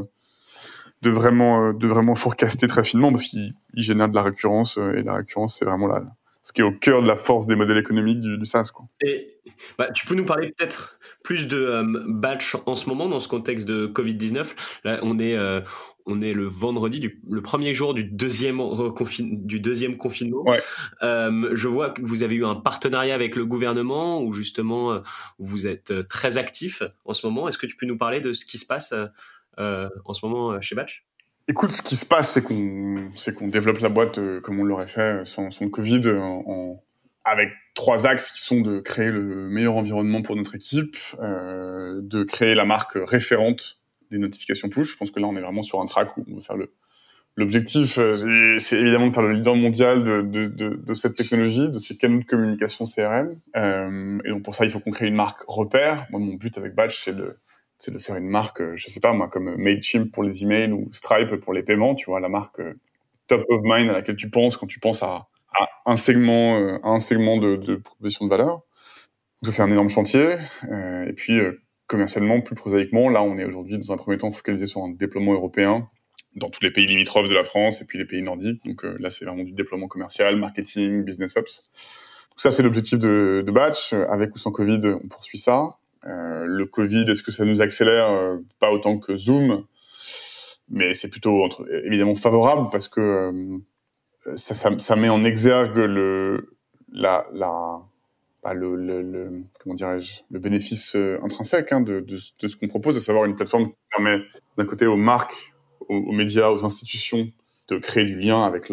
de 1.01 1.09
vraiment, 1.09 1.69
euh, 1.69 1.73
de 1.73 1.87
vraiment 1.87 2.15
forecaster 2.15 2.67
très 2.67 2.83
finement 2.83 3.11
parce 3.11 3.27
qu'il 3.27 3.53
génère 3.75 4.09
de 4.09 4.15
la 4.15 4.23
récurrence 4.23 4.77
et 4.77 5.03
la 5.03 5.15
récurrence, 5.15 5.57
c'est 5.59 5.65
vraiment 5.65 5.87
là 5.87 6.03
ce 6.41 6.53
qui 6.53 6.61
est 6.61 6.63
au 6.63 6.71
cœur 6.71 7.03
de 7.03 7.07
la 7.07 7.17
force 7.17 7.45
des 7.45 7.55
modèles 7.55 7.77
économiques 7.77 8.21
du, 8.21 8.37
du 8.37 8.45
SaaS. 8.45 8.71
Quoi. 8.73 8.85
Et 9.01 9.35
bah, 9.77 9.91
tu 9.91 10.07
peux 10.07 10.15
nous 10.15 10.25
parler 10.25 10.51
peut-être 10.57 10.97
plus 11.21 11.47
de 11.47 11.83
batch 12.07 12.55
en 12.65 12.75
ce 12.75 12.89
moment 12.89 13.07
dans 13.07 13.19
ce 13.19 13.27
contexte 13.27 13.67
de 13.67 13.85
Covid-19 13.85 14.55
Là, 14.83 14.99
on 15.03 15.19
est, 15.19 15.37
on 16.09 16.21
est 16.21 16.33
le 16.33 16.45
vendredi, 16.45 16.99
du, 16.99 17.21
le 17.29 17.41
premier 17.41 17.73
jour 17.73 17.93
du 17.93 18.03
deuxième, 18.03 18.59
du 19.19 19.59
deuxième 19.59 19.95
confinement. 19.95 20.43
Euh, 21.03 21.51
je 21.53 21.67
vois 21.67 21.91
que 21.91 22.01
vous 22.01 22.23
avez 22.23 22.35
eu 22.35 22.45
un 22.45 22.55
partenariat 22.55 23.13
avec 23.13 23.35
le 23.35 23.45
gouvernement 23.45 24.21
où 24.21 24.33
justement 24.33 24.91
euh, 24.91 24.99
vous 25.37 25.67
êtes 25.67 25.91
euh, 25.91 26.03
très 26.03 26.37
actif 26.37 26.81
en 27.05 27.13
ce 27.13 27.27
moment. 27.27 27.47
Est-ce 27.47 27.59
que 27.59 27.67
tu 27.67 27.75
peux 27.75 27.85
nous 27.85 27.95
parler 27.97 28.21
de 28.21 28.33
ce 28.33 28.43
qui 28.43 28.57
se 28.57 28.65
passe 28.65 28.93
en 29.59 30.13
ce 30.13 30.25
moment 30.25 30.59
chez 30.61 30.75
Batch 30.75 31.05
Écoute, 31.47 31.71
ce 31.71 31.81
qui 31.81 31.95
se 31.95 32.05
passe, 32.05 32.31
c'est 32.31 32.43
qu'on 32.43 33.47
développe 33.47 33.79
la 33.79 33.89
boîte 33.89 34.19
comme 34.41 34.59
on 34.59 34.63
l'aurait 34.63 34.87
fait 34.87 35.25
sans, 35.25 35.49
le 35.61 35.69
Covid, 35.69 36.03
avec 37.25 37.49
trois 37.73 38.05
axes 38.05 38.31
qui 38.31 38.41
sont 38.41 38.61
de 38.61 38.79
créer 38.79 39.09
le 39.09 39.49
meilleur 39.49 39.75
environnement 39.75 40.21
pour 40.21 40.35
notre 40.35 40.55
équipe, 40.55 40.95
de 41.19 42.23
créer 42.23 42.53
la 42.55 42.65
marque 42.65 42.93
référente 42.95 43.79
des 44.11 44.17
notifications 44.17 44.69
push. 44.69 44.91
Je 44.91 44.97
pense 44.97 45.11
que 45.11 45.19
là, 45.19 45.27
on 45.27 45.35
est 45.35 45.41
vraiment 45.41 45.63
sur 45.63 45.81
un 45.81 45.85
track 45.85 46.17
où 46.17 46.25
on 46.29 46.35
veut 46.35 46.41
faire 46.41 46.57
le. 46.57 46.71
L'objectif, 47.35 47.99
euh, 47.99 48.57
c'est 48.59 48.77
évidemment 48.77 49.07
de 49.07 49.13
faire 49.13 49.23
le 49.23 49.31
leader 49.31 49.55
mondial 49.55 50.03
de, 50.03 50.93
cette 50.93 51.15
technologie, 51.15 51.69
de 51.69 51.79
ces 51.79 51.95
canaux 51.95 52.19
de 52.19 52.25
communication 52.25 52.83
CRM. 52.83 53.39
Euh, 53.55 54.19
et 54.25 54.29
donc 54.29 54.43
pour 54.43 54.55
ça, 54.55 54.65
il 54.65 54.71
faut 54.71 54.81
qu'on 54.81 54.91
crée 54.91 55.07
une 55.07 55.15
marque 55.15 55.39
repère. 55.47 56.05
Moi, 56.11 56.19
mon 56.19 56.33
but 56.33 56.57
avec 56.57 56.75
Batch, 56.75 57.05
c'est 57.05 57.15
de 57.15 57.37
c'est 57.79 57.91
de 57.91 57.97
faire 57.97 58.17
une 58.17 58.27
marque, 58.27 58.61
euh, 58.61 58.75
je 58.75 58.89
sais 58.89 58.99
pas 58.99 59.13
moi, 59.13 59.29
comme 59.29 59.55
Mailchimp 59.55 60.11
pour 60.11 60.23
les 60.23 60.43
emails 60.43 60.71
ou 60.71 60.89
Stripe 60.93 61.35
pour 61.37 61.53
les 61.53 61.63
paiements. 61.63 61.95
Tu 61.95 62.05
vois, 62.05 62.19
la 62.19 62.29
marque 62.29 62.59
euh, 62.59 62.73
top 63.27 63.45
of 63.49 63.61
mind 63.63 63.89
à 63.89 63.93
laquelle 63.93 64.17
tu 64.17 64.29
penses 64.29 64.57
quand 64.57 64.67
tu 64.67 64.79
penses 64.79 65.01
à, 65.01 65.27
un 65.85 65.95
segment, 65.95 66.77
à 66.83 66.89
un 66.89 66.99
segment 66.99 67.37
de, 67.37 67.75
proposition 67.77 68.25
de 68.25 68.29
valeur. 68.29 68.61
ça, 69.43 69.51
c'est 69.51 69.61
un 69.61 69.71
énorme 69.71 69.89
chantier. 69.89 70.37
Euh, 70.69 71.07
et 71.07 71.13
puis 71.13 71.39
commercialement, 71.87 72.41
plus 72.41 72.55
prosaïquement, 72.55 73.09
là, 73.09 73.23
on 73.23 73.37
est 73.37 73.45
aujourd'hui 73.45 73.77
dans 73.77 73.91
un 73.91 73.97
premier 73.97 74.17
temps 74.17 74.31
focalisé 74.31 74.67
sur 74.67 74.81
un 74.81 74.91
déploiement 74.91 75.33
européen 75.33 75.87
dans 76.35 76.49
tous 76.49 76.61
les 76.61 76.71
pays 76.71 76.85
limitrophes 76.85 77.27
de 77.27 77.33
la 77.33 77.43
France 77.43 77.81
et 77.81 77.85
puis 77.85 77.97
les 77.97 78.05
pays 78.05 78.21
nordiques. 78.21 78.65
Donc 78.65 78.85
euh, 78.85 78.95
là, 78.99 79.09
c'est 79.09 79.25
vraiment 79.25 79.43
du 79.43 79.51
déploiement 79.51 79.87
commercial, 79.87 80.35
marketing, 80.35 81.03
business 81.03 81.35
ops. 81.35 81.63
Donc 82.29 82.39
ça, 82.39 82.51
c'est 82.51 82.63
l'objectif 82.63 82.99
de, 82.99 83.43
Batch. 83.47 83.93
Avec 83.93 84.35
ou 84.35 84.37
sans 84.37 84.51
Covid, 84.51 84.79
on 85.03 85.07
poursuit 85.07 85.39
ça. 85.39 85.78
Euh, 86.05 86.45
le 86.45 86.65
Covid, 86.65 87.05
est-ce 87.09 87.23
que 87.23 87.31
ça 87.31 87.45
nous 87.45 87.61
accélère 87.61 88.09
euh, 88.09 88.37
Pas 88.59 88.71
autant 88.71 88.97
que 88.97 89.17
Zoom, 89.17 89.65
mais 90.69 90.93
c'est 90.93 91.09
plutôt 91.09 91.43
entre, 91.43 91.67
évidemment 91.85 92.15
favorable 92.15 92.69
parce 92.71 92.87
que 92.87 93.01
euh, 93.01 93.57
ça, 94.35 94.53
ça, 94.53 94.71
ça, 94.77 94.95
met 94.95 95.09
en 95.09 95.23
exergue 95.25 95.77
le, 95.77 96.55
la, 96.91 97.27
la, 97.33 97.81
pas 98.41 98.53
le, 98.53 98.75
le, 98.75 99.01
le, 99.01 99.43
comment 99.59 99.75
dirais-je 99.75 100.21
le 100.31 100.39
bénéfice 100.39 100.95
intrinsèque 100.95 101.71
hein, 101.73 101.81
de, 101.81 101.99
de, 101.99 102.47
ce 102.47 102.55
qu'on 102.55 102.67
propose, 102.67 102.95
à 102.95 103.01
savoir 103.01 103.25
une 103.25 103.35
plateforme 103.35 103.67
qui 103.67 103.75
permet 103.91 104.21
d'un 104.57 104.65
côté 104.65 104.85
aux 104.85 104.97
marques, 104.97 105.53
aux, 105.89 106.11
médias, 106.11 106.49
aux 106.49 106.63
institutions 106.65 107.31
de 107.67 107.77
créer 107.77 108.05
du 108.05 108.19
lien 108.19 108.43
avec 108.43 108.71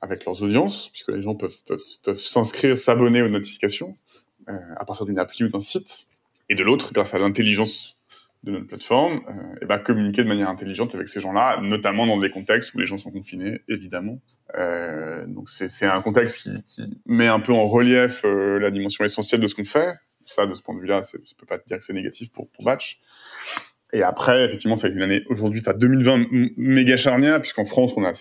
avec 0.00 0.24
leurs 0.24 0.42
audiences, 0.42 0.88
puisque 0.88 1.10
les 1.10 1.22
gens 1.22 1.34
peuvent 1.34 1.62
peuvent, 1.66 1.82
peuvent 2.02 2.18
s'inscrire, 2.18 2.78
s'abonner 2.78 3.22
aux 3.22 3.28
notifications 3.28 3.96
euh, 4.48 4.58
à 4.76 4.84
partir 4.84 5.06
d'une 5.06 5.18
appli 5.18 5.44
ou 5.44 5.48
d'un 5.48 5.60
site, 5.60 6.06
et 6.50 6.56
de 6.56 6.64
l'autre, 6.64 6.92
grâce 6.92 7.14
à 7.14 7.18
l'intelligence 7.18 7.96
de 8.42 8.50
notre 8.50 8.66
plateforme, 8.66 9.20
euh, 9.28 9.66
ben 9.66 9.78
communiquer 9.78 10.24
de 10.24 10.28
manière 10.28 10.48
intelligente 10.48 10.94
avec 10.94 11.08
ces 11.08 11.20
gens-là, 11.20 11.60
notamment 11.62 12.06
dans 12.06 12.18
des 12.18 12.30
contextes 12.30 12.74
où 12.74 12.78
les 12.78 12.86
gens 12.86 12.98
sont 12.98 13.12
confinés, 13.12 13.60
évidemment. 13.68 14.20
Euh, 14.58 15.26
donc 15.28 15.48
c'est 15.48 15.86
un 15.86 16.02
contexte 16.02 16.48
qui, 16.66 16.82
met 17.06 17.28
un 17.28 17.38
peu 17.38 17.52
en 17.52 17.66
relief 17.66 18.24
euh, 18.24 18.58
la 18.58 18.70
dimension 18.70 19.04
essentielle 19.04 19.40
de 19.40 19.46
ce 19.46 19.54
qu'on 19.54 19.64
fait. 19.64 19.94
Ça, 20.26 20.46
de 20.46 20.54
ce 20.54 20.62
point 20.62 20.74
de 20.74 20.80
vue-là, 20.80 21.02
je 21.12 21.34
peux 21.34 21.46
pas 21.46 21.58
te 21.58 21.66
dire 21.66 21.78
que 21.78 21.84
c'est 21.84 21.92
négatif 21.92 22.30
pour, 22.32 22.48
pour 22.50 22.64
Batch. 22.64 23.00
Et 23.92 24.02
après, 24.02 24.44
effectivement, 24.44 24.76
ça 24.76 24.86
a 24.86 24.90
été 24.90 24.96
une 24.96 25.04
année 25.04 25.22
aujourd'hui, 25.28 25.60
enfin 25.60 25.76
2020 25.76 26.28
méga 26.56 26.96
charnière, 26.96 27.40
puisqu'en 27.40 27.64
France, 27.64 27.94
on 27.96 28.04
a, 28.04 28.12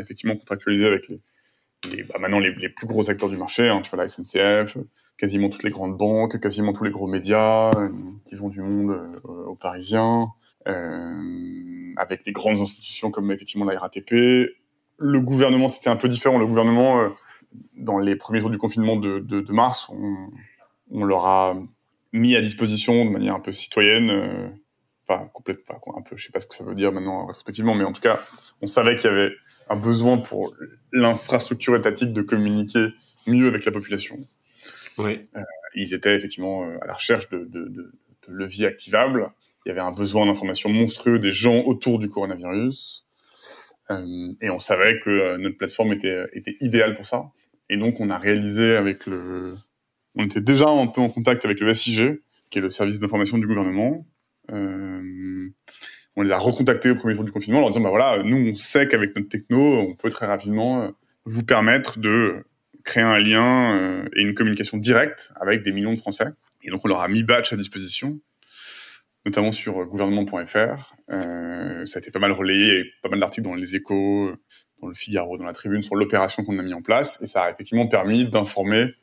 effectivement 0.00 0.36
contractualisé 0.36 0.86
avec 0.86 1.08
les, 1.08 2.02
bah 2.02 2.16
maintenant 2.18 2.40
les, 2.40 2.54
les, 2.54 2.68
plus 2.68 2.86
gros 2.86 3.10
acteurs 3.10 3.28
du 3.28 3.36
marché, 3.36 3.68
hein, 3.68 3.80
tu 3.82 3.90
vois 3.90 3.98
la 3.98 4.08
SNCF, 4.08 4.76
quasiment 5.18 5.48
toutes 5.48 5.62
les 5.62 5.70
grandes 5.70 5.96
banques, 5.96 6.40
quasiment 6.40 6.72
tous 6.72 6.84
les 6.84 6.90
gros 6.90 7.06
médias 7.06 7.70
euh, 7.70 7.88
qui 8.26 8.36
vont 8.36 8.48
du 8.48 8.60
monde 8.60 8.90
euh, 8.90 9.44
aux 9.46 9.56
Parisiens, 9.56 10.28
euh, 10.66 11.92
avec 11.96 12.24
des 12.24 12.32
grandes 12.32 12.58
institutions 12.58 13.10
comme 13.10 13.30
effectivement 13.30 13.64
la 13.64 13.78
RATP. 13.78 14.12
Le 14.96 15.20
gouvernement, 15.20 15.68
c'était 15.68 15.90
un 15.90 15.96
peu 15.96 16.08
différent. 16.08 16.38
Le 16.38 16.46
gouvernement, 16.46 17.10
dans 17.76 17.98
les 17.98 18.16
premiers 18.16 18.40
jours 18.40 18.50
du 18.50 18.58
confinement 18.58 18.96
de, 18.96 19.52
mars, 19.52 19.90
on, 19.90 20.30
on, 20.90 21.04
leur 21.04 21.26
a 21.26 21.56
mis 22.12 22.36
à 22.36 22.40
disposition 22.40 23.04
de 23.04 23.10
manière 23.10 23.34
un 23.34 23.40
peu 23.40 23.52
citoyenne, 23.52 24.10
euh, 24.10 24.48
enfin 25.06 25.28
complètement, 25.32 25.80
un 25.96 26.02
peu, 26.02 26.16
je 26.16 26.24
sais 26.24 26.32
pas 26.32 26.40
ce 26.40 26.46
que 26.46 26.54
ça 26.54 26.64
veut 26.64 26.74
dire 26.74 26.92
maintenant 26.92 27.26
rétrospectivement, 27.26 27.74
mais 27.74 27.84
en 27.84 27.92
tout 27.92 28.00
cas, 28.00 28.20
on 28.62 28.66
savait 28.66 28.96
qu'il 28.96 29.10
y 29.10 29.12
avait 29.12 29.32
un 29.68 29.76
besoin 29.76 30.18
pour 30.18 30.54
l'infrastructure 30.92 31.76
étatique 31.76 32.12
de 32.12 32.22
communiquer 32.22 32.88
mieux 33.26 33.48
avec 33.48 33.64
la 33.64 33.72
population. 33.72 34.18
Euh, 34.98 35.16
ils 35.74 35.94
étaient 35.94 36.14
effectivement 36.14 36.64
euh, 36.64 36.78
à 36.80 36.86
la 36.86 36.94
recherche 36.94 37.28
de, 37.28 37.92
leviers 38.28 38.66
activables. 38.66 39.30
Il 39.64 39.68
y 39.68 39.72
avait 39.72 39.80
un 39.80 39.92
besoin 39.92 40.24
d'information 40.26 40.70
monstrueux 40.70 41.18
des 41.18 41.30
gens 41.30 41.62
autour 41.64 41.98
du 41.98 42.08
coronavirus. 42.08 43.06
Euh, 43.90 44.32
et 44.40 44.48
on 44.48 44.58
savait 44.58 44.98
que 45.00 45.36
notre 45.36 45.58
plateforme 45.58 45.92
était, 45.92 46.56
idéale 46.60 46.94
pour 46.94 47.06
ça. 47.06 47.24
Et 47.68 47.76
donc, 47.76 48.00
on 48.00 48.08
a 48.08 48.18
réalisé 48.18 48.76
avec 48.76 49.06
le... 49.06 49.54
On 50.16 50.24
était 50.24 50.40
déjà 50.40 50.68
un 50.68 50.86
peu 50.86 51.02
en 51.02 51.10
contact 51.10 51.44
avec 51.44 51.60
le 51.60 51.74
SIG, 51.74 52.22
qui 52.48 52.58
est 52.58 52.62
le 52.62 52.70
service 52.70 53.00
d'information 53.00 53.36
du 53.36 53.46
gouvernement. 53.46 54.06
On 54.48 56.22
les 56.22 56.30
a 56.30 56.38
recontactés 56.38 56.90
au 56.90 56.94
premier 56.94 57.14
jour 57.14 57.24
du 57.24 57.32
confinement 57.32 57.58
en 57.58 57.62
leur 57.62 57.70
disant, 57.70 57.82
bah 57.82 57.90
voilà, 57.90 58.22
nous, 58.22 58.36
on 58.36 58.54
sait 58.54 58.88
qu'avec 58.88 59.14
notre 59.16 59.28
techno, 59.28 59.58
on 59.58 59.94
peut 59.94 60.08
très 60.08 60.26
rapidement 60.26 60.92
vous 61.26 61.42
permettre 61.42 61.98
de 61.98 62.44
créer 62.84 63.02
un 63.02 63.18
lien 63.18 63.76
euh, 63.76 64.08
et 64.14 64.20
une 64.20 64.34
communication 64.34 64.78
directe 64.78 65.32
avec 65.40 65.62
des 65.62 65.72
millions 65.72 65.92
de 65.92 65.98
Français. 65.98 66.26
Et 66.62 66.70
donc 66.70 66.84
on 66.84 66.88
leur 66.88 67.00
a 67.00 67.08
mis 67.08 67.22
Batch 67.22 67.52
à 67.52 67.56
disposition, 67.56 68.20
notamment 69.26 69.52
sur 69.52 69.82
euh, 69.82 69.86
gouvernement.fr. 69.86 70.94
Euh, 71.10 71.86
ça 71.86 71.98
a 71.98 72.00
été 72.00 72.10
pas 72.10 72.18
mal 72.18 72.32
relayé, 72.32 72.80
et 72.80 72.84
pas 73.02 73.08
mal 73.08 73.20
d'articles 73.20 73.46
dans 73.46 73.54
les 73.54 73.76
échos, 73.76 74.32
dans 74.80 74.88
le 74.88 74.94
Figaro, 74.94 75.38
dans 75.38 75.44
la 75.44 75.52
Tribune, 75.52 75.82
sur 75.82 75.96
l'opération 75.96 76.44
qu'on 76.44 76.58
a 76.58 76.62
mis 76.62 76.74
en 76.74 76.82
place. 76.82 77.18
Et 77.22 77.26
ça 77.26 77.44
a 77.44 77.50
effectivement 77.50 77.88
permis 77.88 78.26
d'informer 78.26 78.94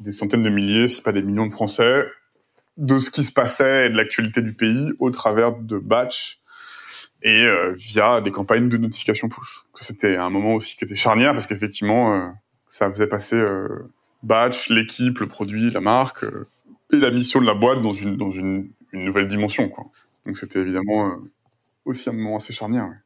des 0.00 0.12
centaines 0.12 0.42
de 0.42 0.50
milliers, 0.50 0.88
si 0.88 1.02
pas 1.02 1.12
des 1.12 1.22
millions 1.22 1.46
de 1.46 1.52
Français, 1.52 2.06
de 2.76 2.98
ce 2.98 3.10
qui 3.10 3.24
se 3.24 3.32
passait 3.32 3.86
et 3.86 3.90
de 3.90 3.96
l'actualité 3.96 4.40
du 4.40 4.54
pays 4.54 4.92
au 4.98 5.10
travers 5.10 5.52
de 5.52 5.78
Batch 5.78 6.40
et 7.22 7.44
euh, 7.44 7.74
via 7.76 8.20
des 8.20 8.30
campagnes 8.30 8.68
de 8.68 8.76
notification 8.76 9.28
push. 9.28 9.64
C'était 9.80 10.16
un 10.16 10.30
moment 10.30 10.54
aussi 10.54 10.76
qui 10.76 10.84
était 10.84 10.96
charnière 10.96 11.34
parce 11.34 11.46
qu'effectivement, 11.46 12.14
euh, 12.14 12.28
ça 12.70 12.90
faisait 12.90 13.06
passer 13.06 13.36
euh, 13.36 13.68
Batch, 14.22 14.70
l'équipe, 14.70 15.18
le 15.18 15.26
produit, 15.26 15.70
la 15.70 15.80
marque 15.80 16.24
euh, 16.24 16.44
et 16.92 16.96
la 16.96 17.10
mission 17.10 17.40
de 17.40 17.46
la 17.46 17.54
boîte 17.54 17.82
dans 17.82 17.92
une 17.92 18.16
dans 18.16 18.30
une, 18.30 18.70
une 18.92 19.04
nouvelle 19.04 19.28
dimension 19.28 19.68
quoi. 19.68 19.84
Donc 20.24 20.38
c'était 20.38 20.60
évidemment 20.60 21.10
euh, 21.10 21.16
aussi 21.84 22.08
un 22.08 22.12
moment 22.12 22.36
assez 22.36 22.54
charnière. 22.54 22.86
Ouais. 22.86 22.96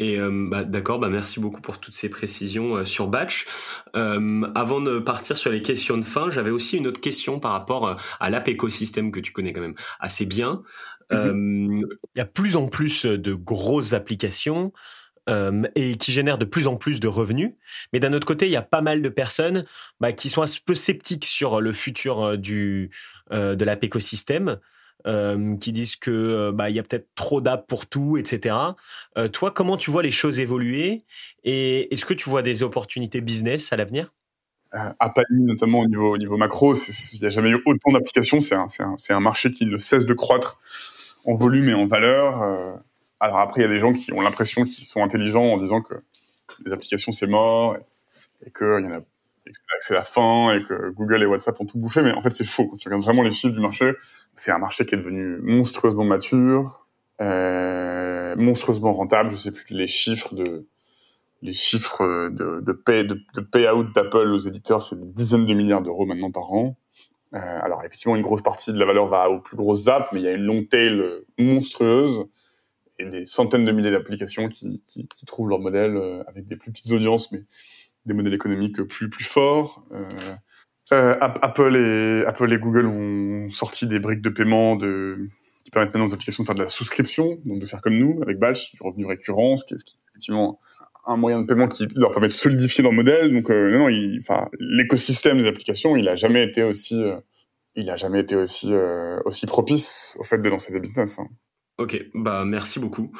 Et 0.00 0.18
euh, 0.18 0.48
bah, 0.50 0.64
d'accord, 0.64 0.98
bah, 0.98 1.08
merci 1.08 1.38
beaucoup 1.38 1.60
pour 1.60 1.78
toutes 1.78 1.94
ces 1.94 2.08
précisions 2.08 2.76
euh, 2.76 2.84
sur 2.84 3.06
Batch. 3.08 3.46
Euh, 3.94 4.42
avant 4.54 4.80
de 4.80 4.98
partir 4.98 5.36
sur 5.36 5.52
les 5.52 5.62
questions 5.62 5.96
de 5.96 6.04
fin, 6.04 6.30
j'avais 6.30 6.50
aussi 6.50 6.76
une 6.78 6.88
autre 6.88 7.00
question 7.00 7.38
par 7.38 7.52
rapport 7.52 7.96
à 8.18 8.30
l'app 8.30 8.48
écosystème 8.48 9.12
que 9.12 9.20
tu 9.20 9.32
connais 9.32 9.52
quand 9.52 9.60
même 9.60 9.76
assez 10.00 10.26
bien. 10.26 10.62
Mm 11.10 11.16
-hmm. 11.16 11.82
Il 12.14 12.18
y 12.18 12.20
a 12.20 12.26
plus 12.26 12.56
en 12.56 12.66
plus 12.68 13.04
de 13.04 13.34
grosses 13.34 13.92
applications 13.92 14.72
et 15.74 15.96
qui 15.96 16.12
génèrent 16.12 16.38
de 16.38 16.44
plus 16.44 16.66
en 16.66 16.76
plus 16.76 17.00
de 17.00 17.08
revenus. 17.08 17.52
Mais 17.92 18.00
d'un 18.00 18.12
autre 18.12 18.26
côté, 18.26 18.46
il 18.46 18.52
y 18.52 18.56
a 18.56 18.62
pas 18.62 18.82
mal 18.82 19.02
de 19.02 19.08
personnes 19.08 19.64
bah, 20.00 20.12
qui 20.12 20.28
sont 20.28 20.42
un 20.42 20.52
peu 20.66 20.74
sceptiques 20.74 21.24
sur 21.24 21.60
le 21.60 21.72
futur 21.72 22.36
du, 22.36 22.90
de 23.30 23.64
l'app 23.64 23.82
écosystème. 23.84 24.58
qui 25.60 25.72
disent 25.72 25.96
que 25.96 26.50
bah 26.50 26.70
il 26.70 26.76
y 26.76 26.78
a 26.78 26.82
peut-être 26.82 27.08
trop 27.14 27.40
d'apps 27.40 27.66
pour 27.66 27.86
tout, 27.86 28.16
etc. 28.16 28.56
toi, 29.32 29.50
comment 29.50 29.76
tu 29.76 29.90
vois 29.90 30.02
les 30.02 30.10
choses 30.10 30.40
évoluer 30.40 31.04
et 31.42 31.92
est-ce 31.92 32.04
que 32.04 32.14
tu 32.14 32.28
vois 32.28 32.42
des 32.42 32.62
opportunités 32.62 33.20
business 33.20 33.72
à 33.72 33.76
l'avenir? 33.76 34.12
À 34.74 35.08
Paris, 35.08 35.26
notamment 35.30 35.80
au 35.80 35.86
niveau, 35.86 36.14
au 36.14 36.18
niveau 36.18 36.36
macro, 36.36 36.74
il 36.74 37.20
n'y 37.20 37.26
a 37.26 37.30
jamais 37.30 37.50
eu 37.50 37.62
autant 37.64 37.92
d'applications. 37.92 38.40
C'est 38.40 38.56
un, 38.56 38.66
un, 38.80 38.96
un, 39.08 39.20
marché 39.20 39.52
qui 39.52 39.66
ne 39.66 39.78
cesse 39.78 40.04
de 40.04 40.14
croître 40.14 40.58
en 41.24 41.34
volume 41.34 41.68
et 41.68 41.74
en 41.74 41.86
valeur. 41.86 42.82
Alors 43.24 43.38
après, 43.38 43.62
il 43.62 43.64
y 43.64 43.66
a 43.66 43.70
des 43.70 43.78
gens 43.78 43.94
qui 43.94 44.12
ont 44.12 44.20
l'impression 44.20 44.64
qu'ils 44.64 44.84
sont 44.84 45.02
intelligents 45.02 45.44
en 45.44 45.56
disant 45.56 45.80
que 45.80 45.94
les 46.66 46.72
applications 46.72 47.10
c'est 47.10 47.26
mort 47.26 47.74
et, 48.44 48.50
que 48.50 48.86
c'est 49.80 49.94
la 49.94 50.04
fin 50.04 50.54
et 50.54 50.62
que 50.62 50.90
Google 50.90 51.22
et 51.22 51.26
WhatsApp 51.26 51.58
ont 51.58 51.64
tout 51.64 51.78
bouffé. 51.78 52.02
Mais 52.02 52.12
en 52.12 52.20
fait, 52.20 52.32
c'est 52.32 52.44
faux. 52.44 52.66
Quand 52.66 52.76
tu 52.76 52.88
regardes 52.88 53.02
vraiment 53.02 53.22
les 53.22 53.32
chiffres 53.32 53.54
du 53.54 53.62
marché, 53.62 53.92
c'est 54.36 54.50
un 54.50 54.58
marché 54.58 54.84
qui 54.84 54.94
est 54.94 54.98
devenu 54.98 55.38
monstrueusement 55.40 56.04
mature, 56.04 56.86
euh, 57.22 58.36
monstrueusement 58.36 58.92
rentable. 58.92 59.30
Je 59.30 59.36
sais 59.36 59.52
plus 59.52 59.74
les 59.74 59.88
chiffres 59.88 60.34
de 60.34 60.66
les 61.40 61.54
chiffres 61.54 62.28
de, 62.28 62.72
pay, 62.72 63.04
de, 63.04 63.18
de 63.34 63.40
payout 63.40 63.84
d'Apple 63.84 64.32
aux 64.32 64.38
éditeurs, 64.38 64.82
c'est 64.82 65.00
des 65.00 65.06
dizaines 65.06 65.46
de 65.46 65.54
milliards 65.54 65.82
d'euros 65.82 66.04
maintenant 66.04 66.30
par 66.30 66.52
an. 66.52 66.76
Euh, 67.32 67.38
alors 67.38 67.80
effectivement, 67.80 68.16
une 68.16 68.22
grosse 68.22 68.42
partie 68.42 68.72
de 68.72 68.78
la 68.78 68.84
valeur 68.84 69.08
va 69.08 69.30
aux 69.30 69.40
plus 69.40 69.56
grosses 69.56 69.88
apps, 69.88 70.12
mais 70.12 70.20
il 70.20 70.24
y 70.24 70.28
a 70.28 70.32
une 70.32 70.44
long 70.44 70.62
tail 70.64 71.02
monstrueuse 71.38 72.26
et 72.98 73.06
des 73.06 73.26
centaines 73.26 73.64
de 73.64 73.72
milliers 73.72 73.90
d'applications 73.90 74.48
qui, 74.48 74.82
qui, 74.86 75.08
qui, 75.08 75.26
trouvent 75.26 75.48
leur 75.48 75.58
modèle 75.58 75.96
euh, 75.96 76.22
avec 76.28 76.46
des 76.46 76.56
plus 76.56 76.70
petites 76.70 76.92
audiences, 76.92 77.32
mais 77.32 77.40
des 78.06 78.14
modèles 78.14 78.34
économiques 78.34 78.82
plus 78.82 79.10
plus 79.10 79.24
forts. 79.24 79.84
Euh, 79.92 80.04
euh 80.92 81.16
Apple 81.20 81.76
et 81.76 82.24
Apple 82.26 82.52
et 82.52 82.58
Google 82.58 82.86
ont 82.86 83.50
sorti 83.52 83.86
des 83.86 83.98
briques 83.98 84.22
de 84.22 84.28
paiement 84.28 84.76
de 84.76 85.28
qui 85.64 85.70
permettent 85.70 85.94
maintenant 85.94 86.08
aux 86.08 86.14
applications 86.14 86.42
de 86.42 86.46
faire 86.46 86.54
de 86.54 86.62
la 86.62 86.68
souscription, 86.68 87.38
donc 87.46 87.58
de 87.58 87.66
faire 87.66 87.80
comme 87.80 87.96
nous 87.96 88.20
avec 88.22 88.38
Batch, 88.38 88.72
du 88.72 88.82
revenu 88.82 89.06
récurrent, 89.06 89.56
ce 89.56 89.64
qui 89.64 89.74
est, 89.74 89.78
effectivement 90.10 90.60
un 91.06 91.16
moyen 91.16 91.40
de 91.40 91.46
paiement 91.46 91.68
qui 91.68 91.86
leur 91.94 92.10
permet 92.10 92.28
de 92.28 92.32
solidifier 92.32 92.82
leur 92.82 92.92
modèle. 92.92 93.32
Donc 93.32 93.50
euh, 93.50 93.70
non, 93.70 93.88
non 93.88 94.18
enfin, 94.20 94.48
l'écosystème 94.58 95.38
des 95.38 95.46
applications, 95.46 95.96
il 95.96 96.08
a 96.08 96.14
jamais 96.14 96.44
été 96.44 96.62
aussi, 96.62 97.02
euh, 97.02 97.16
il 97.76 97.90
a 97.90 97.96
jamais 97.96 98.20
été 98.20 98.36
aussi 98.36 98.72
euh, 98.72 99.18
aussi 99.24 99.46
propice 99.46 100.16
au 100.18 100.24
fait 100.24 100.38
de 100.38 100.48
lancer 100.48 100.72
des 100.72 100.80
business. 100.80 101.18
Hein. 101.18 101.28
Ok, 101.78 102.00
bah 102.14 102.44
merci 102.44 102.78
beaucoup. 102.78 103.10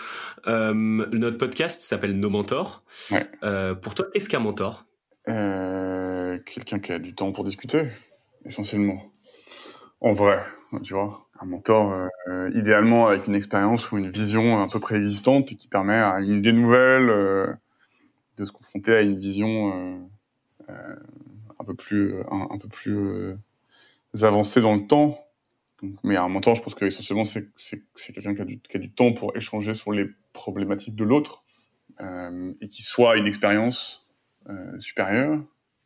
notre 0.47 1.39
podcast 1.39 1.83
s'appelle 1.83 2.19
Nos 2.19 2.31
Mentors. 2.31 2.85
Ouais. 3.11 3.29
pour 3.83 3.95
toi, 3.95 4.07
qu'est-ce 4.13 4.29
qu'un 4.29 4.39
mentor? 4.39 4.85
Quelqu'un 5.27 6.79
qui 6.79 6.93
a 6.93 6.99
du 6.99 7.15
temps 7.15 7.33
pour 7.33 7.45
discuter, 7.45 7.89
essentiellement. 8.45 9.13
En 10.01 10.13
vrai, 10.13 10.43
tu 10.83 10.95
vois 10.95 11.27
un 11.41 11.47
mentor 11.47 12.09
idéalement 12.55 13.09
avec 13.09 13.27
une 13.27 13.35
expérience 13.35 13.91
ou 13.91 13.99
une 13.99 14.11
vision 14.11 14.61
un 14.61 14.69
peu 14.69 14.79
préexistante 14.79 15.51
et 15.51 15.57
qui 15.57 15.67
permet 15.67 15.99
à 15.99 16.21
une 16.21 16.37
idée 16.37 16.53
nouvelle 16.53 17.59
de 18.37 18.45
se 18.45 18.53
confronter 18.53 18.95
à 18.95 19.03
une 19.03 19.19
vision 19.19 19.73
euh, 19.73 19.99
euh, 20.71 20.97
un 21.59 21.65
peu 21.65 21.75
plus 21.75 22.21
un, 22.31 22.49
un 22.51 22.59
peu 22.59 22.69
plus 22.69 22.97
euh, 22.97 23.37
avancée 24.23 24.61
dans 24.61 24.75
le 24.75 24.87
temps. 24.87 25.19
Mais 26.03 26.17
un 26.17 26.29
mentor, 26.29 26.57
je 26.57 26.63
pense 26.63 26.75
que 26.75 26.85
essentiellement 26.85 27.25
c'est 27.25 27.49
quelqu'un 28.13 28.35
qui 28.35 28.77
a 28.77 28.79
du 28.79 28.91
temps 28.91 29.13
pour 29.13 29.37
échanger 29.37 29.75
sur 29.75 29.93
les 29.93 30.07
problématiques 30.33 30.95
de 30.95 31.05
l'autre 31.05 31.45
euh, 32.01 32.53
et 32.61 32.67
qui 32.67 32.83
soit 32.83 33.17
une 33.17 33.27
expérience 33.27 34.07
euh, 34.49 34.79
supérieure 34.81 35.41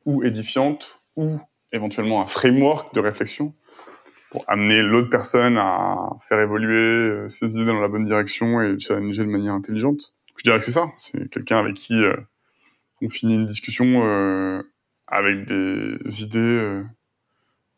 ou 0.04 0.22
édifiante 0.22 1.00
ou 1.16 1.38
éventuellement 1.72 2.22
un 2.22 2.26
framework 2.26 2.94
de 2.94 3.00
réflexion 3.00 3.54
pour 4.30 4.44
amener 4.48 4.82
l'autre 4.82 5.08
personne 5.08 5.56
à 5.56 6.10
faire 6.20 6.40
évoluer 6.40 7.28
ses 7.30 7.52
idées 7.52 7.66
dans 7.66 7.80
la 7.80 7.88
bonne 7.88 8.04
direction 8.04 8.60
et 8.60 8.78
challenger 8.78 9.24
de 9.24 9.30
manière 9.30 9.54
intelligente. 9.54 10.14
Je 10.38 10.44
dirais 10.44 10.58
que 10.60 10.64
c'est 10.64 10.72
ça. 10.72 10.92
C'est 10.96 11.28
quelqu'un 11.30 11.58
avec 11.58 11.74
qui 11.74 11.94
euh, 11.94 12.16
on 13.02 13.08
finit 13.08 13.34
une 13.34 13.46
discussion 13.46 14.04
euh, 14.04 14.62
avec 15.06 15.46
des 15.46 16.22
idées 16.22 16.38
euh, 16.38 16.84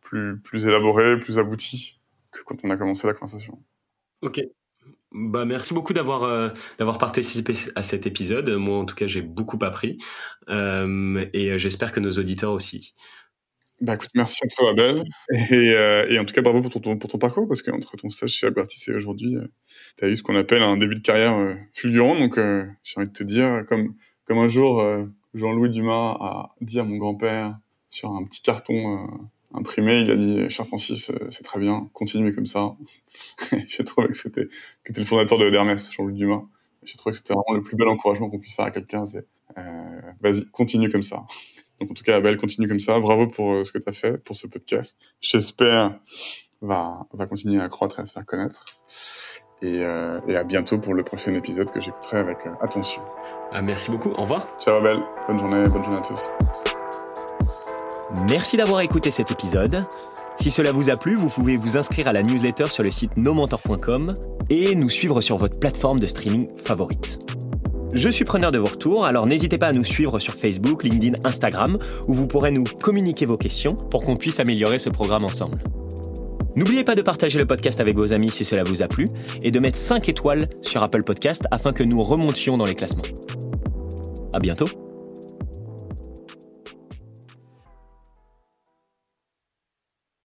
plus, 0.03 0.39
plus 0.41 0.67
élaborées, 0.67 1.19
plus 1.19 1.39
abouties 1.39 2.00
quand 2.51 2.65
on 2.65 2.71
a 2.71 2.77
commencé 2.77 3.07
la 3.07 3.15
conversation. 3.15 3.59
Ok. 4.23 4.41
Bah, 5.13 5.45
merci 5.45 5.75
beaucoup 5.75 5.93
d'avoir 5.93 6.25
euh, 6.25 6.51
d'avoir 6.79 6.99
participé 6.99 7.55
à 7.75 7.83
cet 7.83 8.07
épisode. 8.07 8.51
Moi, 8.51 8.79
en 8.79 8.85
tout 8.85 8.95
cas, 8.95 9.07
j'ai 9.07 9.23
beaucoup 9.23 9.59
appris 9.63 9.99
euh, 10.49 11.25
et 11.33 11.59
j'espère 11.59 11.93
que 11.93 12.01
nos 12.01 12.13
auditeurs 12.13 12.53
aussi. 12.53 12.95
Bah, 13.81 13.95
écoute, 13.95 14.11
merci 14.15 14.41
à 14.45 14.49
toi, 14.49 14.71
Abel. 14.71 15.03
Et, 15.51 15.75
euh, 15.75 16.07
et 16.09 16.19
en 16.19 16.25
tout 16.25 16.35
cas, 16.35 16.43
bravo 16.43 16.61
pour 16.61 16.81
ton, 16.81 16.99
pour 16.99 17.09
ton 17.09 17.19
parcours, 17.19 17.49
parce 17.49 17.63
qu'entre 17.63 17.97
ton 17.97 18.11
stage 18.11 18.31
chez 18.31 18.47
Albertis 18.47 18.91
et 18.91 18.95
aujourd'hui, 18.95 19.37
tu 19.97 20.05
as 20.05 20.09
eu 20.09 20.17
ce 20.17 20.23
qu'on 20.23 20.37
appelle 20.37 20.63
un 20.63 20.77
début 20.77 20.97
de 20.97 21.01
carrière 21.01 21.57
fulgurant. 21.73 22.19
Donc, 22.19 22.37
j'ai 22.37 22.95
envie 22.99 23.09
de 23.09 23.13
te 23.13 23.25
dire, 23.25 23.65
comme, 23.69 23.95
comme 24.27 24.39
un 24.39 24.49
jour, 24.49 24.81
euh, 24.81 25.07
Jean-Louis 25.35 25.71
Dumas 25.71 26.17
a 26.21 26.55
dit 26.61 26.79
à 26.79 26.85
mon 26.85 26.97
grand-père 26.99 27.59
sur 27.89 28.13
un 28.13 28.25
petit 28.25 28.43
carton 28.43 28.75
euh, 28.75 29.09
imprimé, 29.53 30.01
il 30.01 30.11
a 30.11 30.17
dit 30.17 30.51
"Cher 30.51 30.67
Francis, 30.67 31.11
euh, 31.11 31.29
c'est 31.31 31.43
très 31.43 31.61
bien, 31.61 31.89
continuez 31.93 32.33
comme 32.33 32.47
ça." 32.47 32.77
J'ai 33.69 33.85
trouvé 33.85 34.09
que 34.09 34.15
c'était 34.15 34.49
que 34.85 34.93
le 34.93 35.05
fondateur 35.05 35.39
de 35.39 35.53
Hermès, 35.53 35.93
Jean-Louis 35.93 36.15
Dumas. 36.15 36.43
J'ai 36.85 36.97
trouvé 36.97 37.13
que 37.13 37.19
c'était 37.19 37.35
vraiment 37.35 37.55
le 37.55 37.63
plus 37.63 37.77
bel 37.77 37.89
encouragement 37.89 38.31
qu'on 38.31 38.39
puisse 38.39 38.55
faire 38.55 38.65
à 38.65 38.71
quelqu'un, 38.71 39.05
c'est 39.05 39.27
"Vas-y, 40.21 40.47
continue 40.51 40.89
comme 40.89 41.03
ça." 41.03 41.25
Donc 41.81 41.91
en 41.91 41.95
tout 41.95 42.05
cas, 42.05 42.17
Abel, 42.17 42.37
continue 42.37 42.69
comme 42.69 42.81
ça. 42.81 42.99
Bravo 43.01 43.27
pour 43.27 43.65
ce 43.65 43.73
que 43.73 43.79
tu 43.79 43.89
as 43.89 43.93
fait 43.93 44.23
pour 44.23 44.37
ce 44.37 44.47
podcast. 44.47 44.99
J'espère 45.21 45.99
va 46.61 47.07
va 47.13 47.27
continuer 47.27 47.61
à 47.61 47.69
croître 47.69 48.01
et 48.01 48.03
à 48.03 48.07
se 48.07 48.13
faire 48.13 48.27
connaître. 48.27 48.65
Et, 49.63 49.81
et 49.81 50.37
à 50.37 50.45
bientôt 50.45 50.79
pour 50.79 50.95
le 50.95 51.03
prochain 51.05 51.35
épisode 51.35 51.71
que 51.71 51.81
j'écouterai 51.81 52.19
avec 52.19 52.39
attention. 52.61 53.03
Ah, 53.53 53.63
merci 53.63 53.91
beaucoup. 53.91 54.11
Au 54.11 54.23
revoir. 54.23 54.47
Ciao, 54.61 54.77
Abel. 54.77 55.01
Bonne 55.27 55.39
journée. 55.39 55.65
Bonne 55.69 55.83
journée 55.83 55.99
à 55.99 56.03
tous. 56.03 56.70
Merci 58.29 58.57
d'avoir 58.57 58.81
écouté 58.81 59.11
cet 59.11 59.31
épisode. 59.31 59.87
Si 60.39 60.51
cela 60.51 60.73
vous 60.73 60.91
a 60.91 60.97
plu, 60.97 61.15
vous 61.15 61.29
pouvez 61.29 61.57
vous 61.57 61.77
inscrire 61.77 62.09
à 62.09 62.13
la 62.13 62.23
newsletter 62.23 62.67
sur 62.67 62.83
le 62.83 62.91
site 62.91 63.17
nomentor.com 63.17 64.15
et 64.49 64.75
nous 64.75 64.89
suivre 64.89 65.21
sur 65.21 65.37
votre 65.37 65.59
plateforme 65.59 66.01
de 66.01 66.07
streaming 66.07 66.49
favorite. 66.57 67.19
Je 67.93 68.09
suis 68.09 68.25
preneur 68.25 68.53
de 68.53 68.59
vos 68.59 68.67
retours, 68.67 69.05
alors 69.05 69.27
n'hésitez 69.27 69.59
pas 69.59 69.67
à 69.67 69.73
nous 69.73 69.85
suivre 69.85 70.19
sur 70.19 70.35
Facebook, 70.35 70.85
LinkedIn, 70.85 71.19
Instagram, 71.25 71.79
où 72.09 72.15
vous 72.15 72.27
pourrez 72.27 72.53
nous 72.53 72.65
communiquer 72.65 73.27
vos 73.27 73.37
questions 73.37 73.75
pour 73.75 74.03
qu'on 74.03 74.17
puisse 74.17 74.39
améliorer 74.41 74.79
ce 74.79 74.91
programme 74.91 75.25
ensemble. 75.25 75.59
N'oubliez 76.57 76.85
pas 76.85 76.95
de 76.95 77.03
partager 77.03 77.39
le 77.39 77.47
podcast 77.47 77.81
avec 77.81 77.97
vos 77.97 78.13
amis 78.13 78.31
si 78.31 78.45
cela 78.45 78.65
vous 78.65 78.83
a 78.83 78.89
plu 78.89 79.09
et 79.43 79.51
de 79.51 79.61
mettre 79.61 79.79
5 79.79 80.09
étoiles 80.09 80.49
sur 80.63 80.83
Apple 80.83 81.03
Podcast 81.03 81.45
afin 81.51 81.73
que 81.73 81.83
nous 81.83 82.03
remontions 82.03 82.57
dans 82.57 82.65
les 82.65 82.75
classements. 82.75 83.03
À 84.33 84.41
bientôt! 84.41 84.90